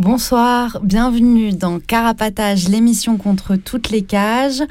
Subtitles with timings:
[0.00, 4.62] Bonsoir, bienvenue dans Carapatage, l'émission contre toutes les cages.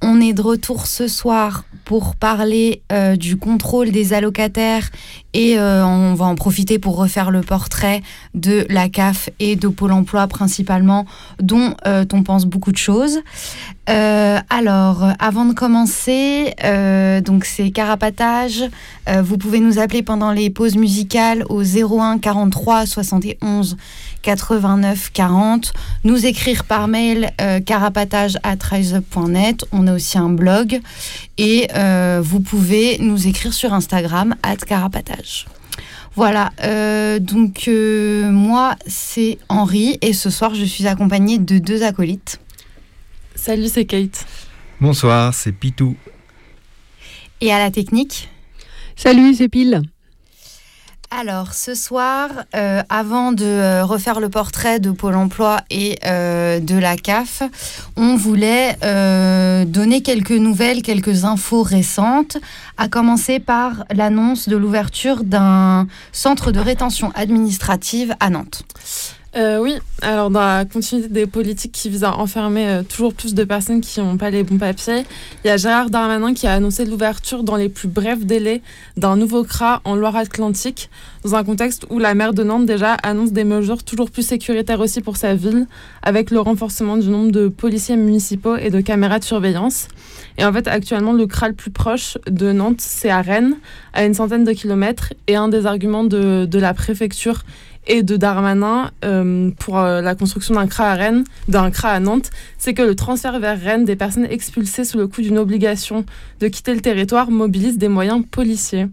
[0.00, 4.88] On est de retour ce soir pour parler euh, du contrôle des allocataires
[5.34, 8.02] et euh, on va en profiter pour refaire le portrait
[8.34, 11.04] de la CAF et de Pôle Emploi principalement,
[11.38, 13.20] dont euh, on pense beaucoup de choses.
[13.86, 16.54] alors, avant de commencer,
[17.24, 18.64] donc c'est Carapatage.
[19.22, 23.76] vous pouvez nous appeler pendant les pauses musicales au 01 43 71
[24.28, 25.72] 89 40,
[26.04, 27.30] nous écrire par mail
[27.64, 29.64] carapatage at rise.up.net.
[29.72, 30.80] On a aussi un blog
[31.38, 34.34] et euh, vous pouvez nous écrire sur Instagram,
[34.66, 35.46] carapatage.
[36.14, 41.82] Voilà, euh, donc euh, moi c'est Henri et ce soir je suis accompagnée de deux
[41.82, 42.38] acolytes.
[43.34, 44.26] Salut, c'est Kate.
[44.78, 45.96] Bonsoir, c'est Pitou.
[47.40, 48.28] Et à la technique
[48.94, 49.80] Salut, c'est Pile.
[51.10, 56.60] Alors, ce soir, euh, avant de euh, refaire le portrait de Pôle emploi et euh,
[56.60, 57.42] de la CAF,
[57.96, 58.76] on voulait
[59.64, 62.36] donner quelques nouvelles, quelques infos récentes,
[62.76, 68.62] à commencer par l'annonce de l'ouverture d'un centre de rétention administrative à Nantes.
[69.36, 73.34] Euh, oui, alors dans la continuité des politiques qui visent à enfermer euh, toujours plus
[73.34, 75.04] de personnes qui n'ont pas les bons papiers,
[75.44, 78.62] il y a Gérard Darmanin qui a annoncé l'ouverture dans les plus brefs délais
[78.96, 80.88] d'un nouveau CRA en Loire-Atlantique,
[81.24, 84.80] dans un contexte où la maire de Nantes déjà annonce des mesures toujours plus sécuritaires
[84.80, 85.66] aussi pour sa ville,
[86.02, 89.88] avec le renforcement du nombre de policiers municipaux et de caméras de surveillance.
[90.38, 93.56] Et en fait, actuellement, le CRA le plus proche de Nantes, c'est à Rennes,
[93.92, 97.42] à une centaine de kilomètres, et un des arguments de, de la préfecture
[97.88, 102.00] et de Darmanin euh, pour euh, la construction d'un CRA à Rennes, d'un CRA à
[102.00, 106.04] Nantes, c'est que le transfert vers Rennes des personnes expulsées sous le coup d'une obligation
[106.40, 108.86] de quitter le territoire mobilise des moyens policiers.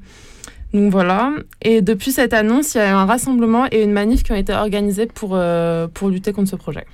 [0.73, 1.31] Donc voilà.
[1.61, 4.53] Et depuis cette annonce, il y a un rassemblement et une manif qui ont été
[4.53, 6.85] organisés pour, euh, pour lutter contre ce projet.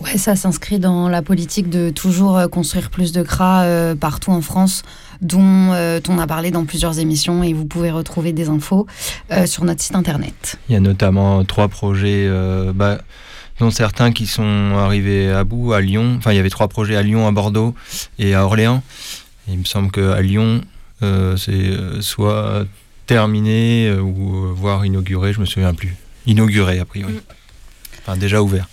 [0.00, 4.82] Ouais, ça s'inscrit dans la politique de toujours construire plus de CRA partout en France
[5.20, 8.86] dont euh, on a parlé dans plusieurs émissions et vous pouvez retrouver des infos
[9.30, 10.56] euh, sur notre site internet.
[10.68, 12.98] Il y a notamment trois projets, euh, bah,
[13.58, 16.14] dont certains qui sont arrivés à bout à Lyon.
[16.18, 17.74] Enfin, il y avait trois projets à Lyon, à Bordeaux
[18.18, 18.82] et à Orléans.
[19.48, 20.62] il me semble qu'à Lyon,
[21.36, 21.70] c'est
[22.00, 22.64] soit
[23.06, 25.94] terminé ou voire inauguré, je me souviens plus.
[26.26, 27.14] Inauguré a priori.
[27.14, 27.20] Mm.
[28.02, 28.68] Enfin, déjà ouvert.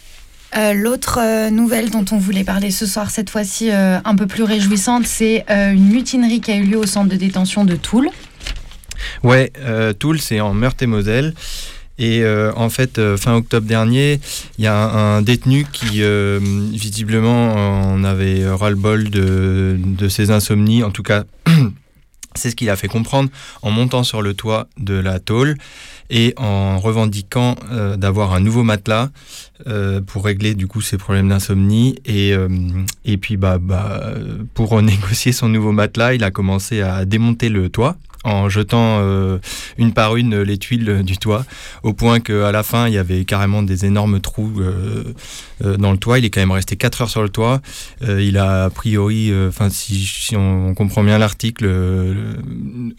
[0.57, 4.25] Euh, l'autre euh, nouvelle dont on voulait parler ce soir, cette fois-ci euh, un peu
[4.25, 8.09] plus réjouissante, c'est une mutinerie qui a eu lieu au centre de détention de Toul.
[9.23, 9.51] Ouais,
[9.99, 11.33] Toul, c'est en Meurthe-et-Moselle.
[11.99, 12.23] Et
[12.55, 14.19] en fait, fin octobre dernier,
[14.57, 16.01] il y a un, détenu qui,
[16.73, 17.53] visiblement,
[17.93, 20.83] en avait ras-le-bol de, de ses insomnies.
[20.83, 21.23] En tout cas,
[22.37, 23.29] c'est ce qu'il a fait comprendre
[23.61, 25.57] en montant sur le toit de la tôle
[26.09, 29.09] et en revendiquant euh, d'avoir un nouveau matelas
[29.67, 31.99] euh, pour régler du coup ses problèmes d'insomnie.
[32.05, 32.47] Et, euh,
[33.03, 34.13] et puis bah, bah,
[34.53, 39.37] pour négocier son nouveau matelas il a commencé à démonter le toit en jetant euh,
[39.77, 41.45] une par une les tuiles du toit,
[41.83, 45.03] au point qu'à la fin, il y avait carrément des énormes trous euh,
[45.63, 46.19] euh, dans le toit.
[46.19, 47.61] Il est quand même resté 4 heures sur le toit.
[48.01, 49.31] il a a priori,
[49.69, 51.67] si, on, comprend bien l'article,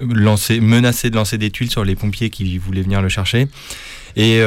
[0.00, 3.48] menacé de lancer des tuiles sur les pompiers qui voulaient venir le chercher.
[4.16, 4.40] Et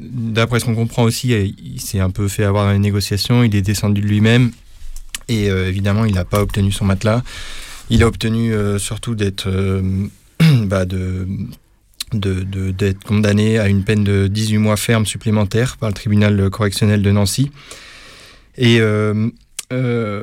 [0.00, 3.54] d'après ce qu'on comprend aussi, il s'est un peu fait avoir dans les négociations, il
[3.54, 4.52] est descendu de lui-même,
[5.28, 7.22] et évidemment, il n'a pas obtenu son matelas.
[7.90, 10.06] Il a obtenu euh, surtout d'être euh,
[10.64, 11.26] bah, de
[13.06, 17.50] condamné à une peine de 18 mois ferme supplémentaire par le tribunal correctionnel de Nancy.
[18.56, 19.30] Et, euh,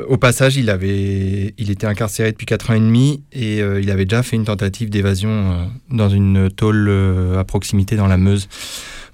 [0.08, 4.06] au passage, il, avait, il était incarcéré depuis 4 ans et demi et il avait
[4.06, 6.90] déjà fait une tentative d'évasion dans une tôle
[7.38, 8.48] à proximité dans la Meuse.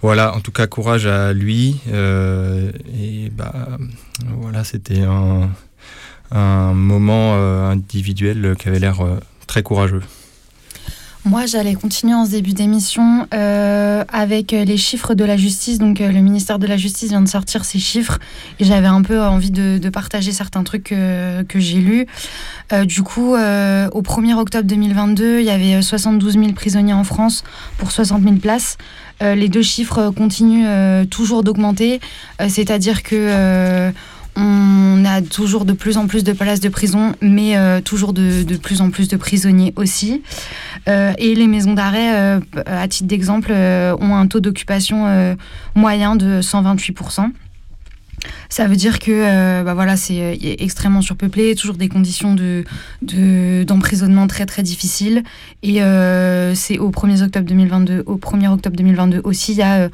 [0.02, 1.78] Voilà, en tout cas, courage à lui.
[1.88, 3.80] et bah,
[4.40, 5.50] voilà, c'était un,
[6.32, 7.36] un moment
[7.70, 9.00] individuel qui avait l'air
[9.48, 10.02] très courageux.
[11.28, 15.78] Moi, j'allais continuer en ce début d'émission euh, avec euh, les chiffres de la justice.
[15.78, 18.18] Donc, euh, le ministère de la Justice vient de sortir ces chiffres
[18.62, 22.06] et j'avais un peu envie de, partager certains trucs que, j'ai lus.
[22.86, 27.44] du coup, au 1er octobre 2022, il y avait 72 000 prisonniers en France
[27.78, 28.78] pour 60 000 places.
[29.22, 32.00] les deux chiffres continuent toujours d'augmenter,
[32.48, 33.92] c'est-à-dire que
[34.38, 38.44] on a toujours de plus en plus de places de prison, mais euh, toujours de,
[38.58, 40.22] plus en plus de prisonniers aussi.
[40.88, 45.36] Euh, et les maisons d'arrêt, euh, à titre d'exemple, ont un taux d'occupation
[45.76, 47.32] moyen de 128%.
[48.50, 52.36] Ça veut dire que bah voilà, c'est extrêmement surpeuplé, toujours des conditions
[53.02, 55.24] d'emprisonnement de, très très difficiles.
[55.64, 55.80] Et
[56.56, 59.90] c'est au 1er octobre 2022, au 1er octobre 2022 aussi, il y a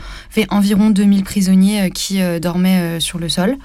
[0.49, 3.57] environ 2000 prisonniers qui dormaient sur le sol.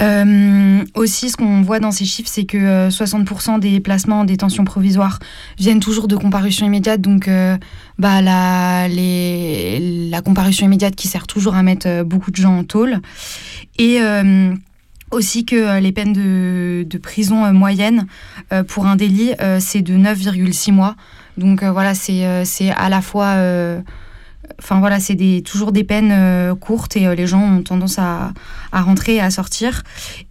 [0.00, 4.24] Euh, aussi, ce qu'on voit dans ces chiffres, c'est que 60% euh, des placements en
[4.24, 5.18] détention provisoire
[5.58, 7.00] viennent toujours de comparution immédiate.
[7.00, 7.56] Donc, euh,
[7.98, 12.64] bah, la, les, la comparution immédiate qui sert toujours à mettre beaucoup de gens en
[12.64, 13.00] tôle.
[13.78, 13.98] Et
[15.10, 18.06] aussi que les peines de, de prison moyenne
[18.66, 20.96] pour un délit, c'est de 9,6 mois.
[21.36, 23.36] Donc, voilà, c'est à la fois
[24.60, 28.32] Enfin voilà, c'est toujours des peines euh, courtes et euh, les gens ont tendance à,
[28.72, 29.82] à rentrer et à sortir.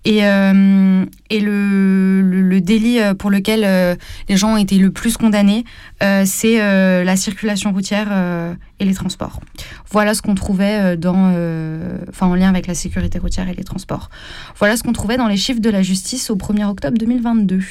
[0.06, 3.98] Et, euh, et le, le, délit pour lequel
[4.28, 5.64] les gens ont été le plus condamnés,
[6.00, 8.08] c'est la circulation routière
[8.80, 9.40] et les transports.
[9.92, 11.32] Voilà ce qu'on trouvait dans,
[12.10, 14.10] enfin en lien avec la sécurité routière et les transports.
[14.58, 17.62] Voilà ce qu'on trouvait dans les chiffres de la justice au 1er octobre 2022.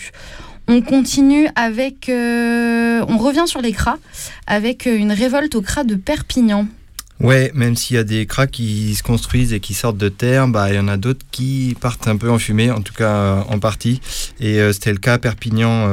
[0.68, 2.08] On continue avec.
[2.08, 3.98] Euh, on revient sur les cras
[4.46, 6.66] avec euh, une révolte au cras de Perpignan.
[7.20, 10.48] Ouais, même s'il y a des cras qui se construisent et qui sortent de terre,
[10.48, 13.14] bah, il y en a d'autres qui partent un peu en fumée, en tout cas
[13.14, 14.00] euh, en partie.
[14.40, 15.88] Et c'était le cas à Perpignan,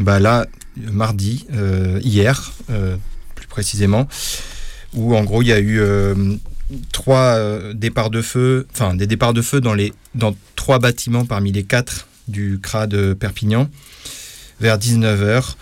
[0.00, 0.46] bah, là,
[0.76, 1.46] mardi,
[2.02, 2.52] hier,
[3.36, 4.08] plus précisément,
[4.94, 5.80] où en gros il y a eu
[6.90, 7.38] trois
[7.72, 11.62] départs de feu, enfin des départs de feu dans, les, dans trois bâtiments parmi les
[11.62, 13.68] quatre du CRA de Perpignan
[14.60, 15.54] vers 19h.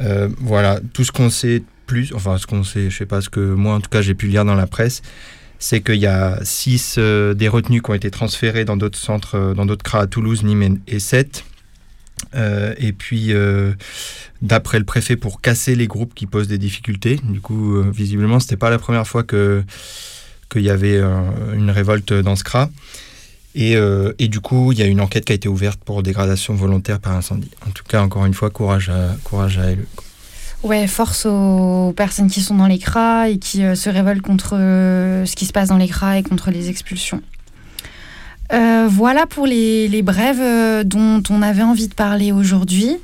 [0.00, 3.28] Euh, voilà, tout ce qu'on sait plus, enfin ce qu'on sait, je sais pas ce
[3.28, 5.02] que moi en tout cas j'ai pu lire dans la presse,
[5.58, 9.36] c'est qu'il y a 6 euh, des retenus qui ont été transférés dans d'autres centres,
[9.36, 11.44] euh, dans d'autres CRA à Toulouse, Nîmes et 7.
[12.78, 13.32] et puis,
[14.42, 17.20] d'après le préfet, pour casser les groupes qui posent des difficultés.
[17.22, 19.62] Du coup, visiblement, c'était pas la première fois que
[20.50, 21.00] qu'il y avait
[21.54, 22.70] une révolte dans ce CRA.
[23.56, 26.54] Euh, et, du coup, il y a une enquête qui a été ouverte pour dégradation
[26.54, 27.50] volontaire par incendie.
[27.66, 29.66] En tout cas, encore une fois, courage à, courage à.
[30.66, 34.56] Ouais, force aux personnes qui sont dans les CRA et qui euh, se révoltent contre
[34.58, 37.20] euh, ce qui se passe dans les CRA et contre les expulsions.
[38.88, 42.96] voilà pour les, les brèves dont on avait envie de parler aujourd'hui.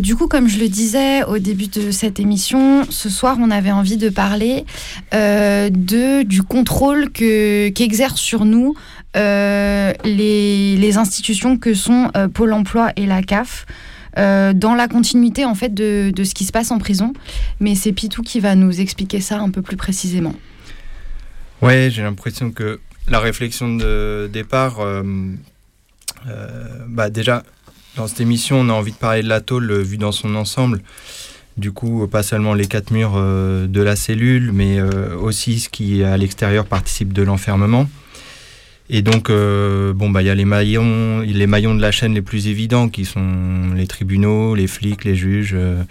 [0.00, 3.72] du coup, comme je le disais au début de cette émission, ce soir, on avait
[3.72, 4.64] envie de parler
[5.12, 8.74] de, du contrôle qu'exerce sur nous
[9.16, 13.66] euh, les, institutions que sont euh, Pôle Emploi et la CAF.
[14.18, 17.12] Euh, dans la continuité en fait de, ce qui se passe en prison.
[17.60, 20.34] Mais c'est Pitou qui va nous expliquer ça un peu plus précisément.
[21.60, 24.78] Ouais, j'ai l'impression que la réflexion de départ,
[26.88, 27.42] bah déjà
[27.96, 30.80] dans cette émission, on a envie de parler de la tôle vue dans son ensemble.
[31.58, 36.16] Du coup, pas seulement les quatre murs de la cellule, mais aussi ce qui à
[36.16, 37.86] l'extérieur participe de l'enfermement.
[38.88, 42.14] Et donc, euh, bon, bah, il y a les maillons, les maillons de la chaîne
[42.14, 45.54] les plus évidents qui sont les tribunaux, les flics, les juges.
[45.54, 45.82] Euh,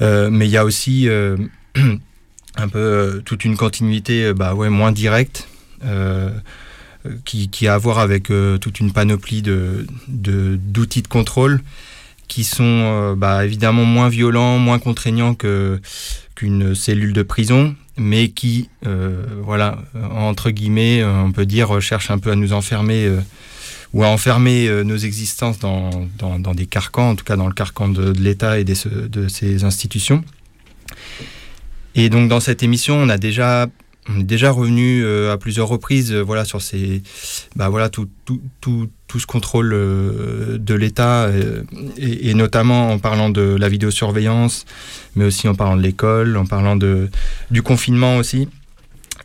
[0.00, 1.08] euh, mais il y a aussi
[2.56, 5.48] un peu toute une continuité, bah, ouais, moins directe,
[7.24, 11.60] qui, a à voir avec toute une panoplie de, d'outils de, contrôle
[12.28, 15.80] qui sont bah, évidemment moins violents, moins contraignants que,
[16.34, 19.78] qu'une cellule de prison, mais qui, euh, voilà,
[20.14, 23.20] entre guillemets, euh, on peut dire, cherche un peu à nous enfermer euh,
[23.94, 27.88] ou à enfermer nos existences dans, dans, des carcans, en tout cas dans le carcan
[27.88, 30.24] de, l'État et de ses institutions.
[31.94, 33.66] Et donc dans cette émission, on a déjà
[34.18, 37.02] est déjà revenu à plusieurs reprises voilà sur ces
[37.54, 41.28] bah voilà tout, tout, tout, tout ce contrôle de l'État
[41.98, 44.64] et, et, notamment en parlant de la vidéosurveillance
[45.16, 47.10] mais aussi en parlant de l'école, en parlant de,
[47.50, 48.48] du confinement aussi.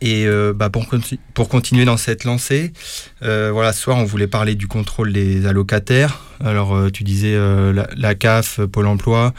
[0.00, 0.86] Et euh, bah, pour,
[1.34, 2.72] pour, continuer dans cette lancée,
[3.22, 6.20] euh, voilà, ce soir, on voulait parler du contrôle des allocataires.
[6.44, 7.36] Alors, euh, tu disais
[7.96, 9.34] la, CAF, Pôle emploi,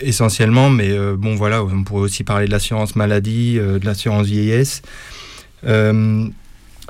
[0.00, 4.82] essentiellement, mais bon, voilà, on pourrait aussi parler de l'assurance maladie, de l'assurance vieillesse.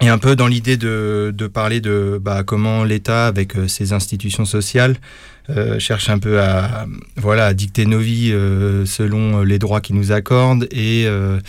[0.03, 4.97] Et un peu dans l'idée de, parler de bah, comment l'État, avec ses institutions sociales,
[5.51, 10.13] euh, cherche un peu à, voilà, dicter nos vies euh, selon les droits qu'ils nous
[10.13, 11.41] accordent euh,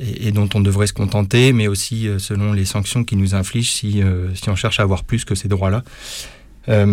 [0.00, 4.02] et, dont on devrait se contenter, mais aussi selon les sanctions qu'ils nous infligent si,
[4.34, 5.84] si on cherche à avoir plus que ces droits-là.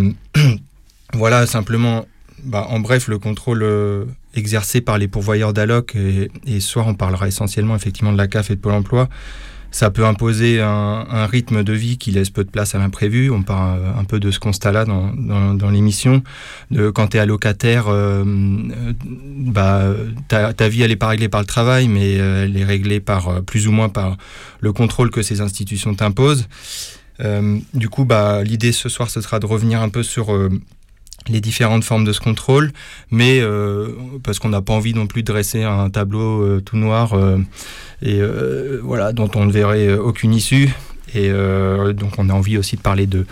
[1.14, 2.06] voilà, simplement,
[2.44, 3.64] bah, en bref, le contrôle
[4.34, 8.28] exercé par les pourvoyeurs d'alloc, et, et ce soir on parlera essentiellement effectivement de la
[8.28, 9.08] CAF et de Pôle emploi,
[9.76, 13.30] ça peut imposer un, rythme de vie qui laisse peu de place à l'imprévu.
[13.30, 16.22] On parle un peu de ce constat-là dans, l'émission.
[16.94, 19.84] Quand tu es allocataire, euh, bah,
[20.28, 23.28] ta, vie, elle n'est pas réglée par le travail, mais euh, elle est réglée par,
[23.28, 24.16] euh, plus ou moins par
[24.60, 26.48] le contrôle que ces institutions t'imposent.
[27.74, 30.32] du coup, bah, l'idée ce soir, ce sera de revenir un peu sur
[31.28, 32.72] les différentes formes de ce contrôle,
[33.10, 33.88] mais euh,
[34.22, 37.38] parce qu'on n'a pas envie non plus de dresser un tableau euh, tout noir euh,
[38.02, 38.20] et
[38.82, 40.70] voilà dont on ne verrait aucune issue.
[41.14, 41.30] Et
[41.94, 43.26] donc on a envie aussi de parler de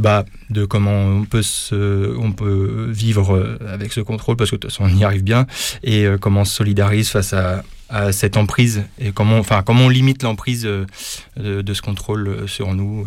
[0.00, 4.60] bah, de comment on peut se, on peut vivre avec ce contrôle parce que de
[4.62, 5.46] toute façon on y arrive bien
[5.84, 7.62] et comment on se solidarise face à,
[8.10, 13.04] cette emprise et comment enfin comment on limite l'emprise de, ce contrôle sur nous.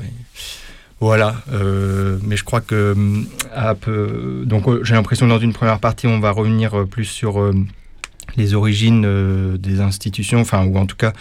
[1.01, 2.95] Voilà, euh, mais je crois que
[3.55, 7.51] euh, donc euh, j'ai l'impression que dans une première partie on va revenir plus sur
[8.37, 11.11] les origines des institutions, enfin ou en tout cas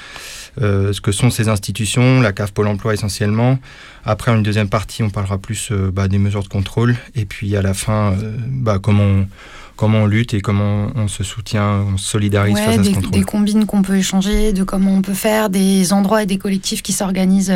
[0.61, 3.59] ce que sont ces institutions, la CAF Pôle Emploi essentiellement.
[4.05, 7.57] Après en une deuxième partie on parlera plus bah, des mesures de contrôle et puis
[7.57, 8.15] à la fin
[8.47, 9.27] bah, comment on,
[9.75, 13.11] comment on lutte et comment on se soutient, on se solidarise face à ce contrôle.
[13.11, 16.81] Des combines qu'on peut échanger, de comment on peut faire, des endroits et des collectifs
[16.83, 17.53] qui s'organisent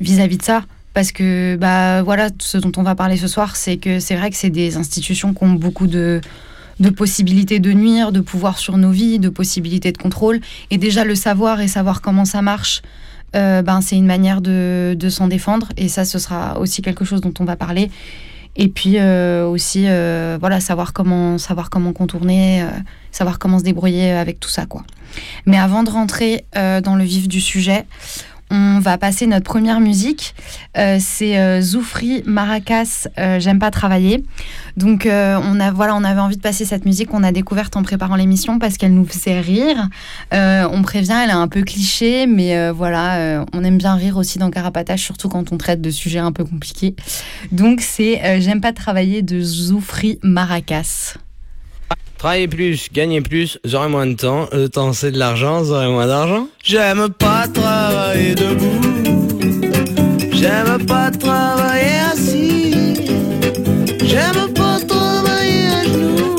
[0.00, 3.76] vis-à-vis de ça parce que bah voilà ce dont on va parler ce soir c'est
[3.78, 6.20] que c'est vrai que c'est des institutions qui ont beaucoup de
[6.80, 10.40] de possibilités de nuire, de pouvoir sur nos vies, de possibilités de contrôle.
[10.70, 12.82] Et déjà le savoir et savoir comment ça marche,
[13.34, 15.68] euh, ben, c'est une manière de, de s'en défendre.
[15.76, 17.90] Et ça, ce sera aussi quelque chose dont on va parler.
[18.54, 22.66] Et puis euh, aussi, euh, voilà, savoir comment, savoir comment contourner,
[23.10, 24.84] savoir comment se débrouiller avec tout ça, quoi.
[25.46, 27.84] Mais avant de rentrer dans le vif du sujet,
[28.52, 30.34] on va passer notre première musique.
[30.76, 34.24] Euh, c'est euh, Zoufri Maracas, euh, J'aime pas travailler.
[34.76, 37.82] Donc on, a, voilà, on avait envie de passer cette musique qu'on a découverte en
[37.82, 39.88] préparant l'émission parce qu'elle nous faisait rire.
[40.32, 44.50] on prévient, elle est un peu cliché, mais voilà, on aime bien rire aussi dans
[44.50, 46.94] Carapatage, surtout quand on traite de sujets un peu compliqués.
[47.52, 51.16] Donc c'est J'aime pas travailler de Zoufri Maracas.
[52.22, 54.48] Travailler plus, gagner plus, j'aurai moins de temps.
[54.52, 56.46] Le temps c'est de l'argent, j'aurai moins d'argent.
[56.62, 58.80] J'aime pas travailler debout.
[60.32, 62.94] J'aime pas travailler assis.
[64.04, 66.36] J'aime pas travailler à genoux.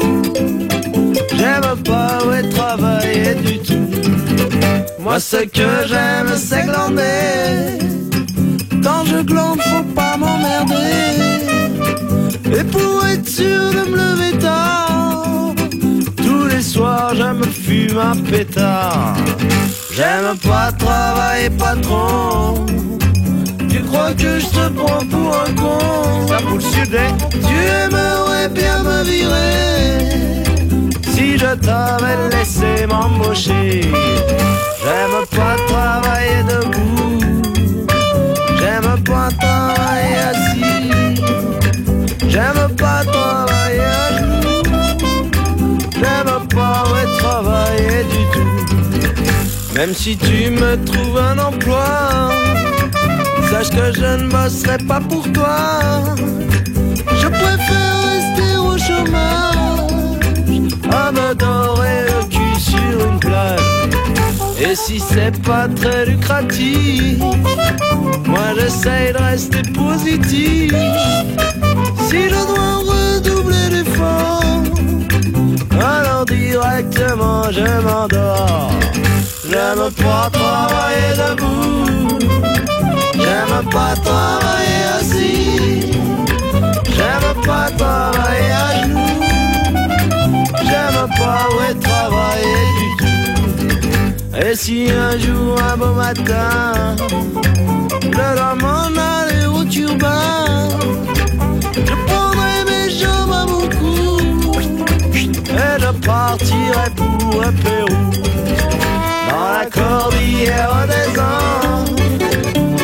[1.36, 2.18] J'aime pas
[2.56, 3.90] travailler du tout.
[5.00, 7.78] Moi ce que j'aime c'est glander.
[8.82, 10.94] Quand je glande faut pas m'emmerder.
[12.58, 14.84] Et pour être sûr de me lever tard
[16.74, 19.15] soir, je me fume un pétard.
[19.96, 22.65] J'aime pas travailler patron.
[23.70, 26.27] Tu crois que je te prends pour un con?
[26.27, 26.38] Ça
[27.48, 30.44] Tu aimerais bien me virer.
[31.13, 33.82] Si je t'avais laissé m'embaucher.
[34.84, 37.20] J'aime pas travailler debout.
[38.60, 41.22] J'aime pas travailler assis.
[42.34, 44.44] J'aime pas travailler à genoux.
[46.03, 49.74] J'aime pas ouais, travailler du tout.
[49.75, 52.29] Même si tu me trouves un emploi,
[53.50, 55.57] sache que je ne bosserai pas pour toi.
[57.22, 60.19] Je préfère rester au chômage,
[60.91, 63.60] à me dorer le cul sur une plage.
[64.60, 67.19] Et si c'est pas très lucratif,
[68.25, 70.74] moi j'essaye de rester positif.
[72.07, 74.62] Si je dois redoubler d'efforts,
[75.80, 78.72] alors directement je m'endors.
[79.50, 82.18] J'aime pas travailler debout,
[83.15, 85.92] j'aime pas travailler assis,
[86.96, 89.22] j'aime pas travailler à genoux,
[90.63, 94.48] j'aime pas ouais, travailler du tout.
[94.48, 96.96] Et si un jour, un beau matin,
[98.01, 100.68] je dois m'en aller au turbin,
[101.75, 103.46] je prendrai mes jambes à
[105.24, 108.12] elle partirait pour un Pérou.
[109.30, 112.00] Dans la cordillère des Andes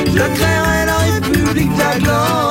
[0.06, 2.50] Je créerai la République d'Aglan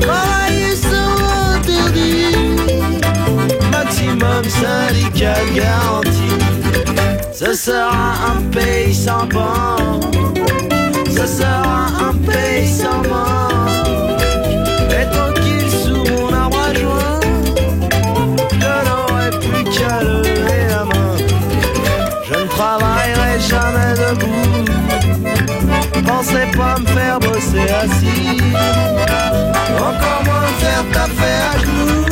[0.00, 2.36] Travailler sans interdit
[3.70, 6.30] Maximum syndical garanti.
[7.32, 10.00] Ce sera un pays sans banc
[11.06, 13.50] Ce sera un pays sans mort
[26.10, 28.40] Pensez pas me faire bosser assis.
[29.78, 32.06] Encore moins me faire taper à genoux.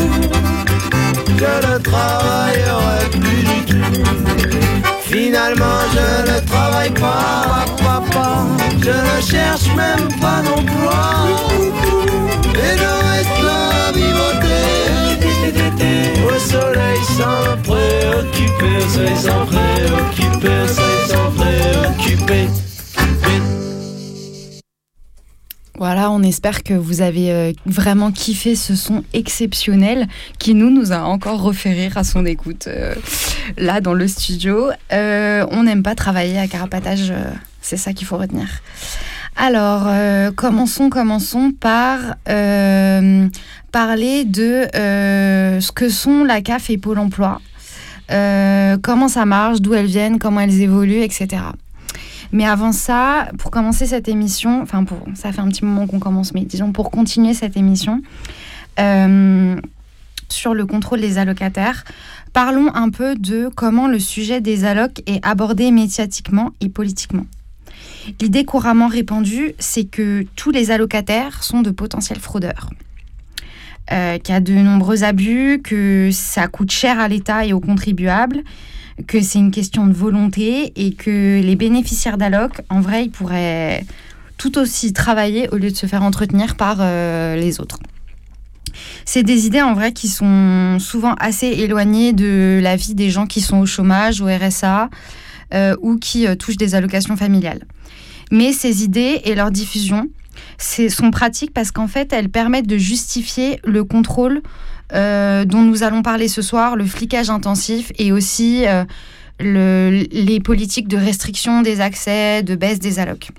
[1.41, 3.93] Je ne travaillerai plus du tout.
[5.03, 8.29] Finalement, je ne travaille pas, papa.
[8.81, 11.03] Je ne cherche même pas d'emploi.
[12.55, 13.63] Et je reste là
[13.93, 14.65] à.
[16.25, 18.79] Au soleil sans préoccuper,
[19.17, 20.63] sans préoccuper,
[21.09, 22.47] sans préoccuper.
[25.79, 30.09] Voilà, on espère que vous avez euh, vraiment kiffé ce son exceptionnel
[30.41, 32.97] qui nous nous a encore refait à son écoute euh,
[33.57, 34.71] là dans le studio.
[34.93, 37.13] Euh, on n'aime pas travailler à carapatage,
[37.63, 38.49] c'est ça qu'il faut retenir.
[39.37, 39.87] Alors,
[40.35, 42.01] commençons, commençons par
[43.71, 47.41] parler de ce que sont la CAF et Pôle Emploi,
[48.09, 51.37] comment ça marche, d'où elles viennent, comment elles évoluent, etc.
[52.33, 55.99] Mais avant ça, pour commencer cette émission, enfin, pour, ça fait un petit moment qu'on
[55.99, 58.03] commence, mais disons pour continuer cette émission,
[58.79, 59.57] euh,
[60.29, 61.85] sur le contrôle des allocataires,
[62.33, 67.25] parlons un peu de comment le sujet des allocs est abordé médiatiquement et politiquement.
[68.21, 72.71] L'idée couramment répandue, c'est que tous les allocataires sont de potentiels fraudeurs.
[73.91, 77.61] Euh, qu'il y a de nombreux abus, que ça coûte cher à l'État et aux
[77.61, 78.43] contribuables,
[79.07, 83.85] que c'est une question de volonté et que les bénéficiaires d'alloc, en vrai, ils pourraient
[84.39, 87.79] tout aussi travailler au lieu de se faire entretenir par euh, les autres.
[89.05, 93.27] C'est des idées en vrai qui sont souvent assez éloignées de la vie des gens
[93.27, 94.91] qui sont au chômage, au RSA
[95.55, 97.67] euh, ou qui euh, touchent des allocations familiales.
[98.31, 100.09] Mais ces idées et leur diffusion
[100.59, 104.43] sont pratiques parce qu'en fait, elles permettent de justifier le contrôle
[104.95, 108.85] euh, dont nous allons parler ce soir, le flicage intensif et aussi euh,
[109.41, 113.31] les politiques de restriction des accès, de baisse des allocs.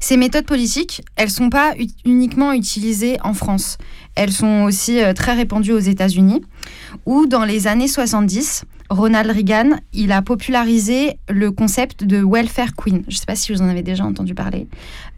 [0.00, 3.78] Ces méthodes politiques, elles ne sont pas uniquement utilisées en France.
[4.14, 6.42] Elles sont aussi euh, très répandues aux États-Unis,
[7.04, 13.02] où dans les années 70, Ronald Reagan, il a popularisé le concept de welfare queen.
[13.08, 14.68] Je ne sais pas si vous en avez déjà entendu parler.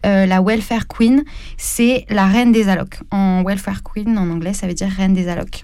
[0.05, 1.23] Euh, la welfare queen,
[1.57, 2.99] c'est la reine des allocs.
[3.11, 5.63] En welfare queen, en anglais, ça veut dire reine des allocs.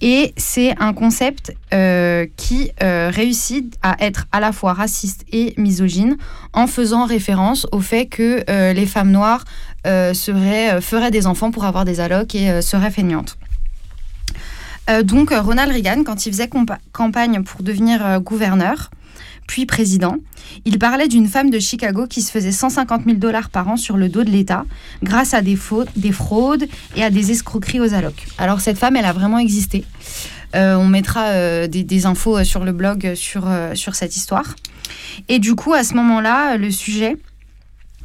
[0.00, 5.54] Et c'est un concept euh, qui euh, réussit à être à la fois raciste et
[5.56, 6.16] misogyne
[6.52, 9.44] en faisant référence au fait que les femmes noires
[9.84, 13.36] feraient des enfants pour avoir des allocs et seraient feignantes.
[14.90, 16.50] Euh, donc euh, Ronald Reagan, quand il faisait
[16.92, 18.90] campagne pour devenir euh, gouverneur,
[19.46, 20.16] puis président,
[20.64, 23.96] il parlait d'une femme de Chicago qui se faisait 150 000 dollars par an sur
[23.96, 24.64] le dos de l'État
[25.02, 25.58] grâce à des,
[25.96, 28.26] des, fraudes et à des escroqueries aux allocs.
[28.38, 29.84] Alors cette femme, elle a vraiment existé.
[30.54, 34.54] on mettra des, infos sur le blog sur, sur cette histoire.
[35.28, 37.16] Et du coup, à ce moment-là, le sujet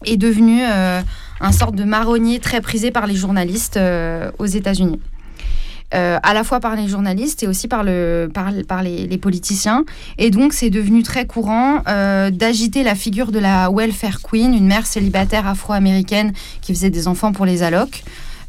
[0.05, 3.79] est devenu un sorte de marronnier très prisé par les journalistes
[4.39, 4.99] aux États-Unis.
[5.93, 9.85] Euh, à la fois par les journalistes et aussi par, le, par, les, politiciens.
[10.17, 14.67] Et donc, c'est devenu très courant euh, d'agiter la figure de la welfare queen, une
[14.67, 18.03] mère célibataire afro-américaine qui faisait des enfants pour les allocs.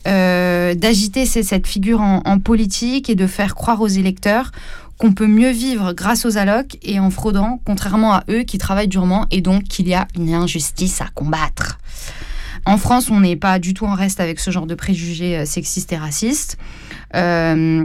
[0.08, 4.50] Euh, d'agiter cette figure en, en, politique et de faire croire aux électeurs
[4.96, 8.88] qu'on peut mieux vivre grâce aux allocs et en fraudant, contrairement à eux qui travaillent
[8.88, 11.78] durement, et donc qu'il y a une injustice à combattre.
[12.64, 15.92] En France, on n'est pas du tout en reste avec ce genre de préjugés sexistes
[15.92, 16.58] et racistes.
[17.14, 17.84] Euh,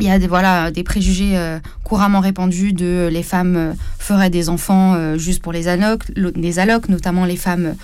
[0.00, 4.30] il y a des, voilà, des préjugés euh, couramment répandus de les femmes euh, feraient
[4.30, 7.74] des enfants juste pour les allocs, les allocs, notamment les femmes,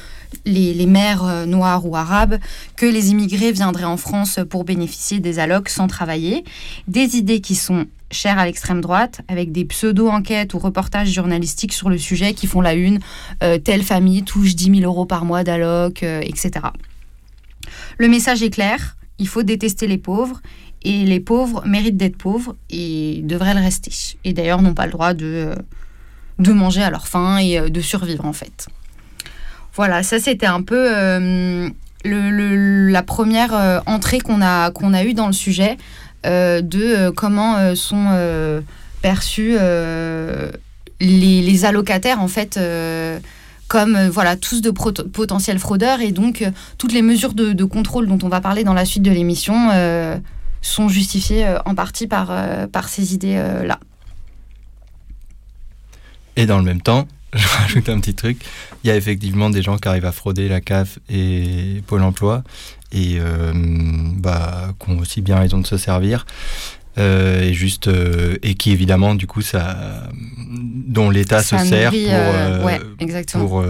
[0.44, 2.38] les, les mères noires ou arabes,
[2.76, 6.44] que les immigrés viendraient en France pour bénéficier des allocs sans travailler.
[6.88, 11.88] Des idées qui sont chères à l'extrême droite, avec des pseudo-enquêtes ou reportages journalistiques sur
[11.88, 12.98] le sujet qui font la une.
[13.64, 16.66] telle famille touche 10 000 euros par mois d'allocs, etc.
[17.98, 20.40] Le message est clair, il faut détester les pauvres
[20.82, 23.92] et les pauvres méritent d'être pauvres et devraient le rester.
[24.24, 25.54] Et d'ailleurs n'ont pas le droit de, euh,
[26.38, 28.68] de manger à leur faim et euh, de survivre en fait.
[29.74, 31.68] Voilà, ça c'était un peu euh,
[32.04, 35.76] la première entrée qu'on a, a eue dans le sujet
[36.24, 38.62] de comment sont
[39.02, 39.56] perçus
[41.00, 42.58] les, allocataires en fait
[43.68, 46.44] comme voilà tous de potentiels fraudeurs et donc
[46.78, 49.68] toutes les mesures de, contrôle dont on va parler dans la suite de l'émission
[50.62, 53.78] sont justifiées euh, en partie par, euh, par ces idées-là.
[56.36, 58.44] Et dans le même temps, je rajoute un petit truc,
[58.82, 62.42] il y a effectivement des gens qui arrivent à frauder la CAF et Pôle emploi
[62.92, 66.26] et euh, bah, qui ont aussi bien raison de se servir.
[66.98, 70.08] Euh, et juste euh, et qui évidemment du coup ça
[70.52, 73.46] dont l'État se sert pour, euh, ouais, exactement.
[73.46, 73.64] pour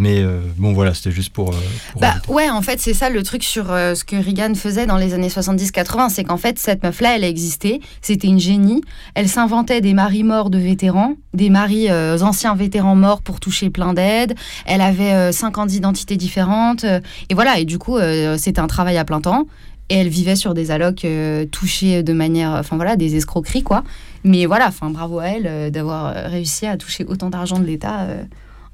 [0.00, 0.24] mais
[0.56, 1.50] bon voilà c'était juste pour,
[1.92, 4.96] pour bah, ouais en fait c'est ça le truc sur ce que Reagan faisait dans
[4.96, 8.82] les années 70-80 c'est qu'en fait cette meuf là elle a existé c'était une génie
[9.14, 13.94] elle s'inventait des maris morts de vétérans des maris anciens vétérans morts pour toucher plein
[13.94, 14.34] d'aides
[14.64, 17.98] elle avait 50 identités différentes et voilà et du coup
[18.36, 19.46] c'était un travail à plein temps
[19.90, 23.82] et elle vivait sur des allocs euh, touchés de manière, enfin voilà, des escroqueries quoi.
[24.24, 27.64] Mais voilà, enfin bravo à elle euh, d'avoir euh, réussi à toucher autant d'argent de
[27.64, 28.06] l'État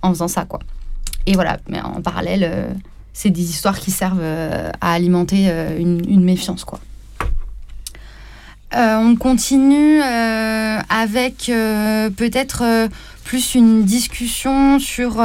[0.02, 0.60] en faisant ça quoi.
[1.26, 2.74] Et voilà, mais en parallèle,
[3.12, 6.78] c'est des histoires qui servent à alimenter une, méfiance quoi.
[8.72, 11.46] on continue avec
[12.16, 12.88] peut-être
[13.24, 15.20] plus une discussion sur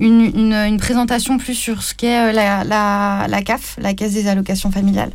[0.00, 4.26] une, une, présentation plus sur ce qu'est euh, la, la, la, CAF, la Caisse des
[4.26, 5.12] allocations familiales.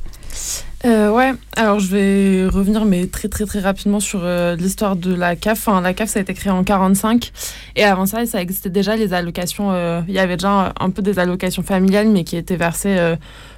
[0.86, 5.16] Euh, ouais, alors je vais revenir, mais très très très rapidement sur euh, l'histoire de
[5.16, 5.68] la CAF.
[5.68, 7.32] Enfin, la CAF, ça a été créé en 45,
[7.76, 9.72] et avant ça, ça existait déjà les allocations.
[10.08, 13.16] Il y avait déjà un, peu des allocations familiales, mais qui étaient versées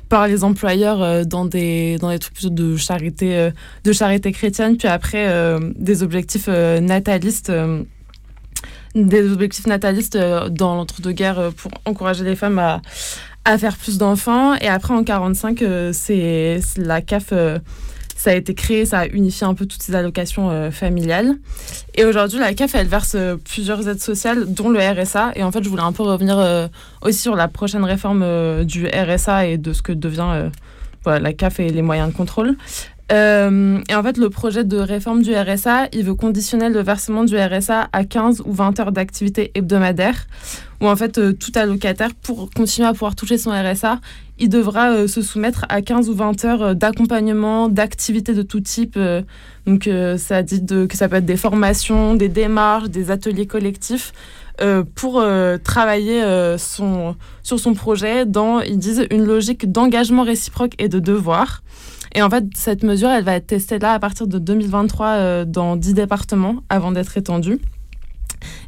[0.07, 3.49] par les employeurs dans des dans des trucs de charité
[3.83, 5.27] de charité chrétienne, puis après
[5.75, 7.51] des objectifs natalistes
[9.05, 12.81] des objectifs natalistes euh, dans l'entre-deux-guerres euh, pour encourager les femmes à,
[13.47, 14.55] à faire plus d'enfants.
[14.55, 17.33] Et après, en 45, euh, c'est la CAF
[18.19, 21.35] ça a été créé, ça a unifié un peu toutes ces allocations familiales.
[21.93, 25.33] Et aujourd'hui, la CAF, elle verse plusieurs aides sociales, dont le RSA.
[25.35, 26.43] Et en fait, je voulais un peu revenir
[27.03, 30.49] aussi sur la prochaine réforme du RSA et de ce que devient
[31.05, 32.57] la CAF et les moyens de contrôle.
[33.11, 37.23] Euh, et en fait, le projet de réforme du RSA, il veut conditionner le versement
[37.23, 40.27] du RSA à 15 ou 20 heures d'activité hebdomadaire,
[40.81, 43.99] où en fait, euh, tout allocataire, pour continuer à pouvoir toucher son RSA,
[44.39, 48.99] il devra euh, se soumettre à 15 ou 20 heures d'accompagnement, d'activités de tout type.
[49.65, 54.11] donc, ça dit que ça peut être des formations, des démarches, des ateliers collectifs.
[54.95, 55.23] pour
[55.63, 56.23] travailler
[56.57, 61.61] son, sur son projet dans, ils disent, une logique d'engagement réciproque et de devoir.
[62.17, 65.45] Et en fait, cette mesure, elle va être testée là à partir de 2023 euh,
[65.45, 67.59] dans 10 départements avant d'être étendue.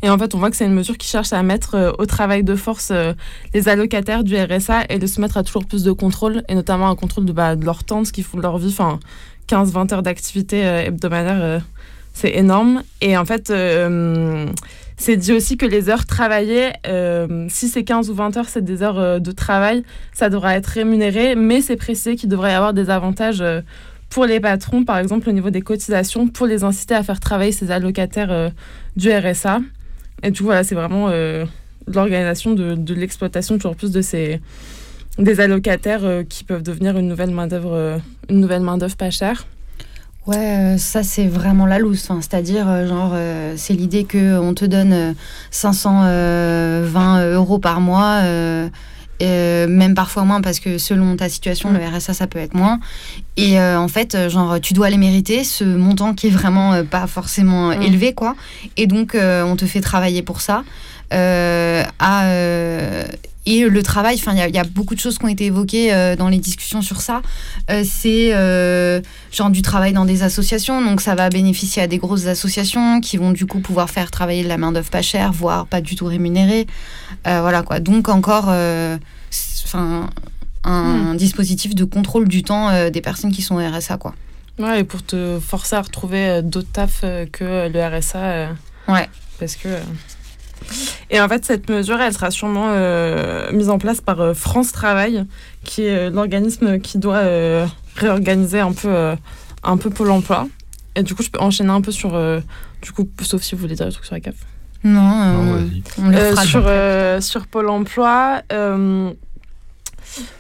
[0.03, 2.05] Et en fait, on voit que c'est une mesure qui cherche à mettre euh, au
[2.05, 3.13] travail de force euh,
[3.55, 6.89] les allocataires du RSA et de se mettre à toujours plus de contrôle, et notamment
[6.91, 8.69] un contrôle de, bah, de leur temps, ce qu'ils font de leur vie.
[8.69, 8.99] Enfin,
[9.47, 11.63] 15-20 heures d'activité hebdomadaire,
[12.13, 12.83] c'est énorme.
[13.01, 13.51] Et en fait,
[14.99, 18.63] c'est dit aussi que les heures travaillées, euh, si c'est 15 ou 20 heures, c'est
[18.63, 19.83] des heures euh, de travail,
[20.13, 23.61] ça devra être rémunéré, mais c'est précisé qu'il devrait y avoir des avantages euh,
[24.09, 27.53] pour les patrons, par exemple au niveau des cotisations, pour les inciter à faire travailler
[27.53, 28.51] ces allocataires
[28.97, 29.61] du RSA.
[30.21, 31.11] Et du coup, voilà, c'est vraiment
[31.85, 34.41] l'organisation de, de l'exploitation toujours plus de ces
[35.19, 39.45] des allocataires qui peuvent devenir une nouvelle main d'œuvre une nouvelle main d'œuvre pas chère.
[40.29, 42.07] Ouais, euh, ça c'est vraiment la loose.
[42.21, 45.15] C'est-à-dire, euh, genre, euh, c'est l'idée qu'on te donne
[45.49, 48.21] 520 euros par mois,
[49.21, 52.79] même parfois moins, parce que selon ta situation, le RSA ça peut être moins.
[53.37, 57.69] Et en fait, genre, tu dois les mériter, ce montant qui est vraiment pas forcément
[57.69, 57.81] mm.
[57.81, 58.35] élevé, quoi.
[58.77, 60.63] Et donc, on te fait travailler pour ça.
[61.11, 62.25] À
[63.49, 66.15] et le travail, enfin, il y, a beaucoup de choses qui ont été évoquées euh,
[66.15, 67.23] dans les discussions sur ça.
[67.71, 71.97] Euh, c'est euh, genre du travail dans des associations, donc ça va bénéficier à des
[71.97, 75.31] grosses associations qui vont du coup pouvoir faire travailler de la main d'œuvre pas chère,
[75.31, 76.67] voire pas du tout rémunérée.
[77.25, 77.79] voilà quoi.
[77.79, 80.09] Donc encore, enfin,
[80.63, 81.17] un, hmm.
[81.17, 84.13] dispositif de contrôle du temps des personnes qui sont au RSA quoi.
[84.59, 88.49] Ouais, et pour te forcer à retrouver d'autres tafs que le RSA.
[88.89, 89.09] ouais.
[89.39, 89.69] Parce que.
[91.11, 94.71] Et en fait, cette mesure, elle sera sûrement euh, mise en place par euh, France
[94.71, 95.25] Travail,
[95.63, 97.23] qui est euh, l'organisme qui doit
[97.95, 99.15] réorganiser un peu,
[99.63, 100.47] un peu Pôle emploi.
[100.95, 102.11] Et du coup, je peux enchaîner un peu sur.
[102.81, 104.35] du coup, sauf si vous voulez dire des trucs sur la CAF.
[104.83, 105.61] Non,
[105.97, 106.69] on le sur,
[107.21, 108.41] sur Pôle emploi.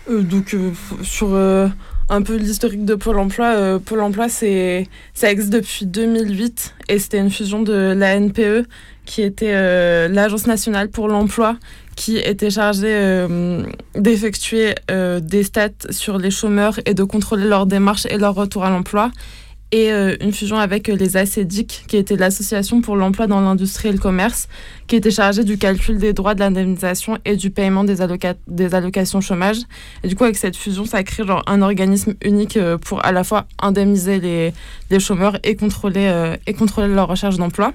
[0.09, 0.55] donc,
[1.03, 1.35] sur
[2.11, 3.79] un peu l'historique de Pôle emploi.
[3.79, 8.67] Pôle emploi, c'est, ça existe depuis 2008 et c'était une fusion de la NPE
[9.09, 11.57] qui était euh, l'Agence nationale pour l'emploi,
[11.95, 13.63] qui était chargée euh,
[13.95, 18.65] d'effectuer euh, des stats sur les chômeurs et de contrôler leurs démarches et leur retour
[18.65, 19.11] à l'emploi.
[19.71, 23.99] Et une fusion avec les ACEDIC, qui était l'Association pour l'emploi dans l'industrie et le
[23.99, 24.47] commerce,
[24.87, 27.97] qui était chargée du calcul des droits de l'indemnisation et du paiement des,
[28.47, 29.57] des, allocations chômage.
[30.03, 33.23] Et du coup, avec cette fusion, ça crée genre un organisme unique pour à la
[33.23, 34.53] fois indemniser les,
[34.89, 37.71] les chômeurs et contrôler, et contrôler leur recherche d'emploi.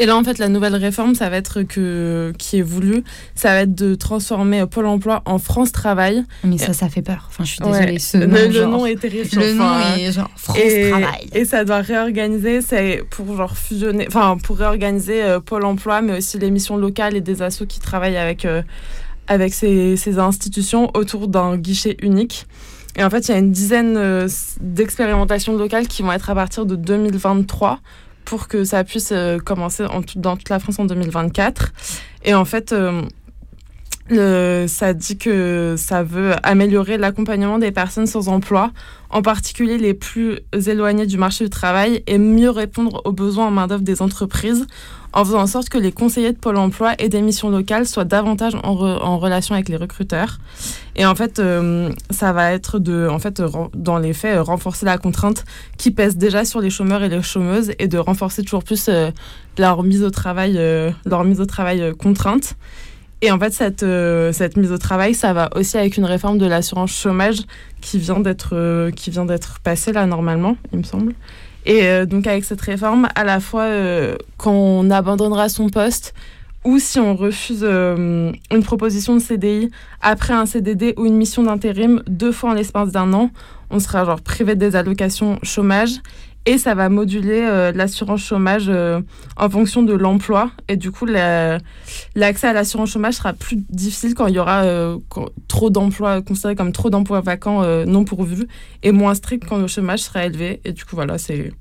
[0.00, 3.04] Et là, en fait, la nouvelle réforme, ça va être que, qui est voulu,
[3.36, 6.24] ça va être de transformer Pôle emploi en France Travail.
[6.42, 7.26] Mais ça, ça fait peur.
[7.28, 8.00] Enfin, je suis désolée.
[8.00, 9.40] Ce le, nom, le genre, nom est terrifiant.
[9.40, 11.28] Le Enfin, nom est genre France et, Travail.
[11.32, 16.18] et ça doit réorganiser, c'est pour genre fusionner, enfin pour réorganiser euh, Pôle Emploi, mais
[16.18, 18.62] aussi les missions locales et des assos qui travaillent avec euh,
[19.28, 22.46] avec ces, ces institutions autour d'un guichet unique.
[22.96, 24.28] Et en fait, il y a une dizaine euh,
[24.60, 27.78] d'expérimentations locales qui vont être à partir de 2023
[28.24, 29.84] pour que ça puisse euh, commencer
[30.16, 31.72] dans toute la France en 2024.
[32.24, 32.74] Et en fait,
[34.12, 38.70] euh, ça dit que ça veut améliorer l'accompagnement des personnes sans emploi,
[39.10, 43.50] en particulier les plus éloignées du marché du travail, et mieux répondre aux besoins en
[43.50, 44.66] main-d'œuvre des entreprises,
[45.14, 48.04] en faisant en sorte que les conseillers de Pôle emploi et des missions locales soient
[48.04, 50.38] davantage en, re- en relation avec les recruteurs.
[50.96, 53.40] Et en fait, euh, ça va être de, en fait,
[53.74, 55.44] dans les faits, renforcer la contrainte
[55.78, 59.10] qui pèse déjà sur les chômeurs et les chômeuses et de renforcer toujours plus euh,
[59.56, 62.56] leur mise au travail, euh, leur mise au travail contrainte.
[63.22, 63.86] Et en fait, cette,
[64.34, 67.38] cette mise au travail, ça va aussi avec une réforme de l'assurance chômage
[67.80, 71.14] qui vient d'être qui vient d'être passée là normalement, il me semble.
[71.66, 76.14] Et euh, donc avec cette réforme, à la fois euh, quand on abandonnera son poste
[76.64, 81.42] ou si on refuse euh, une proposition de CDI après un CDD ou une mission
[81.42, 83.30] d'intérim deux fois en l'espace d'un an,
[83.70, 86.00] on sera genre privé des allocations chômage
[86.46, 89.00] et ça va moduler euh, l'assurance chômage euh,
[89.36, 90.50] en fonction de l'emploi.
[90.68, 91.58] Et du coup la-
[92.14, 94.98] l'accès à l'assurance chômage sera plus difficile quand il y aura euh,
[95.48, 98.46] trop d'emplois considérés comme trop d'emplois vacants non pourvus
[98.82, 100.60] et moins strict quand le chômage sera élevé.
[100.64, 101.52] Et du coup voilà c'est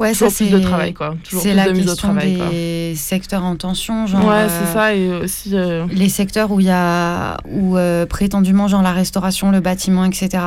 [0.00, 1.90] Ouais, toujours ça, plus de c'est- travail quoi toujours C'est plus la de mise au
[1.90, 2.48] question travail quoi.
[2.48, 4.24] des secteurs en tension, genre.
[4.24, 8.06] ouais euh, c'est ça et aussi euh, les secteurs où il y a où euh,
[8.06, 10.42] prétendument genre la restauration le bâtiment etc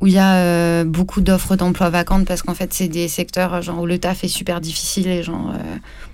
[0.00, 3.60] où il y a euh, beaucoup d'offres d'emploi vacantes parce qu'en fait c'est des secteurs
[3.60, 5.58] genre où le taf est super difficile et genre euh,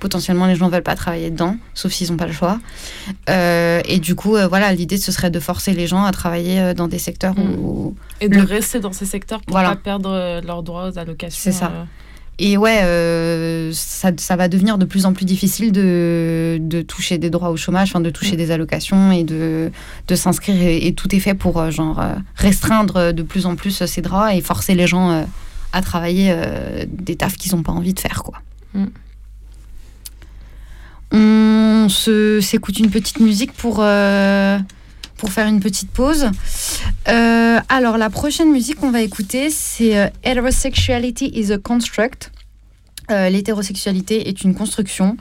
[0.01, 2.59] potentiellement les gens veulent pas travailler dedans sauf s'ils ont pas le choix
[3.29, 6.61] Euh, et du coup euh, voilà l'idée ce serait de forcer les gens à travailler
[6.61, 7.59] euh, dans des secteurs Mm.
[7.61, 9.71] où et de le- rester dans ces secteurs pour Voilà.
[9.71, 11.71] pas perdre leurs droits aux allocations C'est ça.
[12.39, 17.17] Et ouais, euh, ça, ça va devenir de plus en plus difficile de, de toucher
[17.17, 18.37] des droits au chômage, enfin de toucher Mm.
[18.37, 19.71] des allocations et de,
[20.07, 20.61] de s'inscrire.
[20.61, 24.03] Et, et tout est fait pour euh, genre euh, restreindre de plus en plus ces
[24.03, 25.23] droits et forcer les gens euh,
[25.73, 28.43] à travailler euh, des tafs qu'ils n'ont pas envie de faire, quoi.
[28.75, 28.87] Mm.
[31.13, 33.77] On s'écoute une petite musique pour,
[35.17, 36.31] pour faire une petite pause.
[37.09, 42.31] Euh, alors, la prochaine musique qu'on va écouter, c'est euh, Heterosexuality is a Construct.
[43.11, 45.17] Euh, L'hétérosexualité est une construction,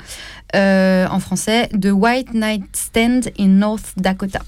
[0.55, 4.41] euh, en français, de White Night Stand in North Dakota.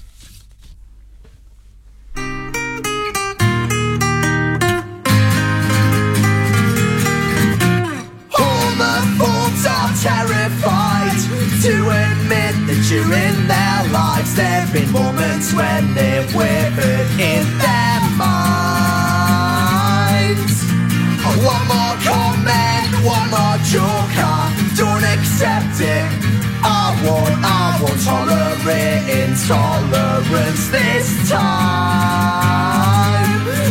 [9.70, 11.18] Are terrified
[11.62, 17.44] to admit that you're in their lives there have been moments when they've wavered in
[17.56, 19.48] their minds.
[21.24, 24.36] Oh, one more comment, one more joker,
[24.76, 26.04] don't accept it.
[26.60, 32.28] I won't, I won't tolerate intolerance this time.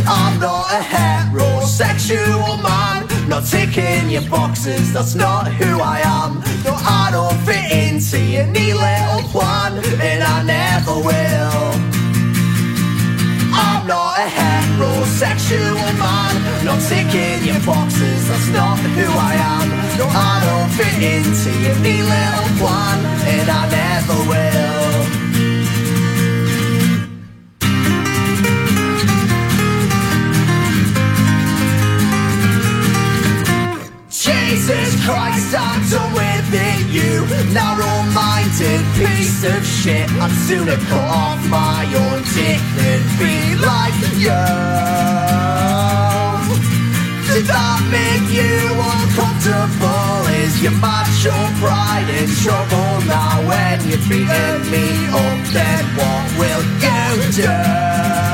[0.08, 6.40] I'm not a heterosexual man, not ticking your boxes, that's not who I am.
[6.64, 11.76] No, I don't fit into your neat little plan, and I never will.
[13.54, 19.68] I'm not a heterosexual man, not ticking your boxes, that's not who I am.
[20.00, 25.37] No, I don't fit into your neat little plan, and I never will.
[34.28, 40.10] Jesus Christ, I'm done with it, you narrow-minded piece of shit.
[40.20, 44.44] I'd sooner cut off my own dick than be like you.
[47.28, 48.56] Did that make you
[48.92, 50.28] uncomfortable?
[50.44, 53.48] Is your macho pride in trouble now?
[53.48, 58.27] When you're beating me up, then what will you do?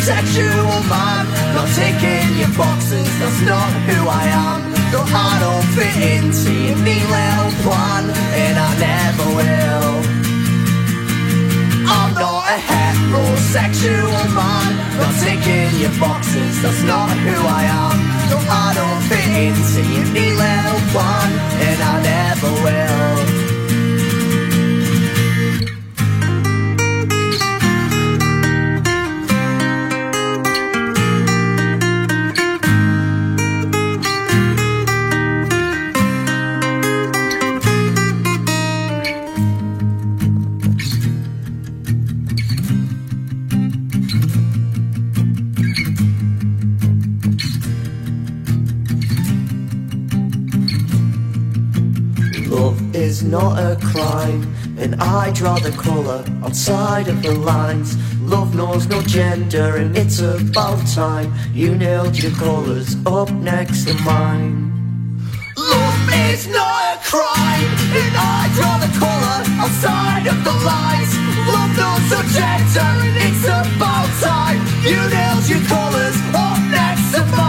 [0.00, 4.72] Heterosexual man Not ticking your boxes, that's not who I am.
[4.92, 10.00] No, I don't fit into your neat little plan And I never will.
[11.86, 14.70] I'm not a heterosexual man.
[14.98, 17.96] Not ticking your boxes, that's not who I am.
[18.30, 21.30] No, I don't fit into your neat little plan
[21.66, 23.09] And I never will
[53.30, 54.42] not a crime,
[54.76, 57.96] and I draw the colour outside of the lines.
[58.22, 63.94] Love knows no gender, and it's about time you nailed your colours up next to
[64.02, 64.72] mine.
[65.56, 71.12] Love is not a crime, and I draw the colour outside of the lines.
[71.54, 77.24] Love knows no gender, and it's about time you nailed your colours up next to
[77.26, 77.39] mine.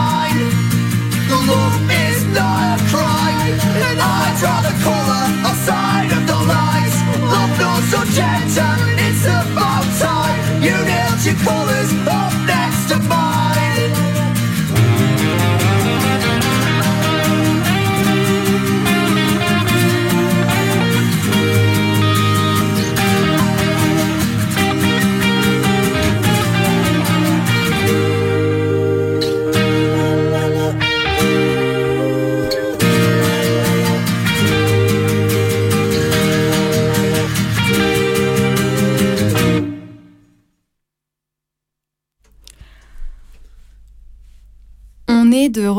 [11.43, 12.20] colors.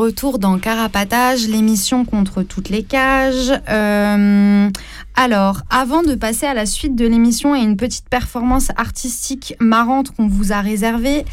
[0.03, 3.53] Retour dans Carapatage, l'émission contre toutes les cages.
[3.69, 4.69] Euh,
[5.15, 10.11] alors, avant de passer à la suite de l'émission et une petite performance artistique marrante
[10.11, 11.23] qu'on vous a réservée,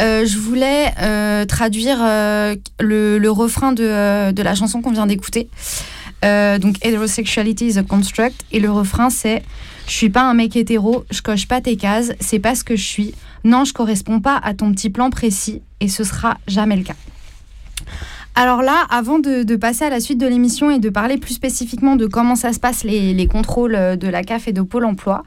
[0.00, 5.48] euh, je voulais euh, traduire le, le refrain de, de la chanson qu'on vient d'écouter.
[6.22, 8.44] Donc, Heterosexuality is a construct.
[8.52, 9.42] Et le refrain, c'est
[9.88, 12.76] Je suis pas un mec hétéro, je coche pas tes cases, c'est pas ce que
[12.76, 13.14] je suis.
[13.42, 16.94] Non, je corresponds pas à ton petit plan précis et ce sera jamais le cas.
[18.34, 21.96] Alors là, avant de, passer à la suite de l'émission et de parler plus spécifiquement
[21.96, 24.86] de comment ça se passe les, les contrôles euh, de la CAF et de Pôle
[24.86, 25.22] Emploi,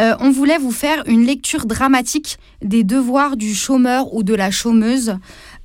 [0.00, 4.50] euh, on voulait vous faire une lecture dramatique des devoirs du chômeur ou de la
[4.50, 5.16] chômeuse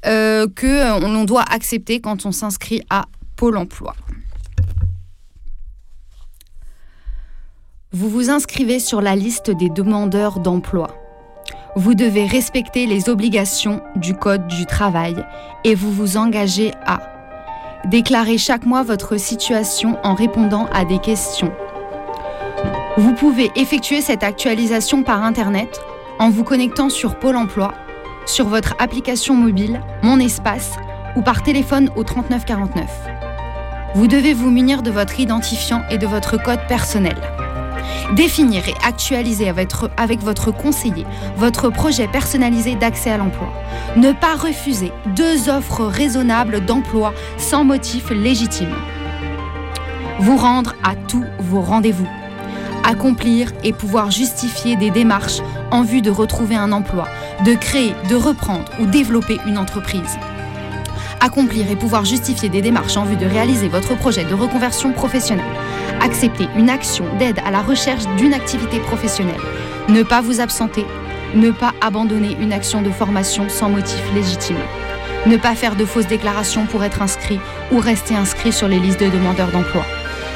[0.06, 3.96] euh, que l'on doit accepter quand on s'inscrit à Pôle Emploi.
[7.92, 11.07] Vous vous inscrivez sur la liste des demandeurs d'emploi.
[11.75, 15.15] Vous devez respecter les obligations du Code du travail
[15.63, 16.99] et vous vous engagez à
[17.86, 21.51] déclarer chaque mois votre situation en répondant à des questions.
[22.97, 25.80] Vous pouvez effectuer cette actualisation par Internet
[26.19, 27.73] en vous connectant sur Pôle Emploi,
[28.25, 30.73] sur votre application mobile, Mon Espace
[31.15, 32.89] ou par téléphone au 3949.
[33.93, 37.15] Vous devez vous munir de votre identifiant et de votre code personnel.
[38.15, 43.50] Définir et actualiser avec votre, conseiller votre projet personnalisé d'accès à l'emploi.
[43.95, 48.73] Ne pas refuser deux offres raisonnables d'emploi sans motif légitime.
[50.19, 52.08] Vous rendre à tous vos rendez-vous.
[52.84, 57.08] Accomplir et pouvoir justifier des démarches en vue de retrouver un emploi,
[57.45, 60.17] de créer, de reprendre ou développer une entreprise
[61.19, 65.45] accomplir et pouvoir justifier des démarches en vue de réaliser votre projet de reconversion professionnelle,
[66.01, 69.41] accepter une action d'aide à la recherche d'une activité professionnelle,
[69.89, 70.86] ne pas vous absenter,
[71.36, 74.58] ne pas abandonner une action de formation sans motif légitime,
[75.25, 77.39] ne pas faire de fausses déclarations pour être inscrit
[77.71, 79.86] ou rester inscrit sur les listes de demandeurs d'emploi,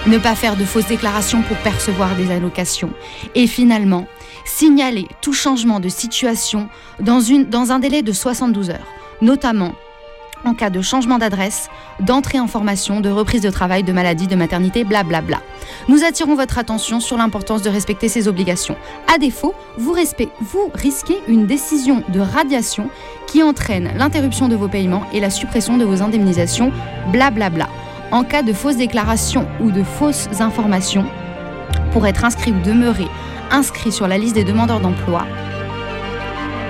[0.07, 2.91] ne pas faire de fausses déclarations pour percevoir des allocations,
[3.35, 4.07] et finalement,
[4.45, 6.67] signaler tout changement de situation
[6.99, 8.87] dans, dans un délai de 72 heures,
[9.21, 9.73] notamment
[10.45, 14.35] en cas de changement d'adresse, d'entrée en formation, de reprise de travail, de maladie, de
[14.35, 15.41] maternité, blablabla.
[15.87, 18.75] Nous attirons votre attention sur l'importance de respecter ces obligations.
[19.13, 22.89] À défaut, vous, risquez une décision de radiation
[23.27, 26.71] qui entraîne l'interruption de vos paiements et la suppression de vos indemnisations,
[27.11, 27.67] blablabla.
[28.11, 31.05] En cas de fausses déclarations ou de fausses informations,
[31.91, 33.07] pour être inscrit ou demeurer
[33.51, 35.25] inscrit sur la liste des demandeurs d'emploi,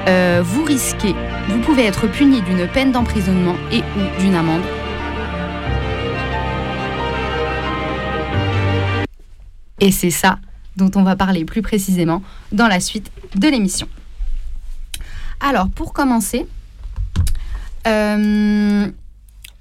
[0.08, 1.14] euh, vous risquez,
[1.50, 3.84] vous pouvez être puni d'une peine d'emprisonnement et
[4.20, 4.64] d'une amende.
[9.80, 10.40] Et c'est ça
[10.76, 13.88] dont on va parler plus précisément dans la suite de l'émission.
[15.40, 16.48] Alors, pour commencer,
[17.88, 18.88] euh,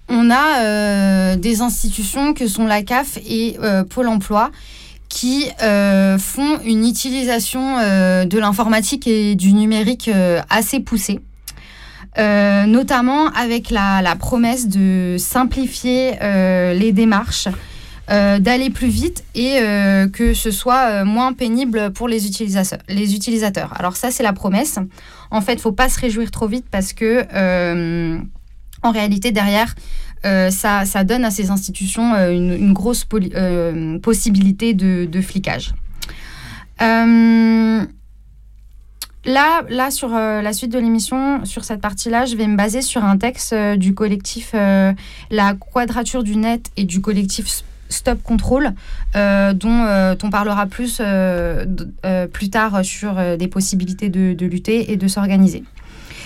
[0.08, 3.58] on a euh, des institutions que sont la CAF et
[3.90, 4.50] Pôle Emploi
[5.10, 11.20] qui euh, font une utilisation euh, de l'informatique et du numérique euh, assez poussée.
[12.16, 17.48] Notamment avec la, promesse de simplifier les démarches,
[18.08, 19.60] d'aller plus vite et
[20.12, 22.80] que ce soit moins pénible pour les utilisateurs.
[22.88, 23.72] Les utilisateurs.
[23.78, 24.78] Alors ça, c'est la promesse.
[25.30, 27.24] En fait, faut pas se réjouir trop vite parce que,
[28.82, 29.74] en réalité, derrière,
[30.24, 35.72] euh, ça, donne à ces institutions euh, une, grosse euh, possibilité de, flicage.
[39.26, 43.18] Là, sur la suite de l'émission, sur cette partie-là, je vais me baser sur un
[43.18, 48.72] texte du collectif La Quadrature du Net et du collectif Stop Control,
[49.14, 51.02] dont on parlera plus
[52.32, 55.64] plus tard sur des possibilités de lutter et de s'organiser.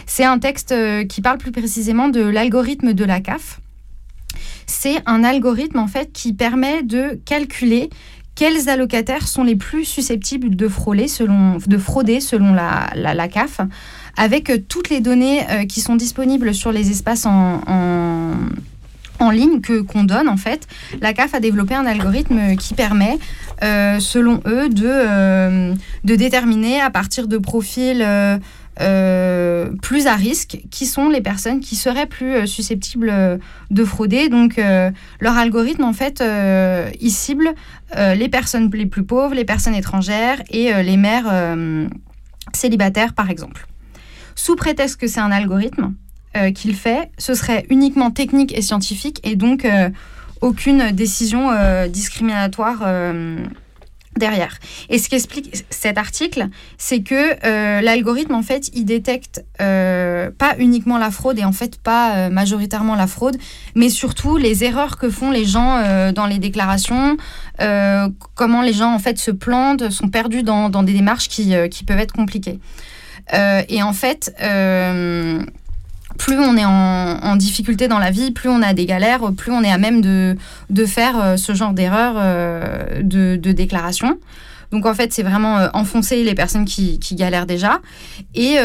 [0.06, 0.72] C'est un texte
[1.08, 3.60] qui parle plus précisément de l'algorithme de la CAF.
[4.66, 7.90] C'est un algorithme en fait qui permet de calculer
[8.34, 11.58] quels allocataires sont les plus susceptibles de frauder selon,
[12.52, 13.60] la, CAF,
[14.16, 18.40] avec euh, toutes les données euh, qui sont disponibles sur les espaces en,
[19.32, 20.68] ligne que qu'on donne en fait.
[21.00, 23.18] La CAF a développé un algorithme qui permet,
[23.62, 28.06] euh, selon eux, de, déterminer à partir de profils
[28.76, 33.38] plus à risque, qui sont les personnes qui seraient plus euh, susceptibles euh,
[33.70, 34.28] de frauder.
[34.28, 34.60] Donc,
[35.20, 36.22] leur algorithme, en fait,
[37.00, 37.54] il cible
[37.96, 41.56] les personnes les plus pauvres, les personnes étrangères et les mères
[42.52, 43.66] célibataires, par exemple.
[44.34, 45.94] Sous prétexte que c'est un algorithme
[46.54, 49.66] qu'il fait, ce serait uniquement technique et scientifique et donc
[50.40, 51.50] aucune décision
[51.88, 52.82] discriminatoire
[54.16, 54.58] derrière.
[54.88, 56.48] Et ce qu'explique cet article,
[56.78, 61.52] c'est que euh, l'algorithme, en fait, il détecte euh, pas uniquement la fraude et en
[61.52, 63.36] fait pas euh, majoritairement la fraude,
[63.74, 67.16] mais surtout les erreurs que font les gens dans les déclarations,
[68.34, 71.84] comment les gens en fait se plantent, sont perdus dans, dans des démarches qui, qui,
[71.84, 72.58] peuvent être compliquées.
[73.32, 74.34] et en fait,
[76.18, 79.62] plus on est en, difficulté dans la vie, plus on a des galères, plus on
[79.62, 80.36] est à même de,
[80.86, 84.18] faire euh, ce genre d'erreur euh, de, déclaration.
[84.70, 87.80] Donc en fait, c'est vraiment euh, enfoncer les personnes qui, galèrent déjà.
[88.34, 88.56] Et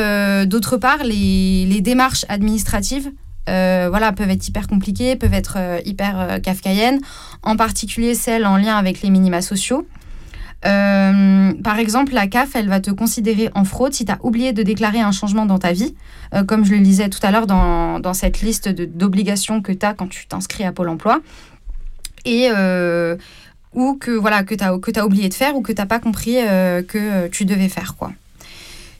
[0.45, 3.11] d'autre part, les, les, démarches administratives
[3.47, 6.99] voilà, peuvent être hyper compliquées, peuvent être hyper kafkaïennes,
[7.41, 9.87] en particulier celles en lien avec les minima sociaux.
[10.65, 14.51] Euh, par exemple, la CAF, elle va te considérer en fraude si tu as oublié
[14.51, 15.95] de déclarer un changement dans ta vie,
[16.33, 19.85] euh, comme je le disais tout à l'heure dans, dans, cette liste d'obligations que tu
[19.85, 21.21] as quand tu t'inscris à Pôle emploi.
[22.25, 23.15] Et euh,
[23.73, 26.33] ou que voilà que tu as, oublié de faire ou que tu n'as pas compris
[26.33, 27.95] que tu devais faire.
[27.95, 28.11] quoi.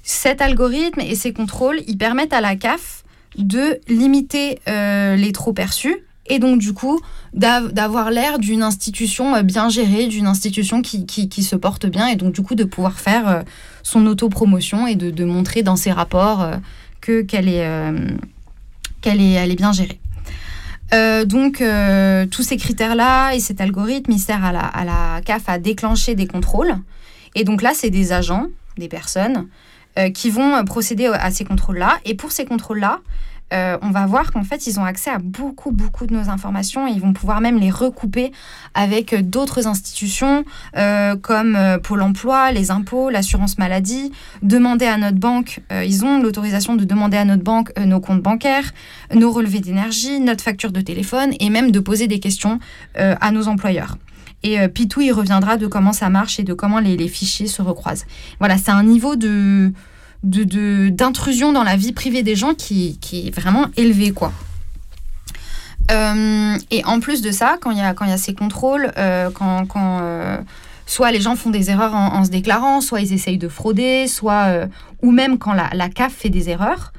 [0.03, 3.03] Cet algorithme et ces contrôles, ils permettent à la CAF
[3.37, 5.97] de limiter les trop perçus
[6.29, 7.01] et donc du coup
[7.33, 12.33] d'avoir l'air d'une institution euh, bien gérée, d'une institution qui, se porte bien, et donc
[12.33, 13.41] du coup de pouvoir faire euh,
[13.83, 16.55] son autopromotion et de, montrer dans ses rapports euh,
[17.01, 17.65] que qu'elle est,
[19.01, 19.99] qu'elle est, bien gérée.
[21.25, 21.63] donc
[22.31, 26.15] tous ces critères-là et cet algorithme, il sert à la, à la CAF à déclencher
[26.15, 26.75] des contrôles.
[27.35, 29.47] Et donc là, c'est des agents, des personnes,
[30.13, 31.99] qui vont procéder à ces contrôles-là.
[32.05, 32.99] Et pour ces contrôles-là,
[33.53, 36.87] euh, on va voir qu'en fait, ils ont accès à beaucoup, beaucoup de nos informations
[36.87, 38.31] et ils vont pouvoir même les recouper
[38.73, 40.45] avec euh, d'autres institutions
[40.77, 46.75] euh, comme Pôle emploi, les impôts, l'assurance maladie, demander à notre banque, ils ont l'autorisation
[46.75, 48.71] de demander à notre banque nos comptes bancaires,
[49.13, 52.59] nos relevés d'énergie, notre facture de téléphone et même de poser des questions
[52.95, 53.97] à nos employeurs.
[54.43, 58.05] Et Pitou, il reviendra de comment ça marche et de comment les fichiers se recroisent.
[58.39, 59.73] Voilà, c'est un niveau de,
[60.23, 64.31] d'intrusion dans la vie privée des gens qui, qui est vraiment élevé, quoi.
[65.91, 69.31] Euh, et en plus de ça, quand il y a, y a ces contrôles, euh,
[69.31, 70.37] quand, quand euh,
[70.85, 74.67] soit les gens font des erreurs en, se déclarant, soit ils essayent de frauder, soit
[75.01, 76.93] ou même quand la, la CAF fait des erreurs,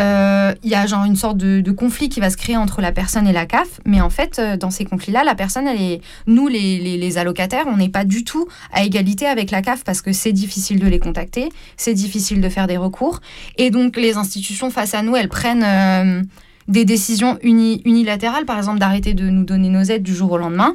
[0.00, 2.92] euh, il y a genre une sorte de, conflit qui va se créer entre la
[2.92, 6.00] personne et la CAF, mais en fait, euh, dans ces conflits-là, la personne, elle est,
[6.26, 10.12] nous, les, allocataires, on n'est pas du tout à égalité avec la CAF parce que
[10.12, 13.20] c'est difficile de les contacter, c'est difficile de faire des recours,
[13.56, 16.22] et donc les institutions face à nous, elles prennent euh,
[16.66, 20.74] des décisions unilatérales, par exemple d'arrêter de nous donner nos aides du jour au lendemain,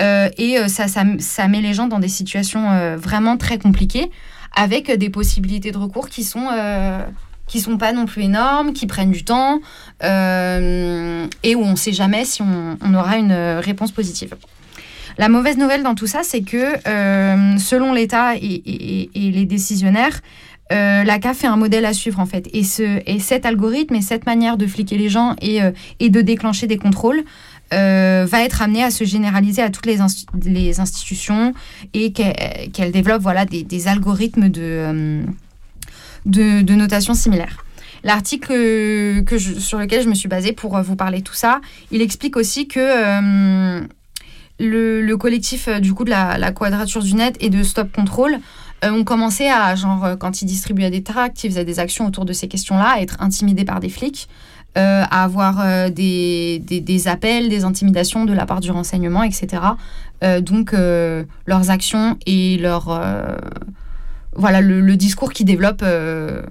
[0.00, 4.10] et ça, ça, met les gens dans des situations vraiment très compliquées,
[4.56, 6.48] avec des possibilités de recours qui sont
[7.46, 9.60] qui sont pas non plus énormes, qui prennent du temps
[10.02, 14.34] euh, et où on ne sait jamais si on, aura une réponse positive.
[15.18, 20.20] La mauvaise nouvelle dans tout ça, c'est que euh, selon l'État et, les décisionnaires,
[20.72, 22.48] euh, la CAF fait un modèle à suivre en fait.
[22.52, 26.66] Et, ce, et cet algorithme et cette manière de fliquer les gens et, de déclencher
[26.66, 27.22] des contrôles
[27.70, 29.98] va être amené à se généraliser à toutes les,
[30.44, 31.54] les institutions
[31.92, 35.24] et qu'elle développe voilà, des, des algorithmes de
[36.26, 37.64] de, notation similaire.
[38.02, 38.52] L'article
[39.24, 41.60] que sur lequel je me suis basée pour euh, vous parler de tout ça,
[41.90, 43.80] il explique aussi que euh,
[44.60, 48.38] le, collectif euh, du coup de la, quadrature du net et de Stop Control
[48.82, 52.34] ont commencé à, genre, quand ils distribuaient des tracts, ils faisaient des actions autour de
[52.34, 54.28] ces questions-là, à être intimidés par des flics,
[54.74, 59.62] à avoir des, des, appels, des intimidations de la part du renseignement, etc.
[60.42, 60.74] donc,
[61.46, 62.90] leurs actions et leurs
[64.36, 66.42] voilà, le, discours qui développe euh,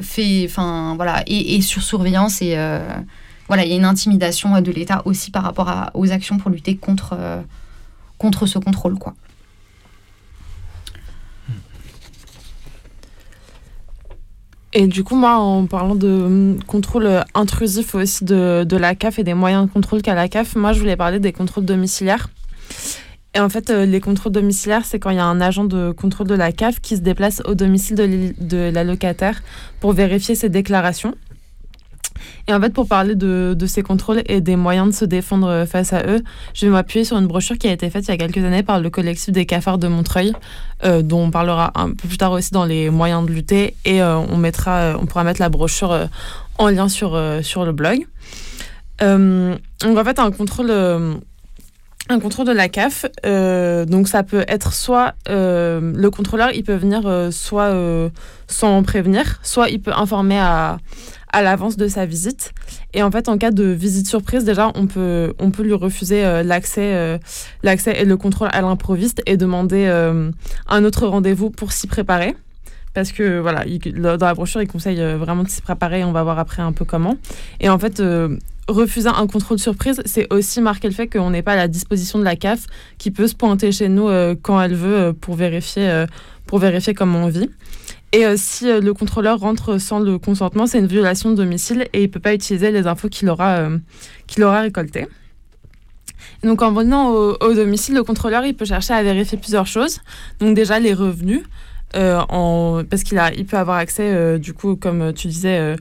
[0.00, 2.80] fait, enfin voilà, et, sur surveillance et, euh,
[3.48, 6.76] voilà, il y a une intimidation de l'État aussi par rapport aux actions pour lutter
[6.76, 7.16] contre,
[8.18, 9.14] contre ce contrôle, quoi.
[14.78, 19.18] Et du coup, moi, en parlant de hum, contrôle intrusif aussi de, de la CAF
[19.18, 22.28] et des moyens de contrôle qu'a la CAF, moi, je voulais parler des contrôles domiciliaires.
[23.36, 25.90] Et en fait, euh, les contrôles domiciliaires, c'est quand il y a un agent de
[25.90, 27.94] contrôle de la CAF qui se déplace au domicile
[28.38, 29.42] de, la locataire
[29.78, 31.14] pour vérifier ses déclarations.
[32.48, 35.66] Et en fait, pour parler de, ces contrôles et des moyens de se défendre euh,
[35.66, 36.22] face à eux,
[36.54, 38.62] je vais m'appuyer sur une brochure qui a été faite il y a quelques années
[38.62, 40.32] par le collectif des cafards de Montreuil,
[40.84, 43.74] euh, dont on parlera un peu plus tard aussi dans les moyens de lutter.
[43.84, 46.08] Et on, mettra, on pourra mettre la brochure
[46.56, 48.06] en lien sur, sur le blog.
[49.00, 50.70] Donc en fait, un contrôle
[52.08, 56.62] un contrôle de la CAF, euh, donc ça peut être soit euh, le contrôleur, il
[56.62, 57.74] peut venir euh, soit
[58.46, 60.78] sans prévenir, soit il peut informer à,
[61.32, 62.52] à l'avance de sa visite.
[62.94, 66.22] Et en fait, en cas de visite surprise, déjà, on peut, on peut lui refuser
[66.44, 67.18] l'accès
[67.62, 69.86] l'accès et le contrôle à l'improviste et demander
[70.68, 72.36] un autre rendez-vous pour s'y préparer.
[72.96, 76.02] Parce que voilà, il, dans la brochure, il conseille vraiment de s'y préparer.
[76.02, 77.16] On va voir après un peu comment.
[77.60, 78.02] Et en fait,
[78.68, 82.18] refuser un contrôle surprise, c'est aussi marquer le fait qu'on n'est pas à la disposition
[82.18, 82.66] de la CAF
[82.98, 86.06] qui peut se pointer chez nous euh, quand elle veut euh, pour, vérifier, euh,
[86.46, 87.50] pour vérifier comment on vit.
[88.12, 92.06] Et si le contrôleur rentre sans le consentement, c'est une violation de domicile et il
[92.06, 93.68] ne peut pas utiliser les infos qu'il aura,
[94.26, 95.06] qu'il aura récoltées.
[96.42, 100.00] Donc en venant au, au, domicile, le contrôleur il peut chercher à vérifier plusieurs choses.
[100.38, 101.42] Donc déjà les revenus,
[101.96, 105.76] en, parce qu'il a, il peut avoir accès, du coup, comme tu disais,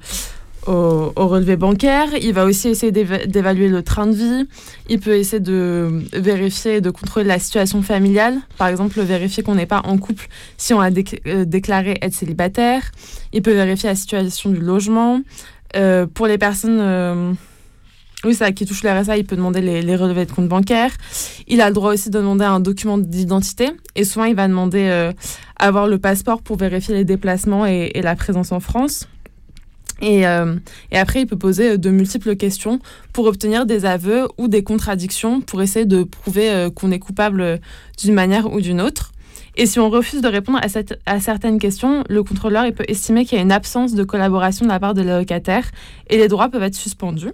[0.68, 2.08] au, au, relevé bancaire.
[2.22, 4.48] Il va aussi essayer d'évaluer le train de vie.
[4.90, 8.38] Il peut essayer de vérifier, de contrôler la situation familiale.
[8.58, 12.14] Par exemple, vérifier qu'on n'est pas en couple si on a dé euh, déclaré être
[12.14, 12.92] célibataire.
[13.34, 15.22] Il peut vérifier la situation du logement.
[15.76, 16.80] Euh, pour les personnes...
[16.80, 17.34] Euh,
[18.26, 20.92] oui, ça, qui touche le RSA, il peut demander les, relevés de compte bancaire.
[21.48, 23.70] Il a le droit aussi de demander un document d'identité.
[23.96, 25.14] Et souvent, il va demander euh,
[25.58, 29.08] avoir le passeport pour vérifier les déplacements et, la présence en France.
[30.02, 30.56] Et, euh,
[30.92, 32.80] après, il peut poser de multiples questions
[33.14, 37.62] pour obtenir des aveux ou des contradictions pour essayer de prouver euh, qu'on est coupable
[38.00, 39.12] d'une manière ou d'une autre.
[39.58, 40.60] Et si on refuse de répondre
[41.06, 44.72] à, certaines questions, le contrôleur peut estimer qu'il y a une absence de collaboration de
[44.72, 45.72] la part de l'allocataire
[46.10, 47.32] et les droits peuvent être suspendus.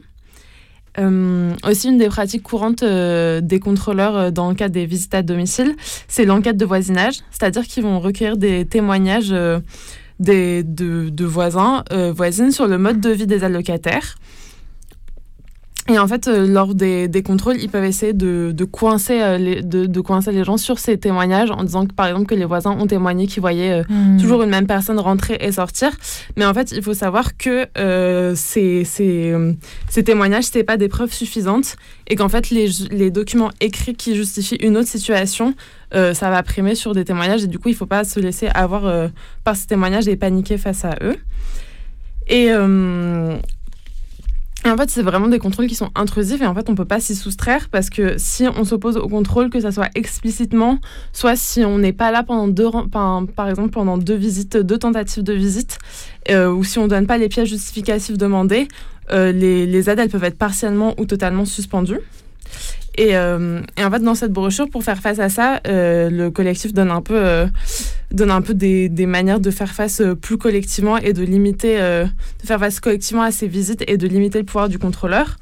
[0.99, 5.13] Euh, aussi, une des pratiques courantes euh, des contrôleurs euh, dans le cadre des visites
[5.13, 5.75] à domicile,
[6.07, 9.33] c'est l'enquête de voisinage, c'est-à-dire qu'ils vont recueillir des témoignages
[10.19, 11.83] des, de, de voisins,
[12.13, 14.17] voisines sur le mode de vie des allocataires.
[15.91, 19.37] Et en fait, euh, lors des, des, contrôles, ils peuvent essayer de, de coincer, euh,
[19.37, 22.35] les, de, de, coincer les gens sur ces témoignages en disant que, par exemple, que
[22.35, 24.17] les voisins ont témoigné qu'ils voyaient euh, mmh.
[24.21, 25.91] toujours une même personne rentrer et sortir.
[26.37, 27.67] Mais en fait, il faut savoir que
[28.35, 29.35] ces, ces,
[29.89, 31.75] ces témoignages, ce pas des preuves suffisantes
[32.07, 35.55] et qu'en fait, les, les documents écrits qui justifient une autre situation,
[35.91, 38.47] ça va primer sur des témoignages et du coup, il ne faut pas se laisser
[38.47, 39.09] avoir
[39.43, 41.17] par ces témoignages et paniquer face à eux.
[42.27, 43.37] Et, euh,
[44.69, 46.99] en fait, c'est vraiment des contrôles qui sont intrusifs et en fait, on peut pas
[46.99, 50.79] s'y soustraire parce que si on s'oppose au contrôle, que ça soit explicitement,
[51.13, 55.23] soit si on n'est pas là pendant deux, par, exemple pendant deux visites, deux tentatives
[55.23, 55.79] de visite,
[56.29, 58.67] euh, ou si on ne donne pas les pièces justificatives demandées,
[59.11, 61.99] euh, les, les aides, elles peuvent être partiellement ou totalement suspendues.
[62.95, 66.29] Et, euh, et, en fait, dans cette brochure, pour faire face à ça, euh, le
[66.29, 67.47] collectif donne un peu, euh,
[68.11, 72.45] donne un peu des, des, manières de faire face plus collectivement et de limiter, de
[72.45, 75.37] faire face collectivement à ces visites et de limiter le pouvoir du contrôleur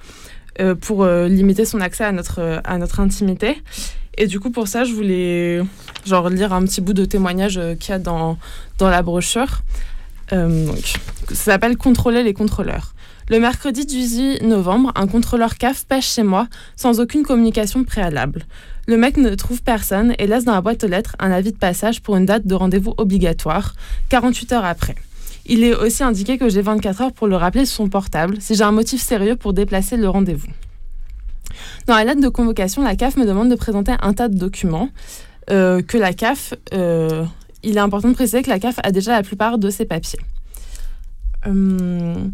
[0.82, 3.64] pour limiter son accès à notre, à notre intimité.
[4.18, 5.62] Et du coup, pour ça, je voulais
[6.06, 8.38] genre lire un petit bout de témoignage qu'il y a dans,
[8.78, 9.62] dans la brochure.
[10.32, 10.94] donc,
[11.30, 12.94] ça s'appelle Contrôler les contrôleurs.
[13.30, 18.46] Le mercredi 18 novembre, un contrôleur CAF pêche chez moi sans aucune communication préalable.
[18.88, 21.58] Le mec ne trouve personne et laisse dans la boîte aux lettres un avis de
[21.58, 23.76] passage pour une date de rendez-vous obligatoire,
[24.10, 24.96] 48 heures après.
[25.46, 28.56] Il est aussi indiqué que j'ai 24 heures pour le rappeler sur son portable si
[28.56, 30.50] j'ai un motif sérieux pour déplacer le rendez-vous.
[31.86, 34.90] Dans la lettre de convocation, la CAF me demande de présenter un tas de documents
[35.52, 36.56] euh, que la CAF...
[36.74, 37.26] Euh,
[37.62, 40.20] il est important de préciser que la CAF a déjà la plupart de ses papiers.
[41.46, 42.32] Hum,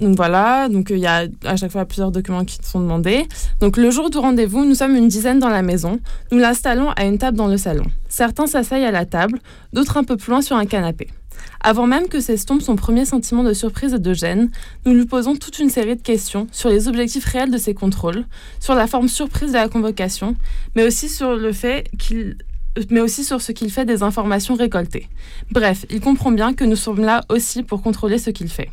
[0.00, 3.26] donc voilà, donc il euh, y a à chaque fois plusieurs documents qui sont demandés.
[3.60, 5.98] Donc le jour du rendez-vous, nous sommes une dizaine dans la maison.
[6.30, 7.84] Nous l'installons à une table dans le salon.
[8.08, 9.40] Certains s'asseyent à la table,
[9.72, 11.08] d'autres un peu plus loin sur un canapé.
[11.60, 14.50] Avant même que s'estompe son premier sentiment de surprise et de gêne,
[14.86, 18.24] nous lui posons toute une série de questions sur les objectifs réels de ses contrôles,
[18.60, 20.36] sur la forme surprise de la convocation,
[20.76, 22.36] mais aussi sur le fait qu'il
[22.90, 25.08] mais aussi sur ce qu'il fait des informations récoltées.
[25.50, 28.70] Bref, il comprend bien que nous sommes là aussi pour contrôler ce qu'il fait.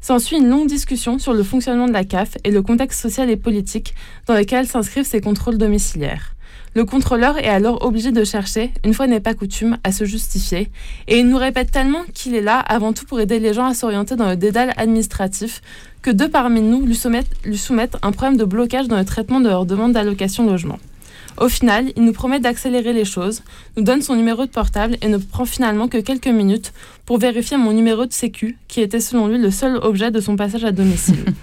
[0.00, 3.36] S'ensuit une longue discussion sur le fonctionnement de la CAF et le contexte social et
[3.36, 3.94] politique
[4.26, 6.34] dans lequel s'inscrivent ces contrôles domiciliaires.
[6.74, 10.70] Le contrôleur est alors obligé de chercher, une fois n'est pas coutume, à se justifier,
[11.08, 13.74] et il nous répète tellement qu'il est là avant tout pour aider les gens à
[13.74, 15.62] s'orienter dans le dédale administratif
[16.00, 19.66] que deux parmi nous lui soumettent, un problème de blocage dans le traitement de leur
[19.66, 20.78] demande d'allocation logement.
[21.38, 23.42] Au final, il nous promet d'accélérer les choses,
[23.76, 26.72] nous donne son numéro de portable et ne prend finalement que quelques minutes
[27.06, 30.36] pour vérifier mon numéro de sécu, qui était selon lui le seul objet de son
[30.36, 31.24] passage à domicile.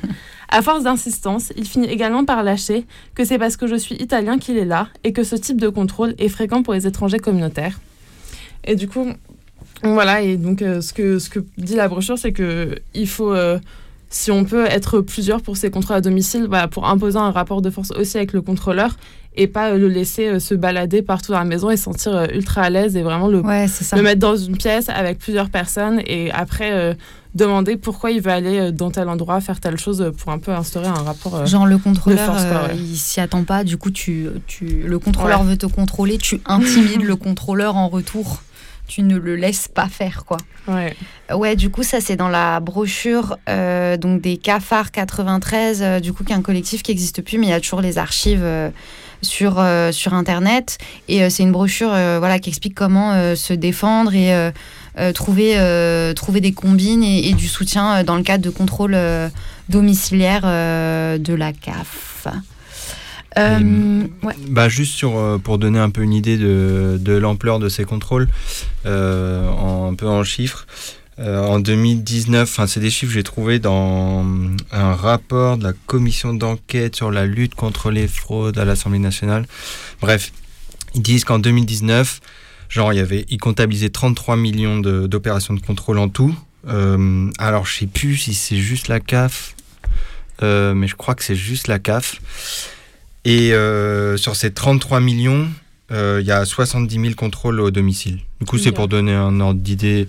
[0.50, 2.86] À force d'insistance, il finit également par lâcher
[3.16, 5.68] que c'est parce que je suis italien qu'il est là et que ce type de
[5.68, 7.82] contrôle est fréquent pour les étrangers communautaires.
[8.64, 9.08] Et du coup,
[9.84, 13.34] voilà, et donc euh, ce, que, ce que dit la brochure, c'est que il faut,
[13.34, 13.60] euh,
[14.10, 17.62] si on peut être plusieurs pour ces contrôles à domicile, bah, pour imposer un rapport
[17.62, 18.96] de force aussi avec le contrôleur
[19.38, 22.70] et pas le laisser se balader partout dans la maison et se sentir ultra à
[22.70, 26.98] l'aise et vraiment le, le mettre dans une pièce avec plusieurs personnes et après
[27.36, 30.88] demander pourquoi il veut aller dans tel endroit, faire telle chose pour un peu instaurer
[30.88, 31.46] un rapport.
[31.46, 32.76] Genre le contrôleur, force, quoi, ouais.
[32.76, 35.48] il s'y attend pas, du coup tu, tu le contrôleur ouais.
[35.48, 38.42] veut te contrôler, tu intimides le contrôleur en retour.
[38.88, 40.38] Tu ne le laisses pas faire, quoi.
[40.68, 40.96] Ouais.
[41.34, 46.14] Ouais, du coup, ça, c'est dans la brochure euh, donc des Cafards 93, euh, du
[46.14, 48.44] coup, qui est un collectif qui n'existe plus, mais il y a toujours les archives
[48.44, 48.70] euh,
[49.22, 50.78] sur, sur Internet.
[51.08, 54.52] Et c'est une brochure voilà, qui explique comment se défendre et
[55.00, 58.96] euh, trouver, euh, trouver des combines et, et, du soutien dans le cadre de contrôle
[58.96, 59.30] euh,
[59.70, 62.28] domiciliaire de la CAF.
[63.38, 64.34] Ouais.
[64.50, 68.28] Bah juste sur, pour donner un peu une idée de, de l'ampleur de ces contrôles,
[68.86, 70.66] en, un peu en chiffres,
[71.20, 74.24] en 2019, c'est des chiffres que j'ai trouvés dans
[74.72, 79.48] un rapport de la commission d'enquête sur la lutte contre les fraudes à l'Assemblée nationale.
[80.00, 80.32] Bref,
[80.94, 82.22] ils disent qu'en 2019,
[82.70, 86.36] Genre, il y avait, il comptabilisait 33 millions d'opérations de, de, contrôle en tout.
[86.68, 89.56] Euh, alors, je sais plus si c'est juste la CAF,
[90.44, 92.20] euh, mais je crois que c'est juste la CAF.
[93.24, 95.48] Et euh, sur ces 33 millions,
[95.92, 98.20] il y a 70 000 contrôles au domicile.
[98.42, 100.08] Du coup, c'est pour donner un ordre d'idée,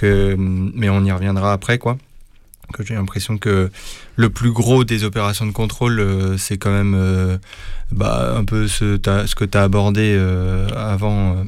[0.00, 1.96] que, mais on y reviendra après, quoi.
[2.72, 3.70] Que j'ai l'impression que
[4.16, 7.38] le plus gros des opérations de contrôle, c'est quand même
[7.90, 8.96] bah, un peu ce,
[9.26, 10.16] ce que tu as abordé
[10.76, 11.44] avant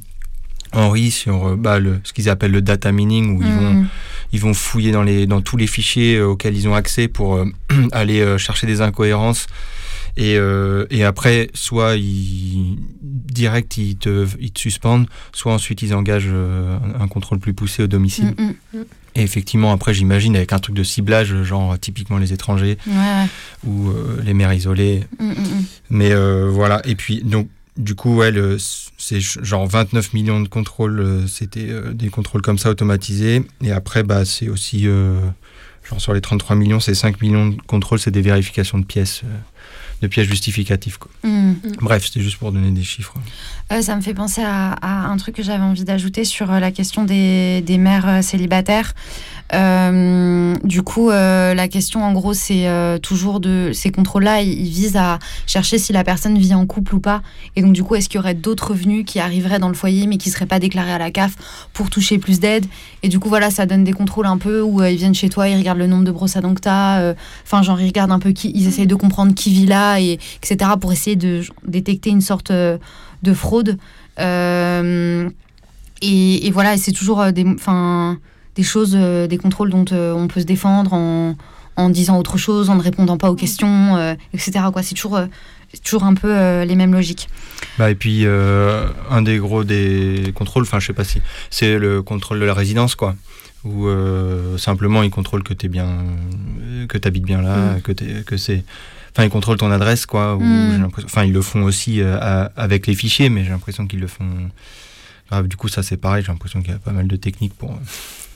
[0.72, 3.88] Henri sur euh, bah, le, ce qu'ils appellent le data mining, où ils, vont, Mm.
[4.32, 7.36] ils vont fouiller dans, les, dans tous les fichiers euh, auxquels ils ont accès pour
[7.36, 7.44] euh,
[7.92, 9.46] aller euh, chercher des incohérences.
[10.16, 15.94] Et, euh, et après, soit ils, direct, ils te, ils te suspendent, soit ensuite ils
[15.94, 18.34] engagent euh, un contrôle plus poussé au domicile.
[18.38, 18.84] Mm, mm.
[19.14, 23.26] Et effectivement, après, j'imagine avec un truc de ciblage, genre typiquement les étrangers Ouais.
[23.66, 25.04] ou euh, les mères isolées.
[25.18, 25.64] Mm, mm, mm.
[25.90, 26.14] Mais
[26.48, 27.48] voilà, et puis donc
[27.78, 28.30] du coup, ouais,
[28.98, 33.42] c'est genre 29 millions de contrôles, c'était des contrôles comme ça automatisés.
[33.62, 35.18] Et après, bah, c'est aussi, euh,
[35.88, 39.22] genre sur les 33 millions, c'est 5 millions de contrôles, c'est des vérifications de pièces,
[40.02, 40.98] de pièces justificatives.
[40.98, 41.10] Quoi.
[41.22, 41.54] Mm.
[41.80, 43.14] Bref, c'était juste pour donner des chiffres.
[43.72, 46.60] Euh, ça me fait penser à, à un truc que j'avais envie d'ajouter sur euh,
[46.60, 48.92] la question des, des mères euh, célibataires.
[49.54, 54.52] Euh, du coup, euh, la question, en gros, c'est euh, toujours de ces contrôles-là, ils,
[54.52, 57.22] ils visent à chercher si la personne vit en couple ou pas.
[57.56, 60.06] Et donc, du coup, est-ce qu'il y aurait d'autres revenus qui arriveraient dans le foyer
[60.06, 61.32] mais qui seraient pas déclarés à la CAF
[61.72, 62.66] pour toucher plus d'aide?
[63.02, 65.48] Et du coup, voilà, ça donne des contrôles un peu où ils viennent chez toi,
[65.48, 67.14] ils regardent le nombre de brosses à dents que t'as.
[67.44, 70.18] Enfin, genre, ils regardent un peu qui, ils essayent de comprendre qui vit là, et
[70.42, 70.72] etc.
[70.80, 72.52] pour essayer de détecter une sorte
[73.22, 73.78] de fraude.
[74.18, 75.28] Euh,
[76.00, 78.18] et, et voilà, et c'est toujours euh, des, enfin,
[78.56, 81.36] des choses, euh, des contrôles dont euh, on peut se défendre en,
[81.76, 84.52] en disant autre chose, en ne répondant pas aux questions, euh, etc.
[84.72, 84.82] quoi.
[84.82, 85.26] C'est toujours, euh,
[85.72, 87.28] c'est toujours un peu euh, les mêmes logiques.
[87.78, 91.20] Bah, et puis, euh, un des gros des contrôles, enfin, je sais pas si,
[91.50, 93.14] c'est le contrôle de la résidence, quoi.
[93.64, 95.88] Où euh, simplement, ils contrôlent que tu bien,
[96.88, 97.80] que habites bien là, Mm.
[97.82, 98.64] que, t'es- que c'est.
[99.14, 100.36] Enfin, ils contrôlent ton adresse, quoi.
[100.38, 100.80] Mm.
[100.80, 104.00] l'impression- Enfin, ils le font aussi euh, à- avec les fichiers, mais j'ai l'impression qu'ils
[104.00, 104.24] le font.
[105.30, 106.22] Grave, du coup, ça, c'est pareil.
[106.24, 107.78] J'ai l'impression qu'il y a pas mal de techniques pour,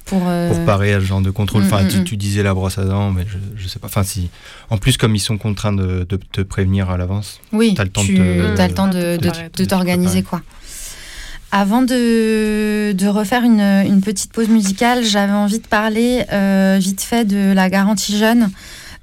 [0.04, 1.62] Pour, euh, pour parer à ce genre de contrôle.
[1.62, 3.86] Mm, Enfin, mm, tu, tu disais la brosse à dents, mais je, je sais pas.
[3.88, 4.30] Enfin, si.
[4.70, 7.40] En plus, comme ils sont contraints de, de te prévenir à l'avance.
[7.52, 8.20] Oui, T'as le temps de tu
[8.60, 10.42] as le temps de, de, préparer, de t'organiser quoi.
[11.52, 17.00] Avant de, de refaire une, une petite pause musicale, j'avais envie de parler euh, vite
[17.00, 18.50] fait de la garantie jeune.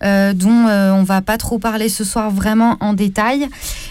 [0.04, 3.47] Euh, dont euh, on va pas trop parler ce soir vraiment en détail,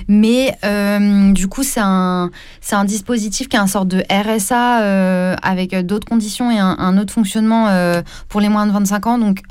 [0.08, 4.82] mais euh, du coup c'est un c'est un dispositif qui est un sorte de RSA
[4.82, 7.68] euh, avec d'autres conditions et un, un autre fonctionnement
[8.28, 9.18] pour les moins de 25 ans.
[9.18, 9.42] Donc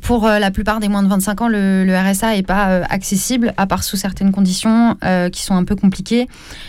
[0.00, 3.82] pour la plupart des moins de 25 ans, le, RSA n'est pas accessible, à part
[3.84, 4.96] sous certaines conditions
[5.32, 6.28] qui sont un peu compliquées.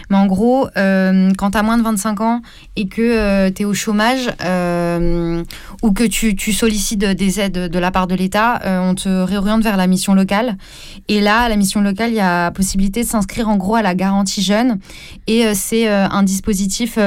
[0.10, 2.42] Mais en gros, quand tu as moins de 25 ans
[2.76, 4.28] et que tu es au chômage
[5.82, 9.64] ou que tu, tu, sollicites des aides de la part de l'État, on te réoriente
[9.64, 10.56] vers la mission locale.
[11.08, 13.82] Et là, à la mission locale, il y a possibilité de s'inscrire en gros à
[13.82, 14.80] la garantie jeune.
[15.28, 16.98] Et c'est un dispositif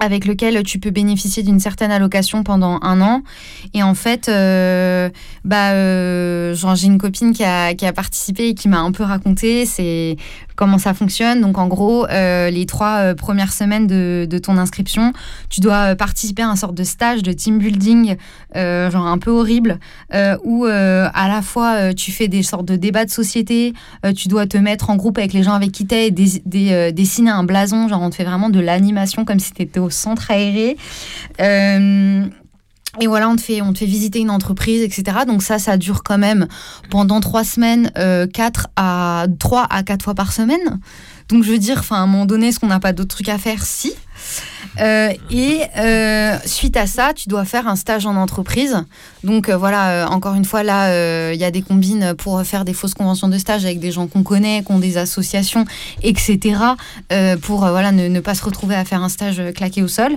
[0.00, 3.22] avec lequel tu peux bénéficier d'une certaine allocation pendant un an.
[3.74, 5.10] Et en fait, euh,
[5.44, 10.16] bah, euh, j'ai une copine qui a, participé et qui m'a un peu raconté c'est
[10.60, 11.40] comment ça fonctionne.
[11.40, 15.14] Donc en gros, euh, les trois premières semaines de, ton inscription,
[15.48, 18.16] tu dois participer à un sorte de stage de team building,
[18.54, 19.78] genre un peu horrible,
[20.44, 23.72] où à la fois tu fais des sortes de débats de société,
[24.14, 27.44] tu dois te mettre en groupe avec les gens avec qui t'es et dessiner un
[27.44, 30.76] blason, genre on te fait vraiment de l'animation comme si tu étais au centre aéré.
[32.98, 35.18] Et voilà, on te, fait, on te fait visiter une entreprise, etc.
[35.26, 36.48] Donc ça, ça dure quand même
[36.90, 40.80] pendant trois semaines, euh, quatre à trois à quatre fois par semaine.
[41.30, 43.28] Donc je veux dire, enfin à un moment donné, est-ce qu'on n'a pas d'autres trucs
[43.28, 43.64] à faire?
[43.64, 43.94] Si.
[44.80, 48.84] Euh, et euh, suite à ça, tu dois faire un stage en entreprise.
[49.24, 52.72] Donc euh, voilà, encore une fois, là, il y a des combines pour faire des
[52.72, 55.64] fausses conventions de stage avec des gens qu'on connaît, qui ont des associations,
[56.02, 56.56] etc.
[57.42, 60.14] pour voilà, ne, pas se retrouver à faire un stage claqué au sol.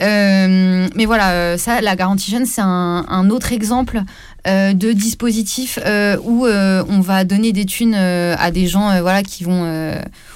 [0.00, 4.02] mais voilà, ça, la garantie jeune, c'est un, un, autre exemple
[4.46, 5.78] de dispositif
[6.24, 9.64] où on va donner des thunes à des gens voilà, qui vont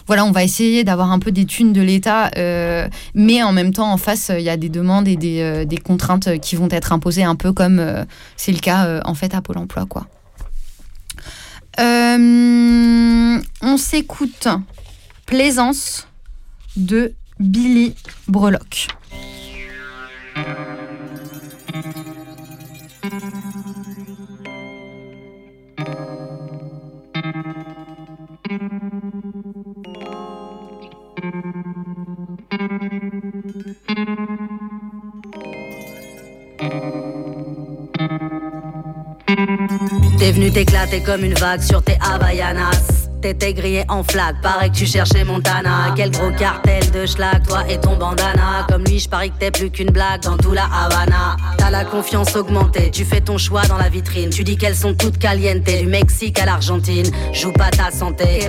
[0.06, 3.72] voilà, on va essayer d'avoir un peu des thunes de l'État, euh, mais en même
[3.72, 6.92] temps, en face, il y a des demandes et des, euh, contraintes qui vont être
[6.92, 8.04] imposées, un peu comme euh,
[8.36, 10.06] c'est le cas en fait à Pôle Emploi, quoi.
[11.78, 14.48] on s'écoute
[15.26, 16.06] Plaisance
[16.76, 17.94] de Billy
[18.28, 18.88] Breloque.
[40.18, 44.36] T'es venu t'éclater comme une vague sur tes Havaianas t'étais grillé en flag.
[44.42, 45.94] Pareil que tu cherchais Montana.
[45.96, 48.66] Quel gros cartel de schlag, toi et ton bandana.
[48.68, 51.36] Comme lui, je parie que t'es plus qu'une blague dans tout la Havana.
[51.56, 54.28] T'as la confiance augmentée, tu fais ton choix dans la vitrine.
[54.28, 57.10] Tu dis qu'elles sont toutes calientes, du Mexique à l'Argentine.
[57.32, 58.46] Joue pas ta santé.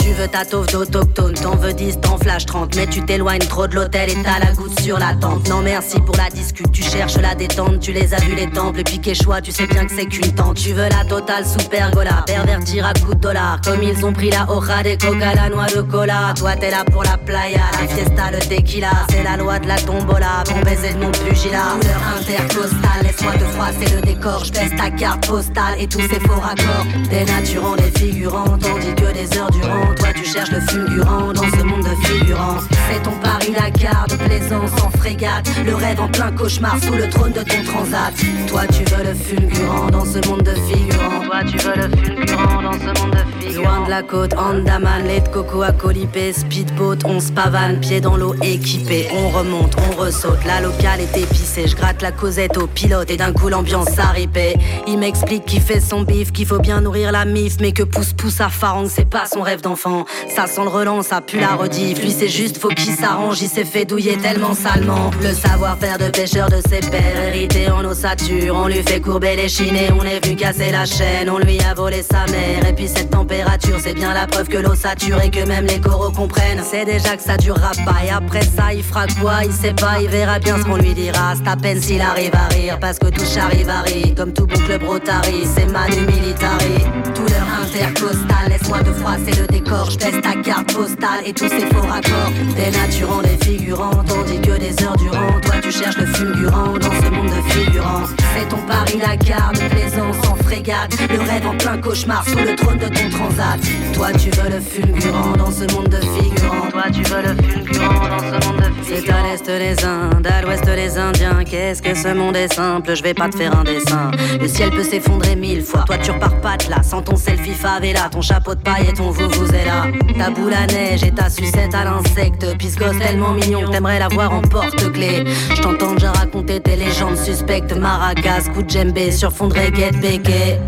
[0.00, 2.74] Tu veux ta tauve d'autochtone, t'en veux 10, t'en flash 30.
[2.74, 5.48] Mais tu t'éloignes trop de l'hôtel et t'as la goutte sur la tente.
[5.48, 7.78] Non merci pour la discute, tu cherches la détente.
[7.78, 10.63] Tu les as vus les temples, piqué choix, tu sais bien que c'est qu'une tente.
[10.64, 13.60] Tu veux la totale sous pergola, pervertir à coups de dollars.
[13.62, 16.32] Comme ils ont pris la hoja de coca, la noix de cola.
[16.38, 18.88] Toi t'es là pour la playa, la fiesta, le tequila.
[19.10, 21.76] C'est la loi de la tombola, bon baiser de mon pugilat.
[21.78, 24.42] Couleur intercostale, laisse-moi te froisser le décor.
[24.42, 26.86] Je ta carte postale et tous ces faux raccords.
[27.10, 29.94] Des naturants, des figurants, tandis que des heures durant.
[29.96, 32.56] Toi tu cherches le fulgurant dans ce monde de figurants.
[32.90, 35.46] C'est ton Paris-Dakar de plaisance en frégate.
[35.66, 38.14] Le rêve en plein cauchemar sous le trône de ton transat.
[38.48, 41.20] Toi tu veux le fulgurant dans ce monde de figurant.
[41.24, 43.62] Toi, tu veux le fulgurant dans ce monde de figurant.
[43.64, 48.00] Loin de la côte, Andaman, lait de coco à colipé, speedboat, on se pavane, pied
[48.00, 49.08] dans l'eau équipé.
[49.16, 51.66] On remonte, on ressaute, la locale est épicée.
[51.68, 54.56] Je gratte la causette au pilote et d'un coup l'ambiance s'arripait.
[54.86, 58.12] Il m'explique qu'il fait son bif, qu'il faut bien nourrir la mif, mais que pousse
[58.12, 60.04] pousse à Farang, c'est pas son rêve d'enfant.
[60.34, 62.02] Ça sent le relance, ça pue la rediff.
[62.02, 65.10] Lui, c'est juste, faut qu'il s'arrange, il s'est fait douiller tellement salement.
[65.22, 69.48] Le savoir-faire de pêcheur de ses pères, hérité en ossature, on lui fait courber les
[69.48, 72.68] chinés, on est vu casser la chaîne, on lui a volé sa mère.
[72.68, 75.80] Et puis cette température, c'est bien la preuve que l'eau sature et que même les
[75.80, 76.62] coraux comprennent.
[76.62, 78.04] C'est déjà que ça durera pas.
[78.06, 79.44] Et après ça, il fera quoi?
[79.44, 81.34] Il sait pas, il verra bien ce qu'on lui dira.
[81.36, 84.14] C'est à peine s'il arrive à rire, parce que tout rire.
[84.16, 86.76] Comme tout bon club Rotary, c'est Manu Militari.
[87.14, 89.90] Tout leur intercostal, laisse-moi te froisser le décor.
[89.90, 92.32] Je teste ta carte postale et tous ces faux raccords.
[92.54, 96.92] Des naturants, des figurants, tandis que des heures durant, toi tu cherches le fulgurant dans
[97.02, 98.04] ce monde de figurants.
[98.36, 100.96] C'est ton Paris-Dakar de plaisance en frégate.
[101.10, 103.58] Le rêve en plein cauchemar sous le trône de ton transat.
[103.92, 106.70] Toi tu veux le fulgurant dans ce monde de figurants.
[106.70, 108.84] Toi tu veux le fulgurant dans ce monde de figurants.
[108.84, 111.44] C'est à l'est les Indes, à l'ouest les Indiens.
[111.44, 114.10] Qu'est-ce que ce monde est simple, je vais pas te faire un dessin.
[114.40, 115.84] Le ciel peut s'effondrer mille fois.
[115.86, 118.92] Toi tu repars pas de là sans ton selfie favela, ton chapeau de paille et
[118.92, 119.86] ton là
[120.18, 122.46] Ta boule à neige et ta sucette à l'insecte.
[122.58, 125.24] Puis gosse tellement mignon, t'aimerais la voir en porte-clé.
[125.54, 127.74] Je t'entends déjà raconter tes légendes suspectes.
[127.76, 129.90] Maracas, coup de djembé sur fond de reggae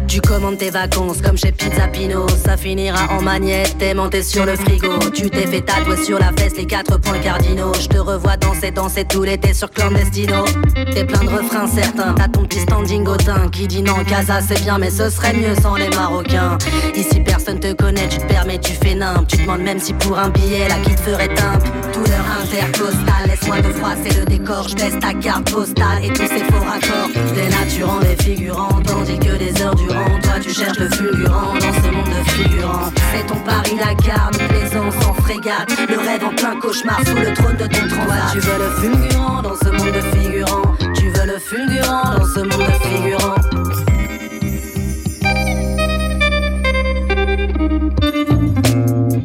[0.08, 2.26] Tu commandes tes vacances comme chez Pizza Pino.
[2.28, 4.98] Ça finira en magnette, t'es monté sur le frigo.
[5.14, 7.72] Tu t'es fait tatouer sur la fesse les quatre points cardinaux.
[7.80, 10.44] Je te revois danser, danser tout l'été sur Clandestino.
[10.92, 14.40] T'es plein de refrains certains, t'as ton petit standing au teint qui dit non, Casa
[14.40, 16.58] c'est bien, mais ce serait mieux sans les Marocains.
[16.96, 19.28] Ici personne te connaît, tu te permets, tu fais nimp.
[19.28, 21.66] Tu demandes même si pour un billet, la qui te ferait timbre.
[21.92, 24.68] Douleur intercostale, laisse-moi te froisser le décor.
[24.68, 27.10] Je baisse ta carte postale et tous ces faux raccords.
[27.34, 31.90] Dénaturant les figurants, tandis que des heures durant, toi tu cherches le fulgurant dans ce
[31.90, 32.90] monde de figurants.
[33.12, 35.70] C'est ton Paris-Dakar, nous plaisons sans frégate.
[35.88, 38.32] Le rêve en plein cauchemar sous le trône de ton transat.
[38.32, 40.76] Tu veux le fulgurant dans ce monde de figurants.
[40.94, 43.34] Tu veux le fulgurant dans ce monde de figurants.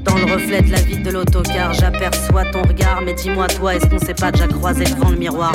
[0.03, 3.01] Dans le reflet de la vie de l'autocar, j'aperçois ton regard.
[3.05, 5.53] Mais dis-moi, toi, est-ce qu'on s'est pas déjà croisé devant le miroir,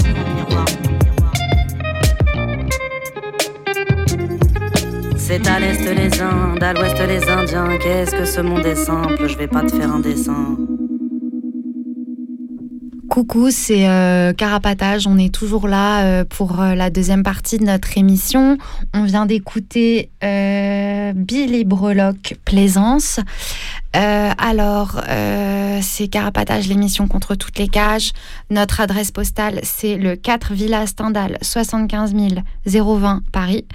[5.28, 7.76] C'est à l'est les Indes, à l'ouest les Indiens.
[7.78, 10.56] Qu'est-ce que ce monde est simple, je vais pas te faire un dessin.
[13.10, 15.08] Coucou, c'est euh, Carapatage.
[15.08, 18.56] On est toujours là euh, pour euh, la deuxième partie de notre émission.
[18.94, 23.18] On vient d'écouter Billy Breloque Plaisance.
[23.97, 25.01] Alors,
[25.82, 28.12] c'est Carapatage, l'émission contre toutes les cages.
[28.51, 32.14] Notre adresse postale, c'est le 4 Villa Stendhal, 75
[32.66, 33.66] 020 Paris.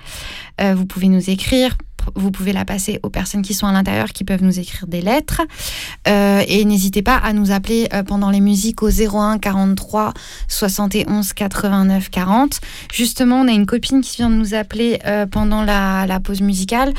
[0.59, 1.75] vous pouvez nous écrire
[2.15, 5.01] vous pouvez la passer aux personnes qui sont à l'intérieur, qui peuvent nous écrire des
[5.01, 5.41] lettres.
[6.07, 10.13] Euh, et n'hésitez pas à nous appeler euh, pendant les musiques au 01 43
[10.47, 12.59] 71 89 40.
[12.93, 16.93] Justement, on a une copine qui vient de nous appeler euh, pendant la, pause musicale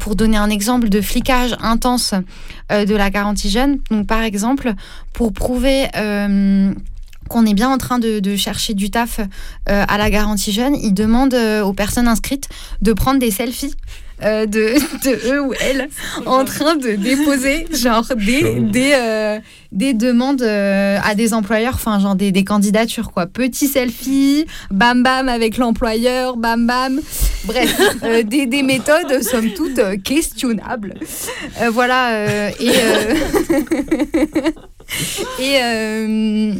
[0.00, 2.14] pour donner un exemple de flicage intense
[2.70, 3.78] de la garantie jeune.
[3.90, 4.74] Donc, par exemple,
[5.12, 5.86] pour prouver
[7.28, 9.20] qu'on est bien en train de, chercher du taf
[9.66, 12.48] à la garantie jeune, il demande aux personnes inscrites
[12.82, 13.74] de prendre des selfies
[14.22, 14.58] euh, de,
[15.04, 15.88] de, eux ou elles
[16.24, 19.38] en train de déposer genre des, des, euh,
[19.72, 23.26] des demandes euh, à des employeurs, enfin genre des, des, candidatures quoi.
[23.26, 27.00] Petit selfie, bam bam avec l'employeur, bam bam.
[27.44, 27.78] Bref,
[28.24, 30.94] des, des, méthodes somme toute questionnables.
[31.70, 32.50] voilà.
[32.58, 32.72] et
[35.40, 36.52] et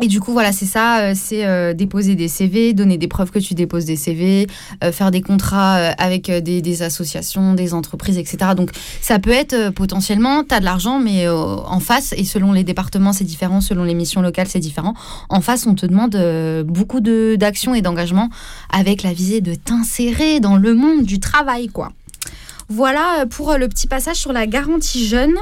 [0.00, 3.30] et du coup, voilà, c'est ça, euh, c'est euh, déposer des CV, donner des preuves
[3.30, 4.46] que tu déposes des CV,
[4.82, 8.52] euh, faire des contrats avec des, associations, des entreprises, etc.
[8.56, 8.70] Donc,
[9.02, 13.12] ça peut être potentiellement, tu as de l'argent, mais en face, et selon les départements,
[13.12, 14.94] c'est différent, selon les missions locales, c'est différent.
[15.28, 16.16] En face, on te demande
[16.66, 18.30] beaucoup d'actions et d'engagement
[18.70, 21.92] avec la visée de t'insérer dans le monde du travail, quoi.
[22.68, 25.34] Voilà pour le petit passage sur la garantie jeune.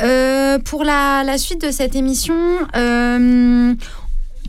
[0.00, 2.36] Euh, pour la, suite de cette émission,
[2.76, 3.74] euh,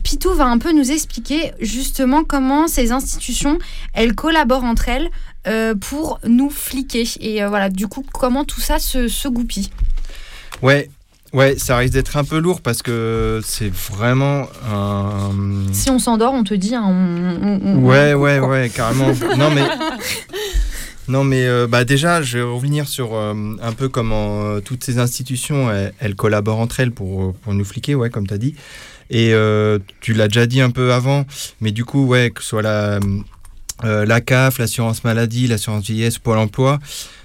[0.02, 3.58] Pitou va un peu nous expliquer justement comment ces institutions,
[3.92, 5.10] elles collaborent entre elles
[5.46, 7.04] euh, pour nous fliquer.
[7.20, 9.70] Et voilà, du coup, comment tout ça se, goupille.
[10.62, 10.90] Ouais,
[11.32, 15.30] Ouais, ça risque d'être un peu lourd parce que c'est vraiment un.
[15.72, 16.74] Si on s'endort, on te dit.
[16.74, 16.92] Hein,
[17.84, 19.12] ouais, ouais, ouais, carrément.
[19.38, 19.62] non, mais
[21.10, 24.84] Non, mais euh, bah déjà, je vais revenir sur euh, un peu comment euh, toutes
[24.84, 28.54] ces institutions, elles, collaborent entre elles pour, pour nous fliquer, ouais, comme tu as dit.
[29.10, 29.34] Et
[30.00, 31.26] tu l'as déjà dit un peu avant,
[31.60, 36.78] mais du coup, ouais, que ce soit la, CAF, l'assurance maladie, l'assurance vieillesse, Pôle emploi,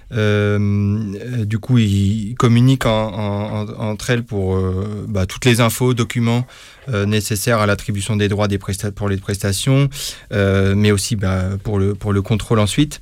[0.10, 4.60] du coup, ils communiquent entre elles pour
[5.08, 6.48] bah, toutes les infos, documents
[6.92, 9.88] nécessaires à l'attribution des droits des pour les prestations,
[10.32, 13.00] mais aussi bah, pour, le, pour le contrôle ensuite.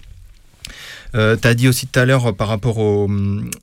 [1.16, 3.10] Euh, tu as dit aussi tout à l'heure euh, par rapport au,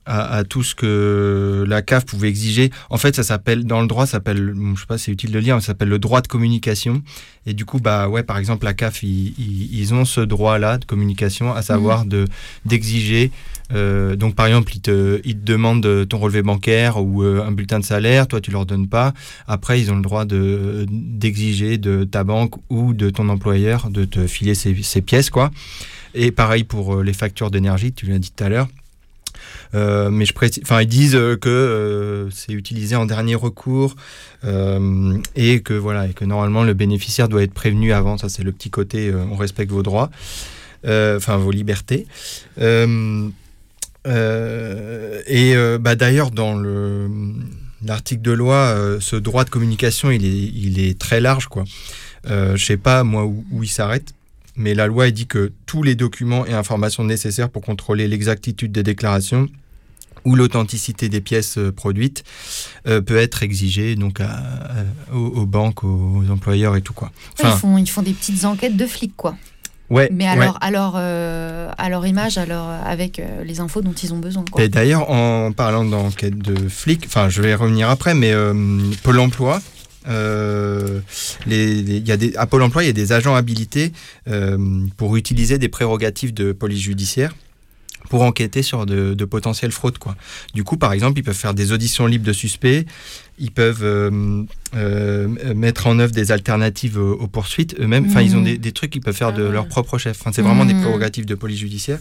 [0.05, 2.71] à, tout ce que la CAF pouvait exiger.
[2.89, 5.39] En fait, ça s'appelle, dans le droit, ça s'appelle, je sais pas, c'est utile de
[5.39, 7.01] lire, ça s'appelle le droit de communication.
[7.45, 11.53] Et du coup, bah ouais, par exemple, la CAF, ils, ont ce droit-là de communication,
[11.53, 12.09] à savoir mmh.
[12.09, 12.25] de
[12.65, 13.31] d'exiger.
[13.73, 18.27] Euh, donc, par exemple, ils te, demandent ton relevé bancaire ou un bulletin de salaire,
[18.27, 19.13] toi, tu leur donnes pas.
[19.47, 24.05] Après, ils ont le droit de d'exiger de ta banque ou de ton employeur de
[24.05, 25.51] te filer ces, ces pièces, quoi.
[26.13, 28.67] Et pareil pour euh, les factures d'énergie, tu l'as dit tout à l'heure.
[29.73, 33.95] Euh, mais je enfin, ils disent euh, que c'est utilisé en dernier recours
[34.43, 38.17] et que voilà et que normalement le bénéficiaire doit être prévenu avant.
[38.17, 40.09] Ça c'est le petit côté on respecte vos droits,
[40.85, 42.07] enfin vos libertés.
[44.05, 47.09] Et bah, d'ailleurs dans le
[47.83, 51.63] l'article de loi, ce droit de communication il est il est très large quoi.
[52.27, 54.13] je sais pas moi où il s'arrête
[54.55, 58.83] mais la loi dit que tous les documents et informations nécessaires pour contrôler l'exactitude des
[58.83, 59.47] déclarations
[60.23, 62.23] ou l'authenticité des pièces euh, produites
[62.87, 64.21] euh, peut être exigée donc
[65.11, 67.11] aux, banques, aux employeurs et tout quoi.
[67.43, 69.35] ils, font, ils font des petites enquêtes de flics quoi.
[69.91, 74.43] Ouais, mais alors, alors, à leur image, alors avec les infos dont ils ont besoin.
[74.57, 78.33] Et d'ailleurs, en parlant d'enquête de flics, enfin, je vais revenir après, mais
[79.03, 79.61] Pôle Emploi
[80.07, 80.99] euh,
[81.45, 83.91] les, y a des, à Pôle emploi, il y a des agents habilités
[84.27, 87.33] euh, pour utiliser des prérogatives de police judiciaire
[88.09, 89.99] pour enquêter sur de, potentielles fraudes.
[89.99, 90.15] Quoi.
[90.53, 92.85] Du coup, par exemple, ils peuvent faire des auditions libres de suspects,
[93.41, 98.05] ils peuvent euh, mettre en œuvre des alternatives aux, poursuites eux-mêmes.
[98.07, 98.57] Enfin, ils ont mmh.
[98.57, 100.17] des, trucs qu'ils peuvent faire de ah leur propre chef.
[100.21, 100.81] Enfin, c'est vraiment des mmh.
[100.81, 101.99] prérogatives de police judiciaire.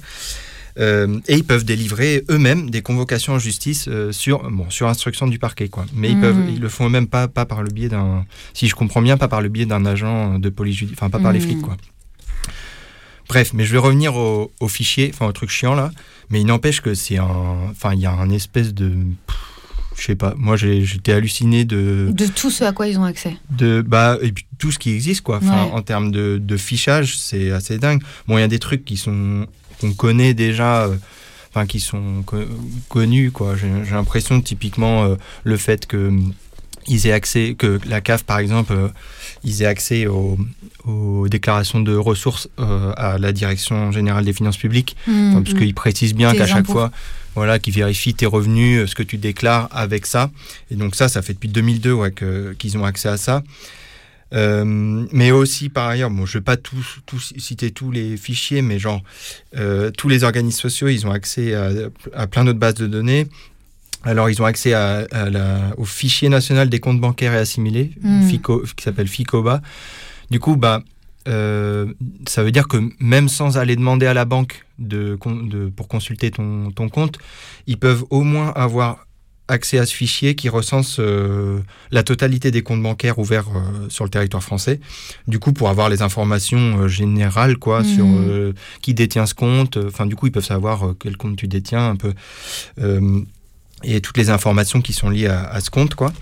[0.79, 5.27] Euh, et ils peuvent délivrer eux-mêmes des convocations en justice euh, sur, bon, sur instruction
[5.27, 5.69] du parquet.
[5.69, 5.87] Quoi.
[5.95, 6.51] Mais ils, peuvent, mmh.
[6.51, 9.29] ils le font eux-mêmes pas, pas par le biais d'un, si je comprends bien, pas
[9.29, 11.63] par le biais d'un agent de police judiciaire, enfin pas par les flics.
[11.63, 11.77] Quoi.
[13.29, 15.91] Bref, mais je vais revenir au, fichier, enfin au truc chiant là.
[16.29, 18.93] Mais il n'empêche que c'est un, enfin il y a un espèce de,
[19.97, 22.11] je sais pas, moi j'étais halluciné de...
[22.13, 23.37] De tout ce à quoi ils ont accès.
[23.51, 25.39] De, bah, et puis tout ce qui existe, quoi.
[25.39, 28.03] Enfin, En termes de, de fichage, c'est assez dingue.
[28.27, 29.47] Bon, il y a des trucs qui sont
[29.81, 30.97] qu'on connaît déjà, euh,
[31.51, 32.25] enfin qui sont
[32.89, 33.31] connus.
[33.33, 33.57] Quoi.
[33.57, 36.33] J'ai, l'impression typiquement euh, le fait que mm,
[36.87, 38.89] ils aient accès, que la CAF par exemple, euh,
[39.45, 40.39] ils aient accès aux,
[41.29, 45.59] déclarations de ressources à la Direction générale des finances publiques, mmh, parce mmh.
[45.59, 46.91] qu'ils précisent bien qu'à chaque fois,
[47.35, 50.31] voilà, qu'ils vérifient tes revenus, ce que tu déclares avec ça.
[50.71, 52.15] Et donc ça, ça fait depuis 2002 ouais,
[52.59, 53.43] qu'ils ont accès à ça.
[54.33, 54.65] Euh,
[55.13, 56.85] mais aussi par ailleurs, bon, je ne vais pas tout,
[57.37, 59.03] citer tous les fichiers, mais genre
[59.57, 63.27] euh, tous les organismes sociaux, ils ont accès à, plein d'autres bases de données.
[64.03, 68.29] Alors, ils ont accès à, la, au fichier national des comptes bancaires et assimilés, hmm.
[68.29, 69.61] FICO, qui s'appelle FICOBA.
[70.31, 70.83] Du coup, bah,
[71.29, 71.93] euh,
[72.27, 76.31] ça veut dire que même sans aller demander à la banque de, de, pour consulter
[76.31, 77.19] ton, ton compte,
[77.67, 79.07] ils peuvent au moins avoir
[79.49, 81.59] accès à ce fichier qui recense euh,
[81.91, 84.81] la totalité des comptes bancaires ouverts euh, sur le territoire français.
[85.27, 88.55] Du coup, pour avoir les informations générales, quoi, sur mmh.
[88.81, 89.77] qui détient ce compte.
[89.77, 92.15] Enfin, du coup, ils peuvent savoir quel compte tu détiens un peu
[93.83, 96.13] et toutes les informations qui sont liées à, ce compte, quoi.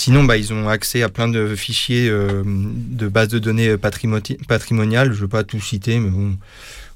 [0.00, 5.08] Sinon, bah, ils ont accès à plein de fichiers de bases de données patrimoniales.
[5.08, 6.36] Je ne veux pas tout citer, mais bon,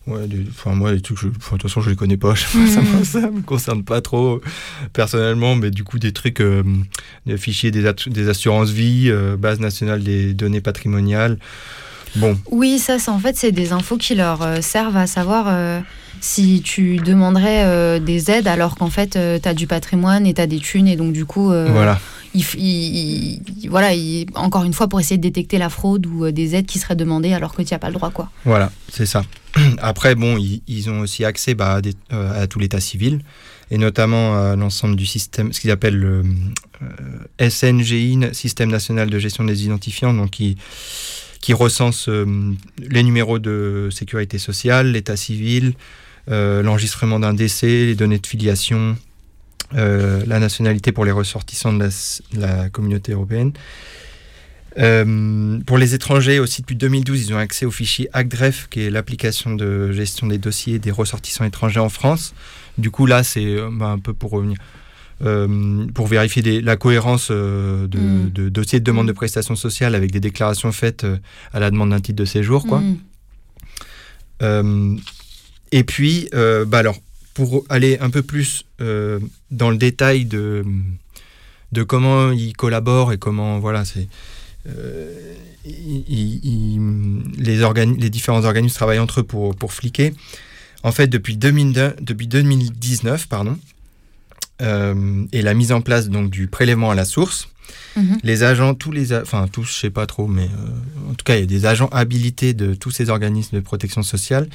[0.06, 0.18] Ouais,
[0.50, 2.34] enfin, moi, les trucs, je, de toute façon, je les connais pas.
[2.36, 4.40] ça, me, ça me concerne pas trop
[4.92, 6.64] personnellement, mais du coup, des trucs, euh,
[7.26, 11.38] des fichiers des, des assurances vie, euh, base nationale des données patrimoniales.
[12.16, 12.36] Bon.
[12.50, 15.82] Oui, ça, en fait, c'est des infos qui leur euh, servent à savoir
[16.20, 20.46] si tu demanderais des aides alors qu'en fait, tu as du patrimoine et tu as
[20.46, 21.46] des thunes et donc, du coup.
[21.46, 22.00] voilà
[22.34, 23.90] il, voilà,
[24.34, 26.96] encore une fois, pour essayer de détecter la fraude ou euh, des aides qui seraient
[26.96, 28.10] demandées alors que tu n'as pas le droit.
[28.10, 28.30] Quoi.
[28.44, 29.22] Voilà, c'est ça.
[29.78, 31.80] Après, bon, ils, ont aussi accès bah,
[32.12, 33.20] euh, à, tout l'état civil
[33.70, 36.22] et notamment à l'ensemble du système, ce qu'ils appellent le
[37.40, 37.50] euh,
[38.32, 40.58] Système national de gestion des identifiants, donc qui,
[41.40, 42.08] qui recense
[42.78, 45.72] les numéros de sécurité sociale, l'état civil,
[46.28, 48.96] l'enregistrement d'un décès, les données de filiation,
[49.74, 51.88] euh, la nationalité pour les ressortissants de
[52.34, 53.52] la, communauté européenne.
[54.78, 58.90] Euh, pour les étrangers, aussi depuis 2012, ils ont accès au fichier ACDREF, qui est
[58.90, 62.34] l'application de gestion des dossiers des ressortissants étrangers en France.
[62.78, 64.58] Du coup, là, c'est euh, bah, un peu pour revenir.
[65.94, 67.86] pour vérifier la cohérence mm.
[67.86, 71.06] de, dossiers de demande de prestations sociales avec des déclarations faites
[71.52, 72.66] à la demande d'un titre de séjour.
[72.66, 72.82] Quoi.
[74.40, 74.98] Mm.
[75.70, 76.98] et puis, bah alors,
[77.34, 79.18] pour aller un peu plus euh,
[79.50, 80.64] dans le détail de,
[81.72, 84.08] de comment ils collaborent et comment voilà c'est
[84.68, 87.60] euh, les,
[87.98, 90.14] les différents organismes travaillent entre eux pour, pour fliquer.
[90.82, 93.56] En fait, depuis, 2002, depuis 2019, pardon,
[94.60, 97.48] euh, et la mise en place donc du prélèvement à la source,
[97.96, 98.18] mhm.
[98.24, 100.48] les agents, tous les, enfin tous, je sais pas trop, mais
[101.08, 104.02] en tout cas, il y a des agents habilités de tous ces organismes de protection
[104.02, 104.48] sociale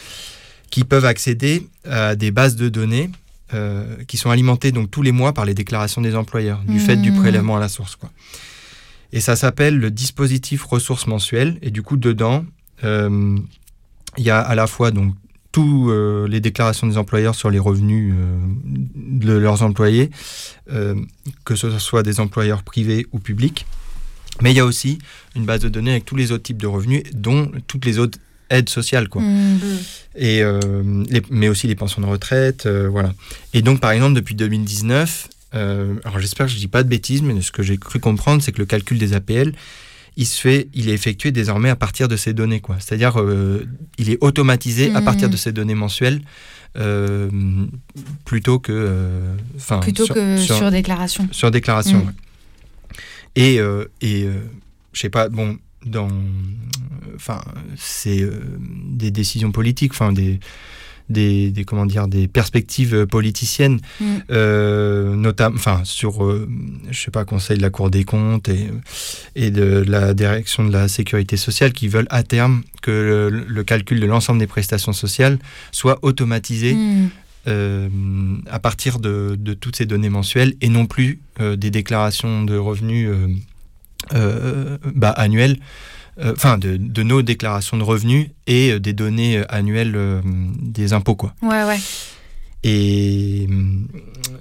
[0.70, 3.10] qui peuvent accéder à des bases de données
[3.54, 6.98] euh, qui sont alimentées donc tous les mois par les déclarations des employeurs du fait
[6.98, 7.16] du mmh.
[7.22, 7.96] prélèvement à la source.
[7.96, 8.10] Quoi.
[9.14, 11.58] Et ça s'appelle le dispositif ressources mensuelles.
[11.62, 12.44] Et du coup, dedans,
[12.84, 13.38] euh,
[14.18, 15.16] il y a à la fois donc
[15.54, 18.14] toutes euh, les déclarations des employeurs sur les revenus
[18.66, 20.12] de leurs employés,
[21.46, 23.66] que ce soit des employeurs privés ou publics.
[24.42, 25.00] Mais il y a aussi
[25.36, 28.20] une base de données avec tous les autres types de revenus, dont toutes les autres
[28.50, 29.22] aide sociale, quoi.
[29.22, 29.60] Mmh.
[30.16, 30.62] Et, euh,
[31.30, 33.14] mais aussi les pensions de retraite, euh, voilà.
[33.54, 37.22] Et donc, par exemple, depuis 2019, euh, alors j'espère que je dis pas de bêtises,
[37.22, 39.54] mais ce que j'ai cru comprendre, c'est que le calcul des APL,
[40.16, 42.78] il se fait, il est effectué désormais à partir de ces données, quoi.
[42.80, 43.22] C'est-à-dire,
[44.00, 45.32] il est automatisé à partir Mhm.
[45.34, 46.22] de ces données mensuelles,
[46.78, 47.30] euh,
[48.26, 49.12] plutôt que,
[49.56, 51.28] enfin, Plutôt que sur, déclaration.
[51.32, 52.00] sur déclaration.
[52.00, 52.08] Mm.
[52.08, 52.14] ouais.
[53.36, 54.34] Et, euh, et euh,
[54.94, 56.10] je sais pas, bon, dans.
[57.16, 57.42] Enfin,
[57.78, 58.40] c'est euh,
[58.86, 60.40] des décisions politiques, enfin, des.
[61.10, 64.06] Des, des, comment dire des perspectives euh, politiciennes Mm.
[64.30, 66.50] euh, notamment enfin sur euh,
[66.92, 68.68] je sais pas conseil de la Cour des comptes et
[69.34, 73.64] et de la direction de la sécurité sociale qui veulent à terme que le, le
[73.64, 75.40] calcul de l'ensemble des prestations sociales
[75.72, 77.10] soit automatisé Mm.
[77.48, 77.88] euh,
[78.52, 83.10] à partir de, de toutes ces données mensuelles et non plus des déclarations de revenus
[84.12, 85.58] bah, annuelles,
[86.24, 90.22] enfin de, de nos déclarations de revenus et euh, des données euh, annuelles euh,
[90.62, 91.16] des impôts.
[91.16, 91.34] Quoi.
[91.42, 91.78] Ouais, ouais.
[92.64, 93.48] Et,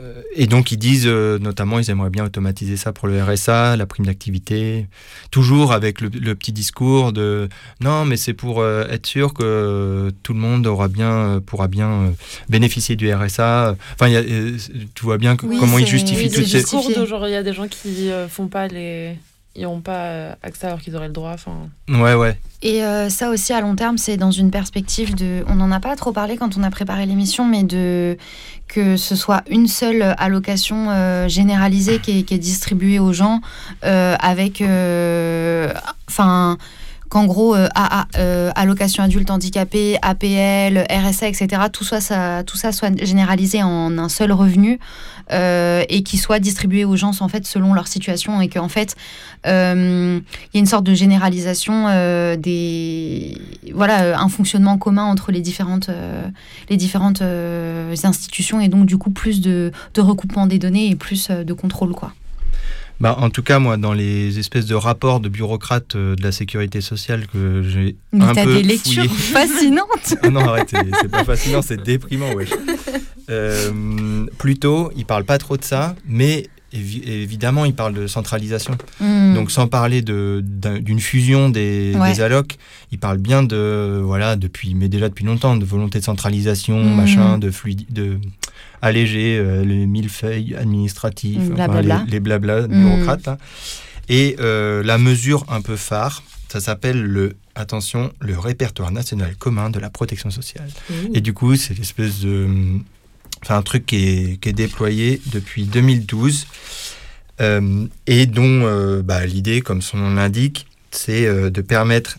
[0.00, 3.76] euh, et donc ils disent euh, notamment ils aimeraient bien automatiser ça pour le RSA,
[3.76, 4.86] la prime d'activité,
[5.30, 7.48] toujours avec le, le petit discours de
[7.80, 11.68] non mais c'est pour euh, être sûr que tout le monde aura bien euh, pourra
[11.68, 12.10] bien euh,
[12.48, 13.76] bénéficier du RSA.
[13.94, 14.56] Enfin il y a, euh,
[14.94, 16.94] tu vois bien que- Oui, comment ils c'est- justifient oui, c'est ces justifié.
[16.94, 19.12] cours de genre il y a des gens qui euh, font pas les
[19.56, 23.08] ils n'ont pas euh, accès alors qu'ils auraient le droit enfin ouais ouais Et euh,
[23.08, 25.44] ça aussi, à long terme, c'est dans une perspective de.
[25.48, 28.16] On n'en a pas trop parlé quand on a préparé l'émission, mais de
[28.68, 33.40] que ce soit une seule allocation euh, généralisée qui est, qui est distribuée aux gens
[33.84, 34.60] euh, avec.
[34.60, 35.72] euh,
[36.08, 36.56] Enfin.
[37.08, 37.68] Qu'en gros, euh,
[38.18, 44.08] euh, allocation adulte handicapé, APL, RSA, etc., tout ça, tout ça soit généralisé en un
[44.08, 44.78] seul revenu
[45.32, 48.94] euh, et qui soit distribué aux gens en fait, selon leur situation et qu'en fait,
[49.46, 50.20] euh,
[50.52, 53.36] il y a une sorte de généralisation euh, des
[53.74, 56.28] voilà euh, un fonctionnement commun entre les différentes euh,
[56.70, 60.96] les différentes euh, institutions et donc du coup plus de, de recoupement des données et
[60.96, 62.12] plus euh, de contrôle quoi.
[62.98, 66.32] Bah, en tout cas, moi, dans les espèces de rapports de bureaucrates euh, de la
[66.32, 69.08] sécurité sociale que j'ai Mais un t'as peu des lectures fouillé.
[69.32, 70.14] fascinantes.
[70.22, 72.50] Ah non, arrête, c'est- pas fascinant, c'est déprimant, wesh.
[73.28, 76.46] Euh, plutôt, il parle pas trop de ça, mais
[76.78, 78.76] évidemment, il parle de centralisation.
[79.00, 79.34] Hmm.
[79.34, 80.42] Donc, sans parler de-
[80.80, 82.12] d'une fusion des, Ouais.
[82.12, 82.56] des allocs,
[82.92, 86.94] il parle bien de, voilà, depuis, mais déjà depuis longtemps, de volonté de centralisation, Mhm.
[86.96, 88.18] machin, de fluidi- de
[88.82, 92.02] alléger euh, les millefeuilles administratifs, enfin, Blablabla.
[92.06, 92.68] les, les blabla Mhm.
[92.68, 93.28] bureaucrates.
[93.28, 93.38] hein.
[94.08, 99.68] Et euh, la mesure un peu phare, ça s'appelle le, attention, le répertoire national commun
[99.70, 100.68] de la protection sociale.
[101.14, 102.46] Et du coup, c'est l'espèce de.
[103.48, 106.46] Un truc qui est, déployé depuis 2012
[107.40, 112.18] euh, et dont euh, bah, l'idée, comme son nom l'indique, c'est euh, de permettre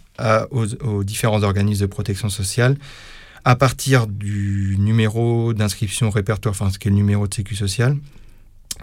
[0.52, 2.76] aux, différents organismes de protection sociale,
[3.46, 7.56] à partir du numéro d'inscription au répertoire, enfin ce qui est le numéro de sécu
[7.56, 7.98] sociale,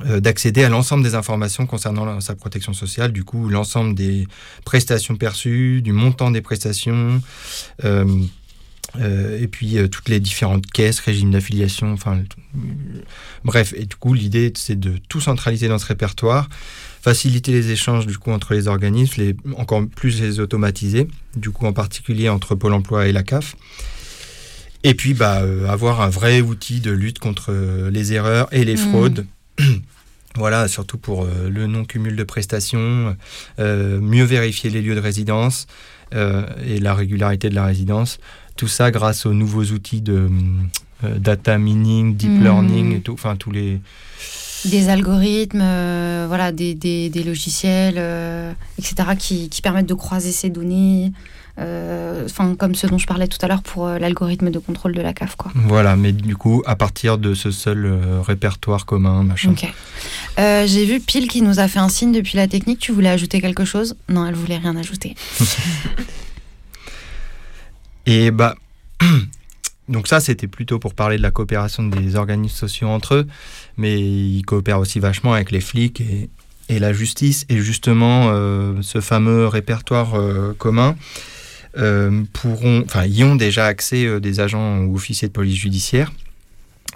[0.04, 4.28] d'accéder à l'ensemble des informations concernant sa protection sociale, du coup l'ensemble des
[4.64, 7.20] prestations perçues, du montant des prestations,
[9.00, 12.60] euh, et puis euh, toutes les différentes caisses, régimes d'affiliation, enfin euh,
[13.44, 13.74] bref.
[13.76, 16.48] Et du coup, l'idée c'est de tout centraliser dans ce répertoire,
[17.02, 21.66] faciliter les échanges du coup entre les organismes, les, encore plus les automatiser, du coup
[21.66, 23.56] en particulier entre Pôle Emploi et la CAF.
[24.84, 27.52] Et puis bah, euh, avoir un vrai outil de lutte contre
[27.90, 28.78] les erreurs et les Mhm.
[28.78, 29.26] fraudes.
[30.36, 33.16] Voilà, surtout pour le non-cumul de prestations,
[33.60, 35.68] mieux vérifier les lieux de résidence
[36.12, 38.18] et la régularité de la résidence.
[38.56, 40.30] Tout ça grâce aux nouveaux outils de
[41.04, 42.42] euh, data mining, deep Mhm.
[42.42, 43.80] learning, et tout, enfin tous les.
[44.64, 50.32] Des algorithmes, euh, voilà, des, des, des logiciels, euh, etc., qui, qui permettent de croiser
[50.32, 51.12] ces données,
[51.58, 52.26] euh,
[52.58, 55.36] comme ce dont je parlais tout à l'heure pour l'algorithme de contrôle de la CAF.
[55.36, 55.52] Quoi.
[55.54, 57.92] Voilà, mais du coup, à partir de ce seul
[58.22, 59.50] répertoire commun, machin.
[59.50, 59.70] Ok.
[60.38, 62.78] J'ai vu Pile qui nous a fait un signe depuis la technique.
[62.78, 63.96] Tu voulais ajouter quelque chose?
[64.08, 65.14] Non, elle voulait rien ajouter.
[68.06, 68.54] Et bah,
[69.88, 73.26] donc ça, c'était plutôt pour parler de la coopération des organismes sociaux entre eux,
[73.76, 76.28] mais ils coopèrent aussi vachement avec les flics et,
[76.68, 77.44] et la justice.
[77.48, 80.96] Et justement, euh, ce fameux répertoire euh, commun
[81.76, 86.12] euh, pourront, enfin, y ont déjà accès des agents ou officiers de police judiciaire.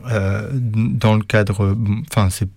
[0.05, 1.77] dans le cadre,
[2.11, 2.49] enfin, c'est,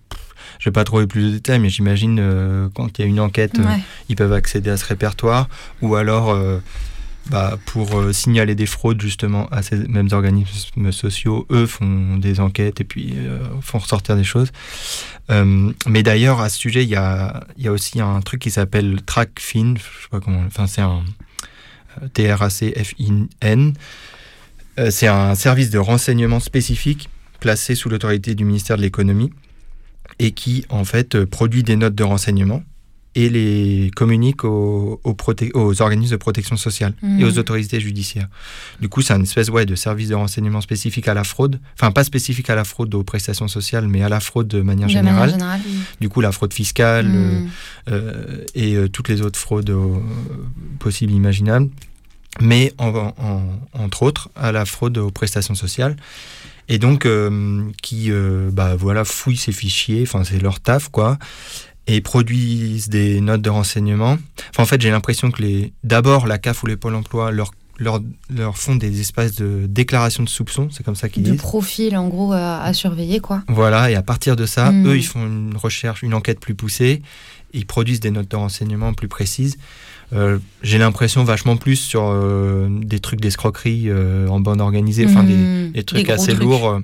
[0.62, 3.18] je vais pas trouver plus de détails, mais j'imagine euh, quand il y a une
[3.18, 3.64] enquête, euh,
[4.08, 5.48] ils peuvent accéder à ce répertoire,
[5.80, 6.58] ou alors euh,
[7.30, 12.40] bah, pour euh, signaler des fraudes justement à ces mêmes organismes sociaux, eux font des
[12.40, 14.50] enquêtes et puis euh, font ressortir des choses.
[15.30, 19.74] Euh, mais d'ailleurs, à ce sujet, il y a, aussi un truc qui s'appelle TrackFin,
[19.76, 21.02] je sais pas comment, enfin c'est un
[22.12, 23.74] T-R-A-C-F-I-N.
[24.90, 29.30] C'est un service de renseignement spécifique placé sous l'autorité du ministère de l'économie
[30.18, 32.62] et qui en fait produit des notes de renseignement
[33.14, 37.38] et les communique aux, aux, organismes de protection sociale et aux mmh.
[37.38, 38.28] autorités judiciaires.
[38.80, 41.90] Du coup, c'est un espèce ouais, de service de renseignement spécifique à la fraude, enfin
[41.92, 45.36] pas spécifique à la fraude aux prestations sociales, mais à la fraude de manière générale.
[46.00, 47.14] Du coup, la fraude fiscale mmh.
[47.14, 47.40] euh,
[47.90, 49.74] euh, et euh, toutes les autres fraudes
[50.78, 51.68] possibles, imaginables,
[52.40, 55.96] mais entre autres à la fraude aux prestations sociales
[56.68, 57.06] et donc
[57.82, 58.10] qui
[58.52, 61.18] bah voilà fouillent ces fichiers enfin c'est leur taf quoi
[61.86, 64.18] et produisent des notes de renseignement.
[64.50, 67.52] Enfin, en fait, j'ai l'impression que les, d'abord la CAF ou les Pôle Emploi leur
[67.78, 68.00] leur,
[68.30, 71.32] leur, font des espaces de déclaration de soupçons, c'est comme ça qu'ils disent.
[71.32, 73.42] De profil, en gros, à, surveiller, quoi.
[73.48, 74.86] Voilà, et à partir de ça, hmm.
[74.86, 77.02] eux, ils font une recherche, une enquête plus poussée,
[77.52, 79.56] ils produisent des notes de renseignement plus précises.
[80.12, 85.24] Euh, j'ai l'impression vachement plus sur euh, des trucs d'escroquerie euh, en bande organisée, enfin
[85.24, 86.80] des, des, trucs assez lourds.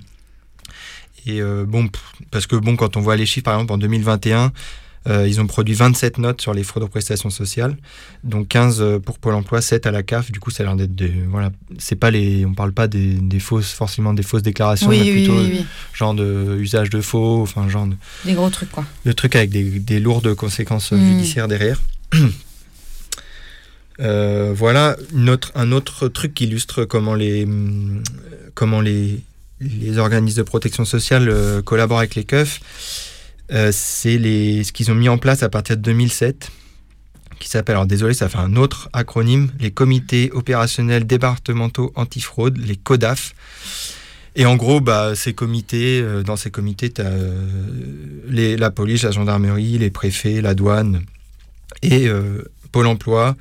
[1.26, 1.90] Et bon,
[2.30, 4.50] parce que bon, quand on voit les chiffres, par exemple, en 2021,
[5.09, 7.76] euh, ils ont produit 27 notes sur les fraudes aux prestations sociales,
[8.24, 10.30] donc 15 euh, pour Pôle emploi, 7 à la CAF.
[10.30, 11.12] Du coup, ça a l'air d'être des.
[11.28, 12.44] Voilà, c'est pas les.
[12.44, 15.39] On parle pas des, fausses, forcément des fausses déclarations, mais plutôt
[15.94, 17.89] genre de usage de faux, enfin, genre.
[18.24, 18.85] des gros trucs, quoi.
[19.05, 20.98] Le truc avec des, lourdes conséquences hmm.
[20.98, 21.80] judiciaires derrière.
[24.01, 24.97] Euh, voilà
[25.56, 27.48] un autre truc qui illustre comment les,
[28.55, 29.24] comment les,
[29.60, 32.60] les organismes de protection sociale collaborent avec les keufs
[33.52, 36.50] euh, c'est ce qu'ils ont mis en place à partir de 2007,
[37.38, 42.76] qui s'appelle, alors désolé, ça fait un autre acronyme, les comités opérationnels départementaux antifraude, les
[42.76, 43.34] CODAF.
[44.36, 49.02] Et en gros, bah, ces comités, euh, dans ces comités, tu as euh, la police,
[49.02, 51.02] la gendarmerie, les préfets, la douane
[51.82, 52.08] et
[52.72, 53.36] Pôle emploi,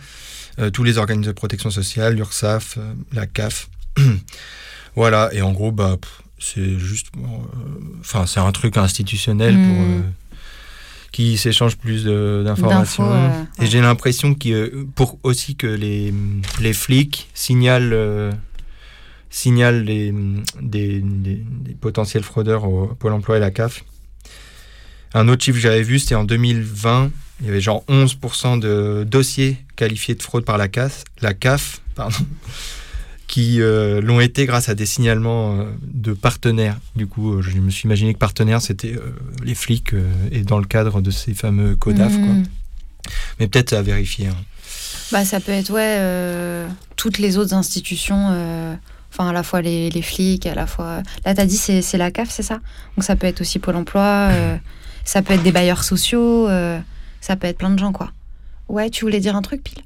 [0.74, 2.78] tous les organismes de protection sociale, l'URSSAF,
[3.14, 3.70] la CAF.
[4.96, 5.98] voilà, et en gros, bah,
[6.40, 7.08] c'est juste.
[7.18, 7.30] Euh,
[8.00, 9.64] enfin, c'est un truc institutionnel pour.
[9.64, 10.00] Hmm.
[10.00, 10.02] Euh,
[11.14, 13.10] qui s'échange plus d'informations.
[13.60, 16.14] Et j'ai l'impression que pour aussi que les,
[16.60, 18.38] les flics signalent,
[19.30, 20.14] signalent les,
[20.62, 21.44] des, des,
[21.80, 23.84] potentiels fraudeurs au Pôle emploi et la CAF.
[25.14, 27.10] Un autre chiffre que j'avais vu, c'était en 2020,
[27.40, 31.82] il y avait genre 11% de dossiers qualifiés de fraude par la CAF, la CAF
[31.96, 32.26] pardon,
[33.28, 36.78] qui euh, l'ont été grâce à des signalements euh, de partenaires.
[36.96, 38.96] Du coup, euh, je me suis imaginé que partenaires, c'était
[39.44, 39.94] les flics
[40.32, 42.14] et dans le cadre de ces fameux CODAF.
[42.14, 42.26] Quoi.
[42.26, 42.46] Mhm.
[43.40, 44.28] Mais peut-être à vérifier.
[44.28, 44.38] Hein.
[45.12, 48.28] Bah, ça peut être, ouais, toutes les autres institutions,
[49.12, 51.02] enfin, à la fois les, les, flics, à la fois.
[51.26, 52.60] Là, tu as dit, c'est la CAF, c'est ça?
[52.96, 54.32] Donc, ça peut être aussi Pôle emploi,
[55.06, 56.50] ça peut être des bailleurs sociaux,
[57.22, 58.12] ça peut être plein de gens, quoi.
[58.68, 59.82] Ouais, tu voulais dire un truc, pile?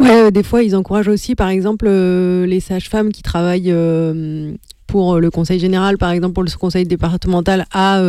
[0.00, 4.52] Ouais, euh, des fois, ils encouragent aussi, par exemple, euh, les sages-femmes qui travaillent euh,
[4.86, 8.02] pour le conseil général, par exemple, pour le conseil départemental, à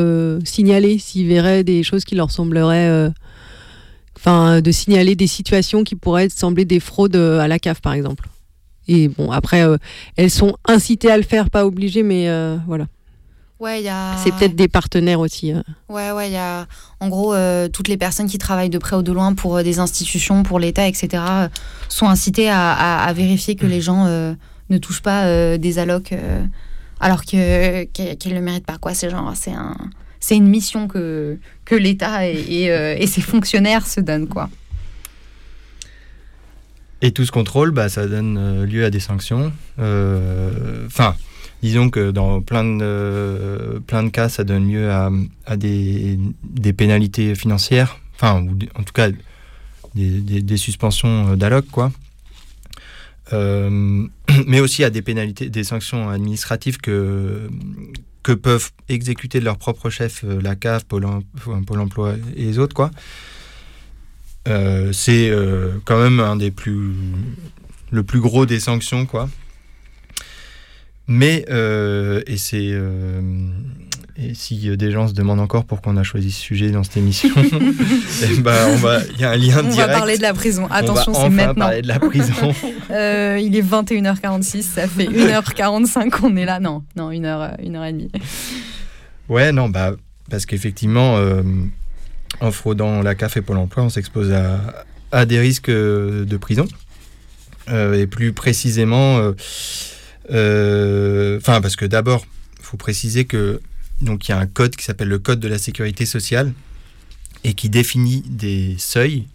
[0.43, 3.11] signaler s'ils verraient des choses qui leur sembleraient.
[4.17, 8.27] Enfin, de signaler des situations qui pourraient sembler des fraudes à la CAF, par exemple.
[8.87, 9.63] Et bon, après,
[10.15, 12.27] elles sont incitées à le faire, pas obligées, mais
[12.67, 12.87] voilà.
[13.65, 14.15] Ouais, y a...
[14.23, 15.51] C'est peut-être des partenaires aussi.
[15.51, 15.63] Hein.
[15.89, 16.67] Ouais, ouais, il y a
[16.99, 19.63] en gros euh, toutes les personnes qui travaillent de près ou de loin pour euh,
[19.63, 21.23] des institutions, pour l'État, etc.,
[21.89, 24.35] sont incitées à, vérifier que les gens euh,
[24.69, 26.13] ne touchent pas des allocs
[26.99, 28.77] alors que qu'ils ne le méritent pas.
[28.77, 29.75] Quoi, c'est genre, c'est un,
[30.19, 32.65] c'est une mission que que l'État et,
[32.99, 34.47] et, ses fonctionnaires se donnent, quoi.
[37.01, 39.51] Et tout ce contrôle, bah, ça donne lieu à des sanctions.
[39.79, 41.15] Enfin
[41.65, 45.09] disons que dans plein de, plein de cas, ça donne lieu à,
[45.57, 46.19] des,
[46.77, 49.09] pénalités financières, enfin, en tout cas
[49.95, 51.91] des, suspensions euh, d'alloc, quoi.
[53.33, 54.05] Euh,
[54.47, 57.49] mais aussi à des pénalités, des sanctions administratives que,
[58.21, 62.75] que peuvent exécuter de leur propre chef euh, la CAF, Pôle, emploi et les autres,
[62.75, 62.91] quoi.
[64.45, 65.31] c'est
[65.85, 66.93] quand même un des plus
[67.89, 69.29] le plus gros des sanctions, quoi.
[71.07, 72.69] Mais, euh, et c'est.
[72.71, 73.21] Euh,
[74.17, 76.95] et si des gens se demandent encore pourquoi on a choisi ce sujet dans cette
[76.95, 78.79] émission, eh ben,
[79.13, 79.73] il y a un lien direct.
[79.73, 80.67] On va parler de la prison.
[80.71, 81.65] Attention, c'est maintenant.
[81.65, 82.33] parler de la prison.
[82.91, 86.61] euh, il est 21h46, ça fait 1h45 qu'on est là.
[86.61, 88.09] Non, non, 1h, 1h30.
[89.27, 89.91] Ouais, non, bah,
[90.29, 91.43] parce qu'effectivement, euh,
[92.39, 96.67] en fraudant la CAF et Pôle emploi, on s'expose à, à, des risques de prison.
[97.69, 99.33] et plus précisément euh,
[100.29, 102.25] enfin, parce que d'abord,
[102.59, 103.61] il faut préciser que
[104.01, 106.53] donc il y a un code qui s'appelle le code de la sécurité sociale
[107.43, 109.27] et qui définit des seuils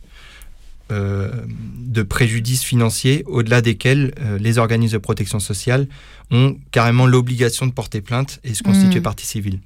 [0.91, 1.31] euh,
[1.77, 5.87] de préjudice financiers au-delà desquels euh, les organismes de protection sociale
[6.33, 9.05] ont carrément l'obligation de porter plainte et se constituer mmh.
[9.05, 9.61] partie civile.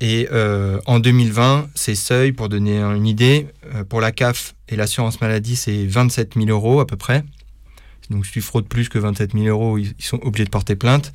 [0.00, 4.74] Et euh, en 2020, ces seuils, pour donner une idée, euh, pour la CAF et
[4.74, 7.22] l'assurance maladie, c'est 27 000 euros à peu près.
[8.12, 11.12] Donc si tu fraudes plus que 27 000 euros, ils, sont obligés de porter plainte.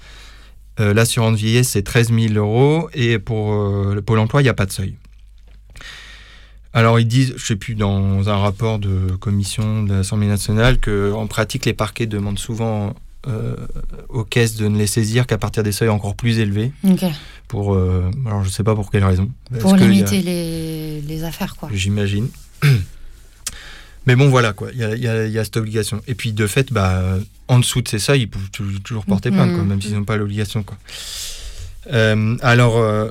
[0.79, 2.89] Euh, l'assurance vieillesse, c'est 13 000 euros.
[2.93, 4.95] Et pour le Pôle emploi, il n'y a pas de seuil.
[6.73, 10.79] Alors ils disent, je ne sais plus, dans un rapport de commission de l'Assemblée nationale,
[10.79, 12.93] qu'en pratique, les parquets demandent souvent
[14.09, 16.71] aux caisses de ne les saisir qu'à partir des seuils encore plus élevés.
[17.47, 19.29] Pour, euh, alors je sais pas pour quelle raison.
[19.59, 21.69] Pour limiter les, les, affaires, quoi.
[21.71, 22.27] J'imagine.
[24.07, 24.69] Mais bon, voilà, quoi.
[24.73, 24.95] Il y a,
[25.27, 26.01] y a, cette obligation.
[26.07, 27.03] Et puis, de fait, bah,
[27.47, 28.49] en dessous de ces seuils, ils peuvent
[28.83, 29.67] toujours porter plainte, quoi, mm.
[29.67, 30.77] même s'ils n'ont pas l'obligation, quoi.
[31.93, 33.09] Euh, alors, euh,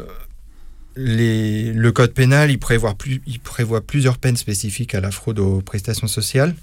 [0.97, 5.39] les, le code pénal, il prévoit, plus, il prévoit plusieurs peines spécifiques à la fraude
[5.39, 6.55] aux prestations sociales.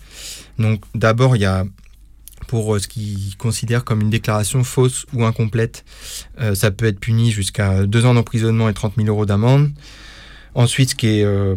[0.60, 1.66] Donc, d'abord, il y a
[2.48, 5.86] pour euh, ce qu'ils considèrent comme une déclaration fausse ou incomplète.
[6.40, 9.72] Euh, ça peut être puni jusqu'à deux ans d'emprisonnement et 30 000 euros d'amende.
[10.56, 11.56] Ensuite, ce qui est euh,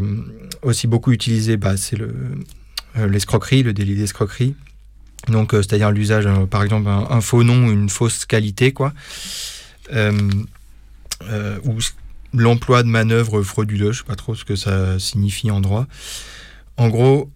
[0.62, 1.98] aussi beaucoup utilisé, bah, c'est
[2.96, 4.54] l'escroquerie, le, délit d'escroquerie.
[5.28, 8.92] Donc, c'est-à-dire l'usage, par exemple, un, faux nom une fausse qualité, quoi.
[9.92, 11.78] ou
[12.32, 15.86] l'emploi de manœuvres frauduleuses, je sais pas trop ce que ça signifie en droit.
[16.76, 17.30] En gros,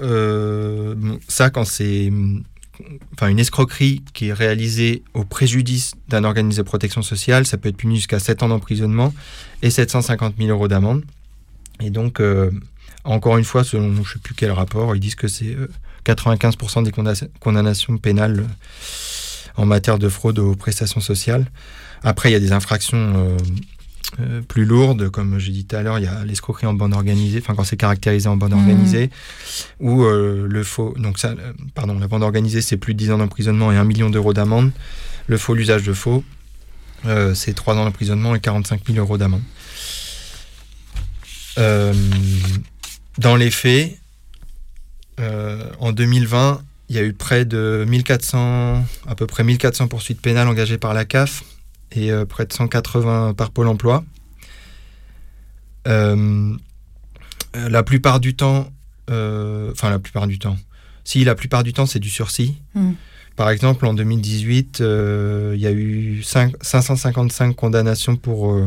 [1.29, 2.13] ça, quand c'est
[3.15, 7.69] enfin, une escroquerie qui est réalisée au préjudice d'un organisme de protection sociale, ça peut
[7.69, 9.13] être puni jusqu'à 7 ans d'emprisonnement
[9.63, 11.05] et 750 000 euros d'amende.
[11.81, 12.51] Et donc, euh,
[13.05, 15.57] encore une fois, selon je ne sais plus quel rapport, ils disent que c'est
[16.05, 18.45] 95% euh, des condamnations pénales euh,
[19.57, 21.47] en matière de fraude aux prestations sociales.
[22.03, 23.37] Après, il y a des infractions
[24.19, 26.95] euh, plus lourdes, comme j'ai dit tout à l'heure, il y a l'escroquerie en bande
[26.95, 29.89] organisée, enfin quand c'est caractérisé en bande organisée, mmh.
[29.89, 33.13] ou euh, le faux, donc ça, euh, pardon, la bande organisée c'est plus de 10
[33.13, 34.73] ans d'emprisonnement et 1 million d'euros d'amende.
[35.29, 36.25] Le faux, l'usage de faux,
[37.35, 39.43] c'est 3 ans d'emprisonnement et 45 000 euros d'amende.
[43.21, 43.97] Dans les faits,
[45.79, 50.49] en 2020, il y a eu près de 1400, à peu près 1400 poursuites pénales
[50.49, 51.45] engagées par la CAF
[51.93, 54.05] et euh, près de 180 par Pôle emploi.
[55.87, 56.57] Euh,
[57.55, 58.73] la plupart du temps,
[59.09, 60.57] euh, enfin la plupart du temps,
[61.05, 62.61] si la plupart du temps c'est du sursis.
[62.75, 62.95] Hmm.
[63.37, 68.61] Par exemple, en 2018, il y a eu 555 condamnations pour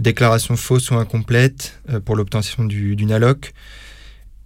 [0.00, 3.52] déclaration fausse ou incomplète pour l'obtention d'une alloc.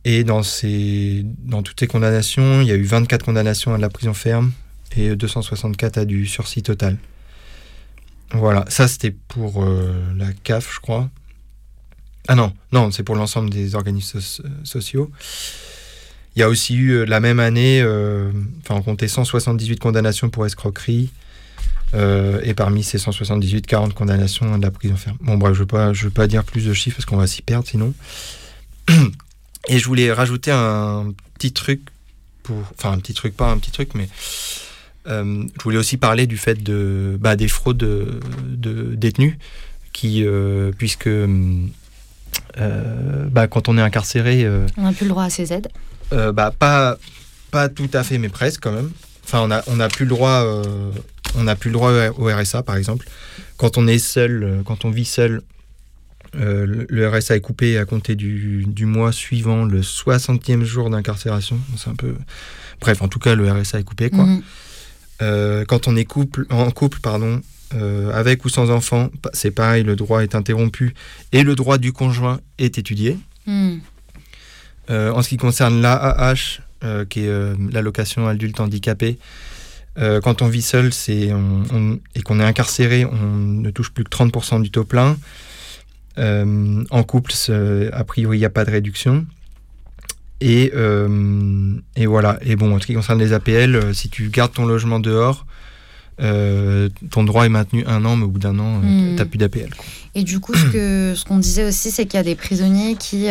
[0.05, 4.53] Et dans, toutes ces condamnations, il y a eu 24 condamnations à la prison ferme
[4.97, 6.97] et 264 à du sursis total.
[8.33, 11.11] Voilà, ça c'était pour euh, la CAF, je crois.
[12.29, 14.21] Ah non, non, c'est pour l'ensemble des organismes
[14.65, 15.11] sociaux.
[16.37, 20.31] Il y a aussi eu euh, la même année, euh, enfin on comptait 178 condamnations
[20.31, 21.11] pour escroquerie.
[21.95, 25.17] Et parmi ces 178, 40 condamnations à de la prison ferme.
[25.21, 27.67] Bon bref, je ne veux, pas dire plus de chiffres parce qu'on va s'y perdre
[27.67, 27.93] sinon.
[29.69, 31.83] Et je voulais rajouter un petit truc
[32.43, 32.59] pour...
[32.79, 34.09] Enfin un petit truc, pas un petit truc, mais
[35.07, 39.37] euh, je voulais aussi parler du fait de, bah, des fraudes de, détenus,
[39.93, 41.67] qui, euh, puisque euh,
[42.57, 44.49] bah, quand on est incarcéré...
[44.77, 45.69] on n'a plus le droit à ces aides
[46.11, 46.99] bah, pas,
[47.51, 48.91] pas tout à fait, mais presque quand même.
[49.31, 50.45] Enfin, on n'a on a plus le droit...
[51.37, 53.07] on n'a plus le droit au RSA, par exemple.
[53.57, 55.43] Quand on est seul, quand on vit seul,
[56.35, 61.59] le RSA est coupé à compter du, du mois suivant le 60e jour d'incarcération.
[61.77, 62.17] C'est un peu...
[62.81, 64.25] Bref, en tout cas, le RSA est coupé, quoi.
[64.25, 64.43] Mhm.
[65.23, 67.41] Euh, quand on est couple, en couple, pardon,
[67.75, 70.95] euh, avec ou sans enfant, c'est pareil, le droit est interrompu
[71.33, 73.19] et le droit du conjoint est étudié.
[73.49, 76.61] Euh, en ce qui concerne l'AAH,
[77.09, 79.19] qui est l'allocation adulte handicapé,
[79.97, 81.31] quand on vit seul c'est
[82.15, 85.17] et qu'on est incarcéré, on ne touche plus que 30% du taux plein.
[86.17, 87.33] en couple,
[87.93, 89.27] a priori, il n'y a pas de réduction.
[90.41, 92.39] Et, euh, et, voilà.
[92.43, 95.47] Et bon, en ce qui concerne les APL, euh, si tu gardes ton logement dehors,
[96.21, 99.11] euh, ton droit est maintenu un an, mais au bout d'un an, hmm.
[99.11, 99.71] tu n'as plus d'APL.
[100.15, 102.97] Et du coup, ce qu'on ce qu'on disait aussi, c'est qu'il y a des prisonniers
[102.97, 103.27] qui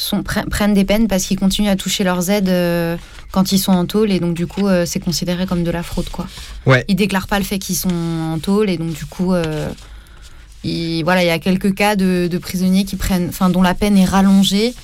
[0.00, 2.98] sont, prennent des peines parce qu'ils continuent à toucher leurs aides
[3.32, 6.08] quand ils sont en tôle, et donc du coup, c'est considéré comme de la fraude.
[6.08, 6.26] Quoi.
[6.66, 6.84] Ouais.
[6.88, 9.34] Ils déclarent pas le fait qu'ils sont en tôle, et donc du coup,
[10.64, 13.96] il, voilà, il y a quelques cas de, de prisonniers qui prennent, dont la peine
[13.96, 14.74] est rallongée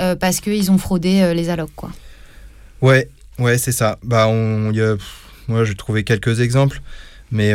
[0.00, 1.90] euh, parce qu'ils ont fraudé euh, les allocs, quoi.
[2.80, 3.08] Ouais,
[3.38, 3.98] ouais, c'est ça.
[4.02, 4.96] Bah, on, y a,
[5.48, 6.82] moi, j'ai trouvé quelques exemples,
[7.30, 7.54] mais,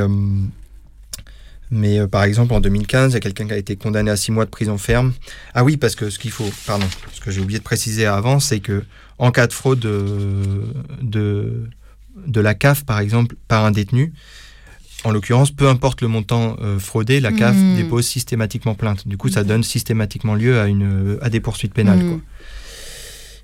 [1.72, 4.16] euh, mais par exemple, en 2015, il y a quelqu'un qui a été condamné à
[4.16, 5.14] six mois de prison ferme.
[5.54, 8.40] Ah oui, parce que ce qu'il faut, pardon, ce que j'ai oublié de préciser avant,
[8.40, 8.84] c'est que
[9.18, 10.64] en cas de fraude de,
[11.02, 14.14] de, la CAF, par exemple, par un détenu,
[15.04, 17.76] en l'occurrence, peu importe le montant fraudé, la CAF hmm.
[17.78, 19.08] dépose systématiquement plainte.
[19.08, 22.04] Du coup, ça donne systématiquement lieu à, une, à des poursuites pénales.
[22.04, 22.22] Hmm.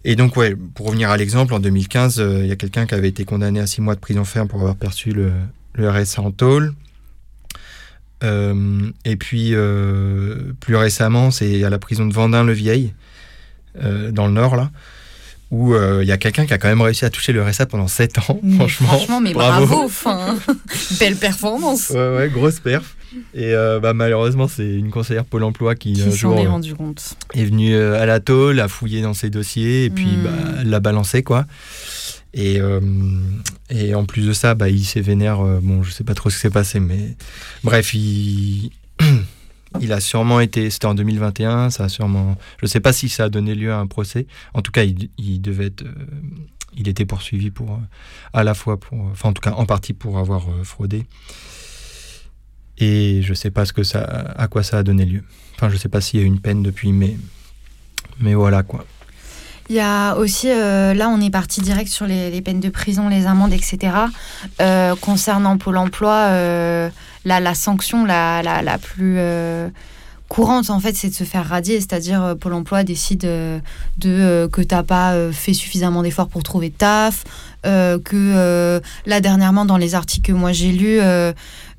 [0.05, 3.09] Et donc, ouais, pour revenir à l'exemple, en 2015, il y a quelqu'un qui avait
[3.09, 5.31] été condamné à six mois de prison ferme pour avoir perçu le,
[5.73, 6.73] le RSA en tôle.
[8.23, 12.93] Euh, et puis, euh, plus récemment, c'est à la prison de Vendin-le-Vieil,
[13.81, 14.71] euh, dans le nord, là,
[15.51, 17.87] où il y a quelqu'un qui a quand même réussi à toucher le RSA pendant
[17.87, 18.39] 7 ans.
[18.55, 19.89] franchement, franchement, mais bravo,
[20.99, 21.89] belle performance.
[21.89, 22.95] Ouais, ouais, grosse perf.
[23.35, 27.15] Et bah, malheureusement, c'est une conseillère Pôle emploi qui, qui s'en est rendu compte.
[27.35, 30.23] Est venue à la tôle, a fouillé dans ses dossiers et puis hmm.
[30.23, 31.45] bah, l'a balancé, quoi.
[32.34, 32.80] Et, euh,
[33.69, 35.41] et en plus de ça, bah, il s'est vénère.
[35.41, 37.15] Euh, bon, je sais pas trop ce qui s'est passé, mais
[37.64, 38.72] bref, il,
[39.81, 40.69] il a sûrement été.
[40.69, 42.38] C'était en 2021, ça a sûrement.
[42.61, 44.26] Je sais pas si ça a donné lieu à un procès.
[44.53, 45.84] En tout cas, il, il devait être.
[45.84, 45.93] Euh,
[46.76, 47.80] il était poursuivi pour.
[48.34, 48.99] à la fois pour.
[49.11, 51.05] Enfin, en tout cas, en partie pour avoir fraudé.
[52.80, 55.23] Et je sais pas ce que ça, à quoi ça a donné lieu.
[55.55, 57.15] Enfin, je sais pas s'il y a eu une peine depuis, mais.
[58.19, 58.85] Mais voilà quoi.
[59.69, 63.07] Il y a aussi, euh, là on est parti direct sur les, peines de prison,
[63.07, 63.94] les amendes, etc.
[64.61, 66.90] Euh, concernant Pôle Emploi, euh,
[67.23, 69.19] la, sanction la, la, plus
[70.27, 73.61] courante en fait c'est de se faire radier, c'est-à-dire Pôle Emploi décide de,
[74.52, 77.23] que tu n'as pas fait suffisamment d'efforts pour trouver taf,
[77.64, 80.99] que là dernièrement dans les articles que moi j'ai lus,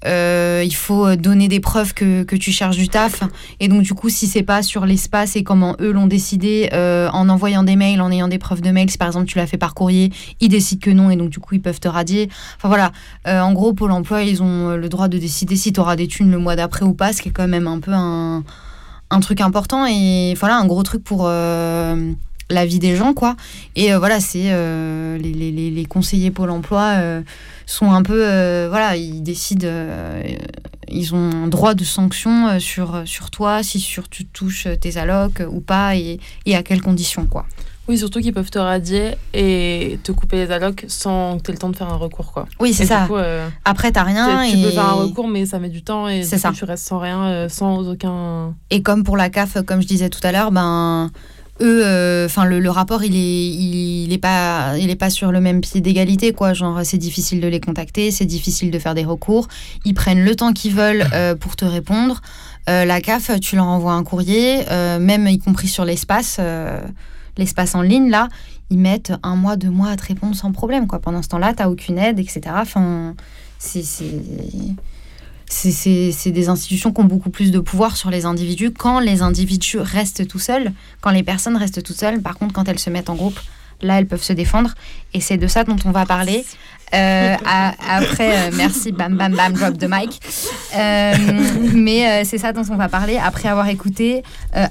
[0.06, 3.22] euh, il faut donner des preuves que, que, tu cherches du taf.
[3.60, 7.08] Et donc, du coup, si c'est pas sur l'espace et comment eux l'ont décidé, euh,
[7.12, 9.46] en envoyant des mails, en ayant des preuves de mails, si par exemple tu l'as
[9.46, 12.28] fait par courrier, ils décident que non et donc, du coup, ils peuvent te radier.
[12.56, 12.92] Enfin, voilà.
[13.26, 16.06] Euh, en gros, Pôle emploi, ils ont le droit de décider si tu auras des
[16.06, 18.44] thunes le mois d'après ou pas, ce qui est quand même un peu un,
[19.10, 21.28] un truc important et voilà, un gros truc pour
[22.50, 23.36] la vie des gens, quoi.
[23.76, 24.50] Et voilà, c'est
[25.18, 27.22] les, les, les, conseillers Pôle emploi
[27.66, 30.22] sont un peu, euh, voilà, ils décident, euh,
[30.88, 34.96] ils ont un droit de sanction euh, sur, sur toi, si sur tu touches tes
[34.96, 37.46] allocs ou pas, et, et à quelles conditions, quoi.
[37.86, 41.54] Oui, surtout qu'ils peuvent te radier et te couper les allocs sans que tu aies
[41.54, 42.32] le temps de faire un recours.
[42.32, 42.46] Quoi.
[42.58, 43.06] Oui, c'est ça.
[43.06, 43.16] Coup,
[43.66, 44.42] Après, tu rien.
[44.48, 46.50] Tu peux faire un recours, mais ça met du temps et ça.
[46.52, 48.54] tu restes sans rien, sans aucun.
[48.70, 51.10] Et comme pour la CAF, comme je disais tout à l'heure, ben,
[51.60, 55.40] eux, euh, enfin le, rapport, il est, il, est pas, il est pas sur le
[55.40, 56.52] même pied d'égalité, quoi.
[56.52, 59.48] Genre, c'est difficile de les contacter, c'est difficile de faire des recours.
[59.84, 62.20] Ils prennent le temps qu'ils veulent euh, pour te répondre.
[62.68, 64.64] Euh, la CAF, tu leur envoies un courrier,
[64.98, 66.40] même y compris sur l'espace,
[67.36, 68.28] l'espace en ligne, là,
[68.70, 70.98] ils mettent un mois, deux mois à te répondre sans problème, quoi.
[70.98, 72.42] Pendant ce temps-là, t'as aucune aide, etc.
[72.56, 73.14] Enfin,
[73.58, 73.84] c'est
[75.54, 79.78] c'est des institutions qui ont beaucoup plus de pouvoir sur les individus quand les individus
[79.78, 82.20] restent tout seuls, quand les personnes restent toutes seules.
[82.20, 83.38] Par contre, quand elles se mettent en groupe,
[83.80, 84.74] là, elles peuvent se défendre.
[85.12, 86.44] Et c'est de ça dont on va parler.
[86.92, 90.20] Euh, après, euh, merci, bam, bam, bam, drop the mic.
[90.76, 91.14] Euh,
[91.74, 94.22] mais c'est ça dont on va parler après avoir écouté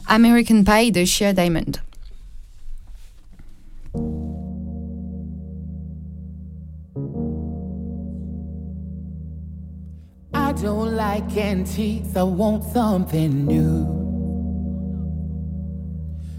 [0.08, 1.72] American Pie de Sheer Diamond.
[10.54, 13.86] I don't like antiques, I want something new.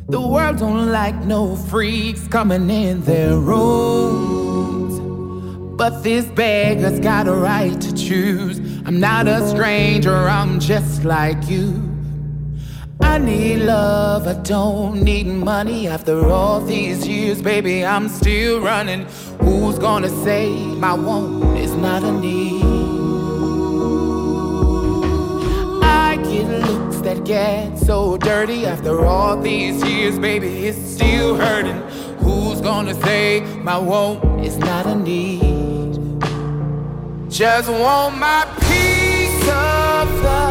[0.09, 5.01] The world don't like no freaks coming in their rooms.
[5.77, 8.61] But this beggar's got a right to choose.
[8.86, 11.82] I'm not a stranger, I'm just like you.
[13.01, 15.89] I need love, I don't need money.
[15.89, 19.07] After all these years, baby, I'm still running.
[19.41, 22.74] Who's gonna say my want is not a need?
[27.05, 31.81] That get so dirty after all these years, baby, it's still hurting.
[32.25, 36.01] Who's gonna say my want is not a need?
[37.31, 40.45] Just want my piece of the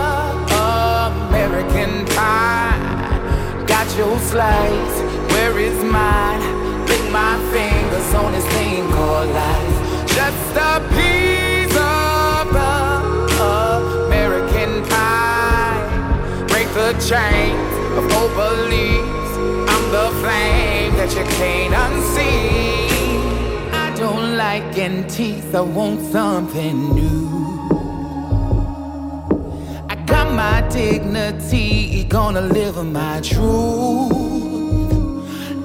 [1.27, 3.65] American pie.
[3.65, 4.97] Got your slice,
[5.33, 6.85] where is mine?
[6.85, 10.07] Lick my fingers on this thing called life.
[10.07, 11.32] Just a piece
[17.09, 19.31] chains of old beliefs.
[19.71, 23.71] I'm the flame that you can't unsee.
[23.73, 27.27] I don't like antiques, I want something new.
[29.89, 34.13] I got my dignity, gonna live my truth.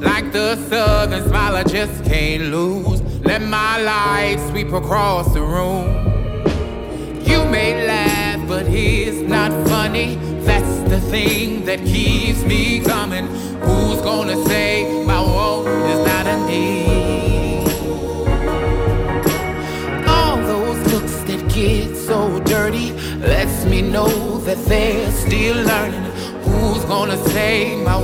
[0.02, 3.00] Like the southern smile, I just can't lose.
[3.24, 5.86] Let my light sweep across the room.
[7.24, 10.18] You may laugh, but it's not funny
[10.98, 13.26] the thing that keeps me coming.
[13.66, 17.68] Who's gonna say my woe is not a need?
[20.08, 26.04] All those books that get so dirty lets me know that they're still learning.
[26.46, 27.96] Who's gonna say my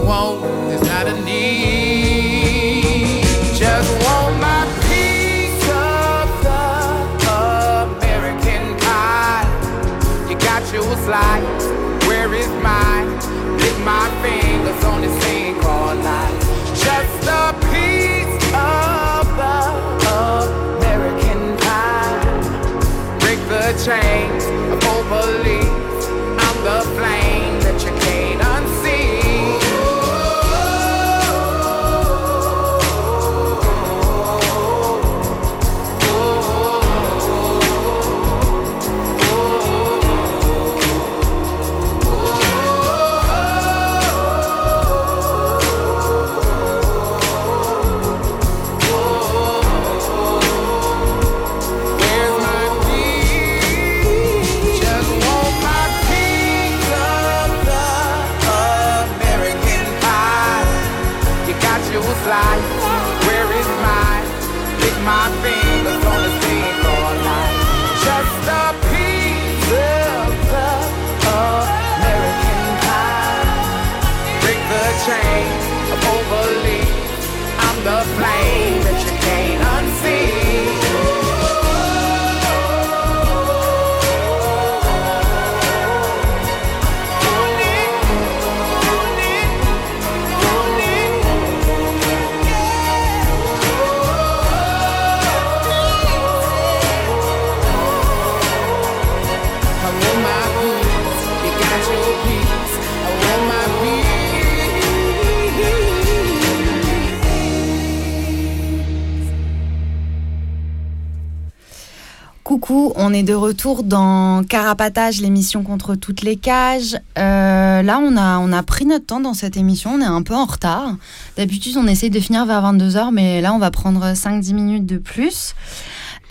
[112.70, 116.96] On est de retour dans Carapatage, l'émission contre toutes les cages.
[117.18, 120.46] Euh, là, on a, pris notre temps dans cette émission, on est un peu en
[120.46, 120.96] retard.
[121.36, 124.96] D'habitude, on essaye de finir vers 22h, mais là, on va prendre 5-10 minutes de
[124.96, 125.54] plus.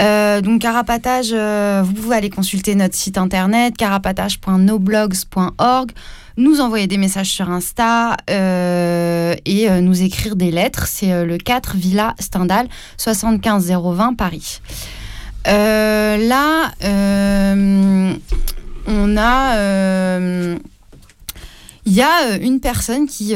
[0.02, 5.92] Euh, donc, Carapatage, euh, vous pouvez aller consulter notre site internet, carapatage.noblogs.org,
[6.38, 10.88] nous envoyer des messages sur Insta et nous écrire des lettres.
[10.88, 14.60] C'est le 4 Villa Stendhal, 75 020 Paris.
[15.48, 18.14] Euh, là, euh,
[18.88, 19.58] on a.
[19.58, 20.58] euh,
[21.86, 23.36] Il y a une personne qui,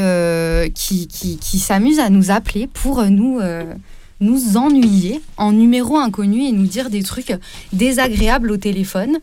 [0.74, 3.42] qui, qui, qui s'amuse à nous appeler pour nous,
[4.22, 7.34] nous ennuyer en numéro inconnu et nous dire des trucs
[7.74, 9.18] désagréables au téléphone.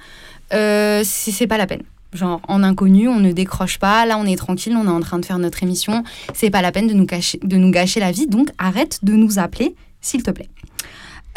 [0.50, 1.82] C'est c'est pas la peine.
[2.12, 4.06] Genre, en inconnu, on ne décroche pas.
[4.06, 6.04] Là, on est tranquille, on est en train de faire notre émission.
[6.32, 8.28] C'est pas la peine de nous, cacher, de nous gâcher la vie.
[8.28, 10.48] Donc, arrête de nous appeler, s'il te plaît.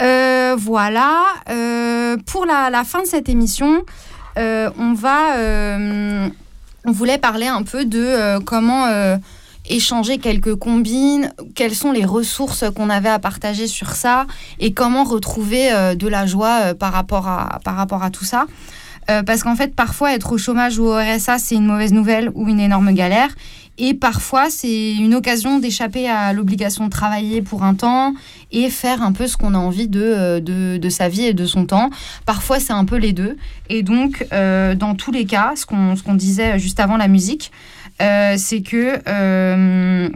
[0.02, 1.24] Euh, voilà.
[1.50, 3.84] Euh, pour la, fin de cette émission,
[4.38, 4.94] euh, on
[6.92, 8.88] voulait parler un peu de comment
[9.70, 14.26] échanger quelques combines, quelles sont les ressources qu'on avait à partager sur ça
[14.60, 18.46] et comment retrouver de la joie par, rapport à, par rapport à tout ça.
[19.08, 22.48] Parce qu'en fait, parfois, être au chômage ou au RSA, c'est une mauvaise nouvelle ou
[22.48, 23.30] une énorme galère.
[23.80, 28.14] Et parfois, c'est une occasion d'échapper à l'obligation de travailler pour un temps
[28.52, 31.34] et faire un peu ce qu'on a envie de, euh, de, de sa vie et
[31.34, 31.90] de son temps.
[32.26, 33.38] Parfois, c'est un peu les deux.
[33.70, 37.52] Et donc, euh, dans tous les cas, ce qu'on qu'on disait juste avant la musique,
[38.02, 40.10] euh, c'est que...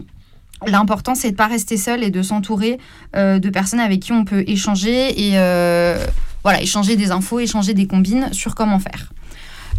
[0.68, 2.78] L'important, c'est de ne pas rester seul et de s'entourer
[3.16, 5.32] de personnes avec qui on peut échanger et
[6.44, 9.12] voilà, échanger des infos, échanger des combines sur comment faire.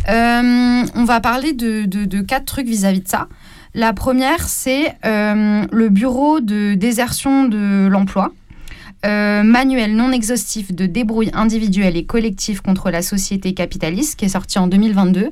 [0.09, 3.29] On va parler de- de quatre trucs vis-à-vis de ça.
[3.75, 8.33] La première, c'est euh, le bureau de désertion de l'emploi.
[9.05, 14.31] Euh, manuel non exhaustif de débrouille individuelle et collective contre la société capitaliste, qui est
[14.31, 15.31] sorti en 2022.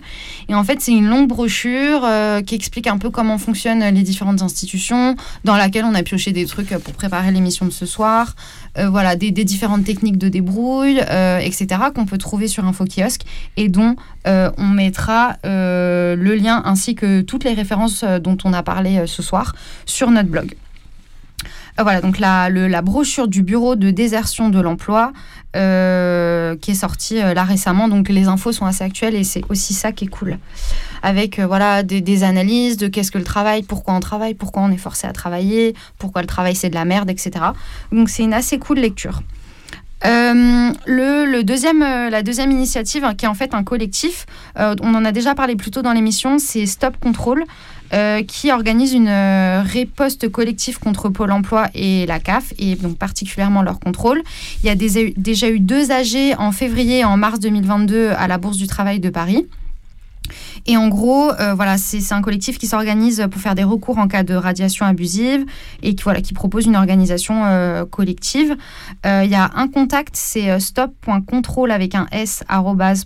[0.49, 4.03] Et en fait, c'est une longue brochure euh, qui explique un peu comment fonctionnent les
[4.03, 5.15] différentes institutions,
[5.45, 8.35] dans laquelle on a pioché des trucs pour préparer l'émission de ce soir,
[8.77, 13.23] euh, voilà, des, des différentes techniques de débrouille, etc., qu'on peut trouver sur Info Kiosque
[13.57, 13.95] et dont
[14.25, 19.55] on mettra le lien ainsi que toutes les références dont on a parlé ce soir
[19.87, 20.55] sur notre blog.
[21.81, 25.13] Euh, Voilà, donc la brochure du bureau de désertion de l'emploi
[25.57, 27.89] euh, qui est sortie euh, là récemment.
[27.89, 30.39] Donc les infos sont assez actuelles et c'est aussi ça qui est cool.
[31.03, 34.63] Avec euh, voilà, des, des analyses de qu'est-ce que le travail, pourquoi on travaille, pourquoi
[34.63, 37.31] on est forcé à travailler, pourquoi le travail c'est de la merde, etc.
[37.91, 39.23] Donc c'est une assez cool lecture.
[40.07, 44.27] Euh, le, deuxième, euh, la deuxième initiative, hein, qui est en fait un collectif,
[44.59, 47.45] euh, on en a déjà parlé plus tôt dans l'émission, c'est Stop Control,
[48.29, 49.11] qui organise une
[49.65, 54.23] riposte collective contre Pôle emploi et la CAF, et donc particulièrement leur contrôle.
[54.63, 58.39] Il y a déjà eu deux AG en février et en mars 2022 à la
[58.39, 59.45] Bourse du Travail de Paris.
[60.67, 64.09] Et en gros, euh, voilà, c'est un collectif qui s'organise pour faire des recours en
[64.09, 65.45] cas de radiation abusive
[65.83, 68.57] et qui, voilà, qui propose une organisation euh, collective.
[69.05, 72.45] Il y a un contact, c'est stop.contrôle avec un s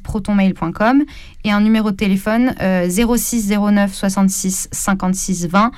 [0.02, 1.04] protonmail.com
[1.44, 2.54] et un numéro de téléphone
[2.88, 5.70] 06 09 66 56 20.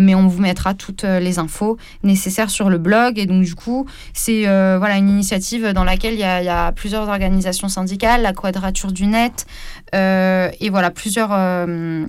[0.00, 3.18] mais on vous mettra toutes les infos nécessaires sur le blog.
[3.18, 7.08] Et donc, du coup, c'est voilà, une initiative dans laquelle il y, y, a plusieurs
[7.08, 9.46] organisations syndicales, la Quadrature du Net,
[9.92, 12.06] et voilà, plusieurs euh,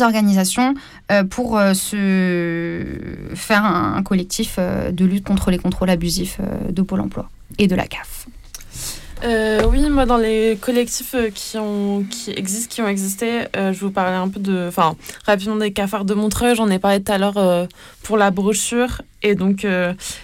[0.00, 0.74] organisations
[1.10, 2.84] euh, pour euh, se
[3.34, 7.86] faire un, collectif de lutte contre les contrôles abusifs de Pôle emploi et de la
[7.86, 8.26] CAF.
[9.24, 13.72] Euh, oui, moi, dans les collectifs euh, qui, ont, qui existent, qui ont existé, euh,
[13.72, 14.66] je vous parler un peu de.
[14.66, 16.56] Enfin, rapidement des cafards de Montreuil.
[16.56, 17.68] J'en ai parlé tout à l'heure
[18.02, 19.02] pour la brochure.
[19.24, 19.64] Et donc,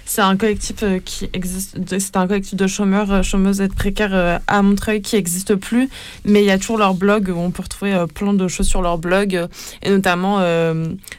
[0.04, 1.78] c'est un collectif qui existe.
[1.86, 5.88] C'est un collectif de chômeurs, chômeuses et précaires à Montreuil qui n'existe plus.
[6.24, 8.82] Mais il y a toujours leur blog où on peut retrouver plein de choses sur
[8.82, 9.46] leur blog.
[9.82, 10.40] et notamment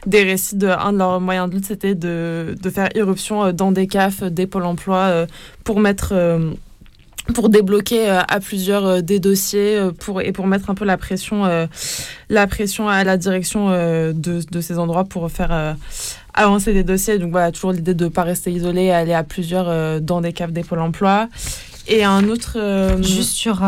[0.06, 0.68] des récits de.
[0.68, 4.46] Un de leurs moyens de lutte, c'était de, de, faire irruption dans des CAF, des
[4.46, 5.26] pôles emploi,
[5.64, 6.14] pour mettre
[7.34, 10.84] pour débloquer euh, à plusieurs euh, des dossiers euh, pour, et pour mettre un peu
[10.84, 11.68] la pression,
[12.28, 15.76] la pression à la direction de, de, ces endroits pour faire
[16.34, 17.18] avancer des dossiers.
[17.18, 20.52] Donc voilà, toujours l'idée de ne pas rester isolé, aller à plusieurs dans des caves
[20.52, 21.28] des pôles emploi.
[21.88, 22.58] Et un autre.
[23.00, 23.62] Juste sur,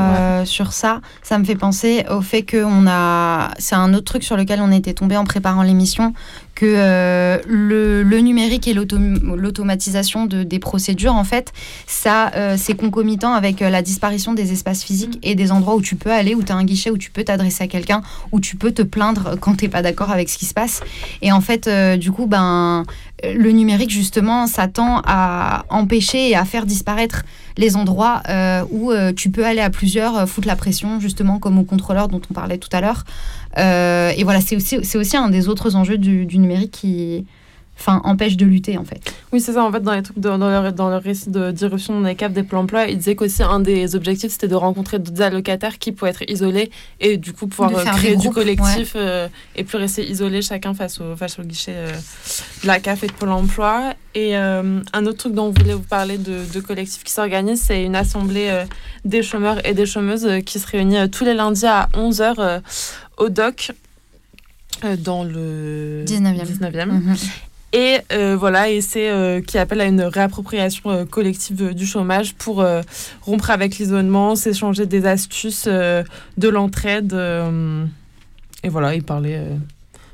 [0.45, 3.51] sur ça, ça me fait penser au fait qu'on a.
[3.59, 6.13] C'est un autre truc sur lequel on était tombé en préparant l'émission,
[6.55, 11.53] que euh, le, numérique et l'automatisation de, des procédures, en fait,
[11.87, 15.83] ça, euh, c'est concomitant avec euh, la disparition des espaces physiques et des endroits où
[15.83, 18.41] tu peux aller, où tu as un guichet, où tu peux t'adresser à quelqu'un, où
[18.41, 20.83] tu peux te plaindre quand tu n'es pas d'accord avec ce qui se passe.
[21.21, 21.69] Et en fait,
[21.99, 22.85] du coup, ben,
[23.25, 27.25] le numérique, justement, ça tend à empêcher et à faire disparaître
[27.57, 28.23] les endroits
[28.71, 32.35] où tu peux aller à plusieurs, foutre la pression, justement, comme au contrôleur dont on
[32.35, 33.05] parlait tout à l'heure.
[33.59, 37.27] Euh, et voilà, c'est aussi, aussi un des autres enjeux du numérique qui,
[37.83, 39.13] enfin, empêche de lutter en fait.
[39.33, 39.65] Oui, c'est ça.
[39.65, 42.43] En fait, dans, les trucs dans, leur, dans leur récit de dans les caves des
[42.45, 46.13] plans emploi, ils disaient qu'aussi un des objectifs c'était de rencontrer d'autres allocataires qui pouvaient
[46.13, 50.43] être isolés et du coup pouvoir euh, créer du collectif euh, et plus rester isolés
[50.43, 51.75] chacun face au, face au guichet
[52.63, 53.95] de la CAF et de Pôle emploi.
[54.15, 57.83] Et un autre truc dont on voulait vous parler de, de collectif qui s'organise, c'est
[57.83, 58.65] une assemblée
[59.05, 62.61] des chômeurs et des chômeuses qui se réunit tous les lundis à 11h
[63.17, 63.73] au DOC
[64.85, 66.87] euh, dans le 19e.
[66.87, 67.17] Mhm.
[67.73, 72.65] Et euh, voilà, et c'est euh, qui appelle à une réappropriation collective du chômage pour
[73.23, 77.13] rompre avec l'isolement, s'échanger des astuces, de l'entraide.
[78.63, 79.41] et voilà, il parlait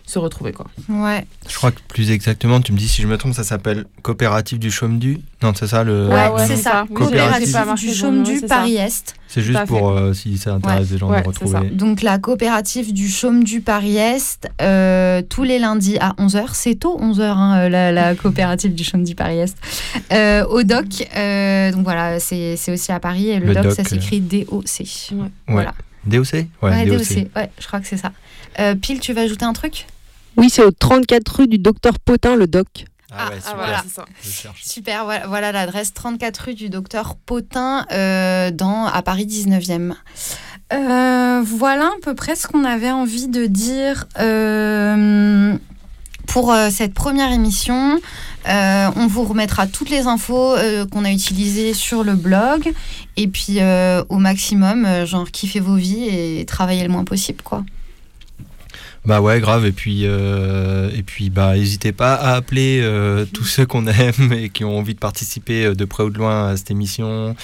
[0.09, 0.67] se retrouver quoi.
[0.89, 1.27] Ouais.
[1.49, 4.59] Je crois que plus exactement, tu me dis si je me trompe, ça s'appelle coopérative
[4.59, 5.21] du chaume du.
[5.43, 6.09] Non, c'est ça le.
[6.09, 6.87] Ouais, c'est ça.
[6.95, 9.15] Coopérative du chaume du Paris Est.
[9.29, 11.69] C'est juste pour euh, si ça intéresse des gens de retrouver.
[11.69, 16.77] Donc la coopérative du chaume du Paris Est euh, tous les lundis à 11h, c'est
[16.77, 20.47] tôt 11h hein, euh, la, coopérative du chaume du Paris Est.
[20.51, 24.85] au doc donc voilà, c'est aussi à Paris et le, doc, ça s'écrit D-O-C.
[25.47, 25.75] Voilà.
[26.07, 27.29] DOC Ouais, DOC.
[27.37, 28.13] Ouais, je crois que c'est ça.
[28.81, 29.87] Pile, tu vas ajouter un truc?
[30.39, 32.87] Oui, c'est au 34 rue du docteur Potin, le doc.
[33.11, 33.57] Ah, ouais, ah, super.
[33.57, 33.85] voilà.
[33.89, 34.05] Ça.
[34.63, 39.95] Super, voilà, l'adresse 34 rue du docteur Potin euh, dans, à Paris 19e.
[40.73, 45.57] Euh, voilà à peu près ce qu'on avait envie de dire euh,
[46.27, 47.99] pour cette première émission.
[48.47, 50.57] on vous remettra toutes les infos
[50.93, 52.71] qu'on a utilisées sur le blog
[53.17, 53.61] et puis
[54.11, 57.65] au maximum, genre kiffez vos vies et travaillez le moins possible quoi.
[59.09, 59.65] Bah ouais, grave.
[59.65, 64.35] Et puis, euh, et puis bah, n'hésitez pas à appeler euh, tous ceux qu'on aime
[64.35, 67.35] et qui ont envie de participer euh, de près ou de loin à cette émission.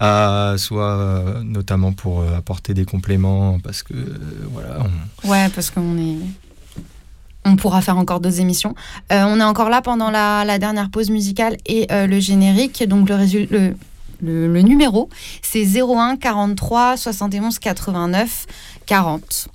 [0.00, 3.94] À, soit notamment pour apporter des compléments parce que
[4.52, 4.86] voilà.
[5.24, 6.18] Ouais, parce qu'on est.
[7.44, 8.76] On pourra faire encore deux émissions.
[9.10, 12.86] on est encore là pendant la, la dernière pause musicale et le générique.
[12.86, 13.16] Donc le,
[13.50, 13.74] le,
[14.20, 15.08] le, le numéro,
[15.42, 18.46] c'est 01 43 71 89
[18.86, 19.48] 40.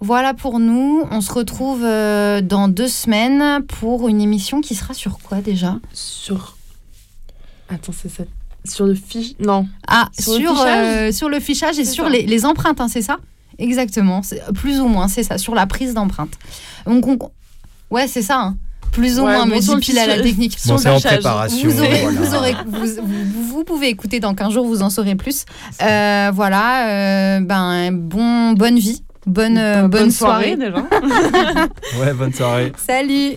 [0.00, 1.04] Voilà pour nous.
[1.10, 5.76] On se retrouve euh, dans deux semaines pour une émission qui sera sur quoi déjà?
[5.92, 6.56] Sur.
[7.68, 8.24] Attends, c'est ça.
[8.64, 9.32] Sur le fiche.
[9.38, 9.68] Non.
[9.86, 13.02] Ah, sur, sur, le, fichage, euh, sur le fichage et sur les, empreintes, hein, c'est
[13.02, 13.18] ça?
[13.58, 14.22] Exactement.
[14.54, 15.36] Plus ou moins, c'est ça.
[15.36, 16.32] Sur la prise d'empreinte.
[16.86, 17.30] Donc,
[17.90, 18.40] ouais, c'est ça.
[18.40, 18.56] Hein.
[18.92, 20.56] plus ou moins, mais pile à la technique.
[20.66, 21.68] Bon, c'est en préparation.
[21.68, 25.44] Vous, pouvez écouter dans 15 jours, vous en saurez plus.
[25.82, 30.56] Euh, voilà, ben, bon, bonne vie Bonne, euh, bonne, soirée.
[30.56, 31.66] soirée déjà.
[32.00, 32.72] ouais, bonne soirée.
[32.76, 33.36] Salut.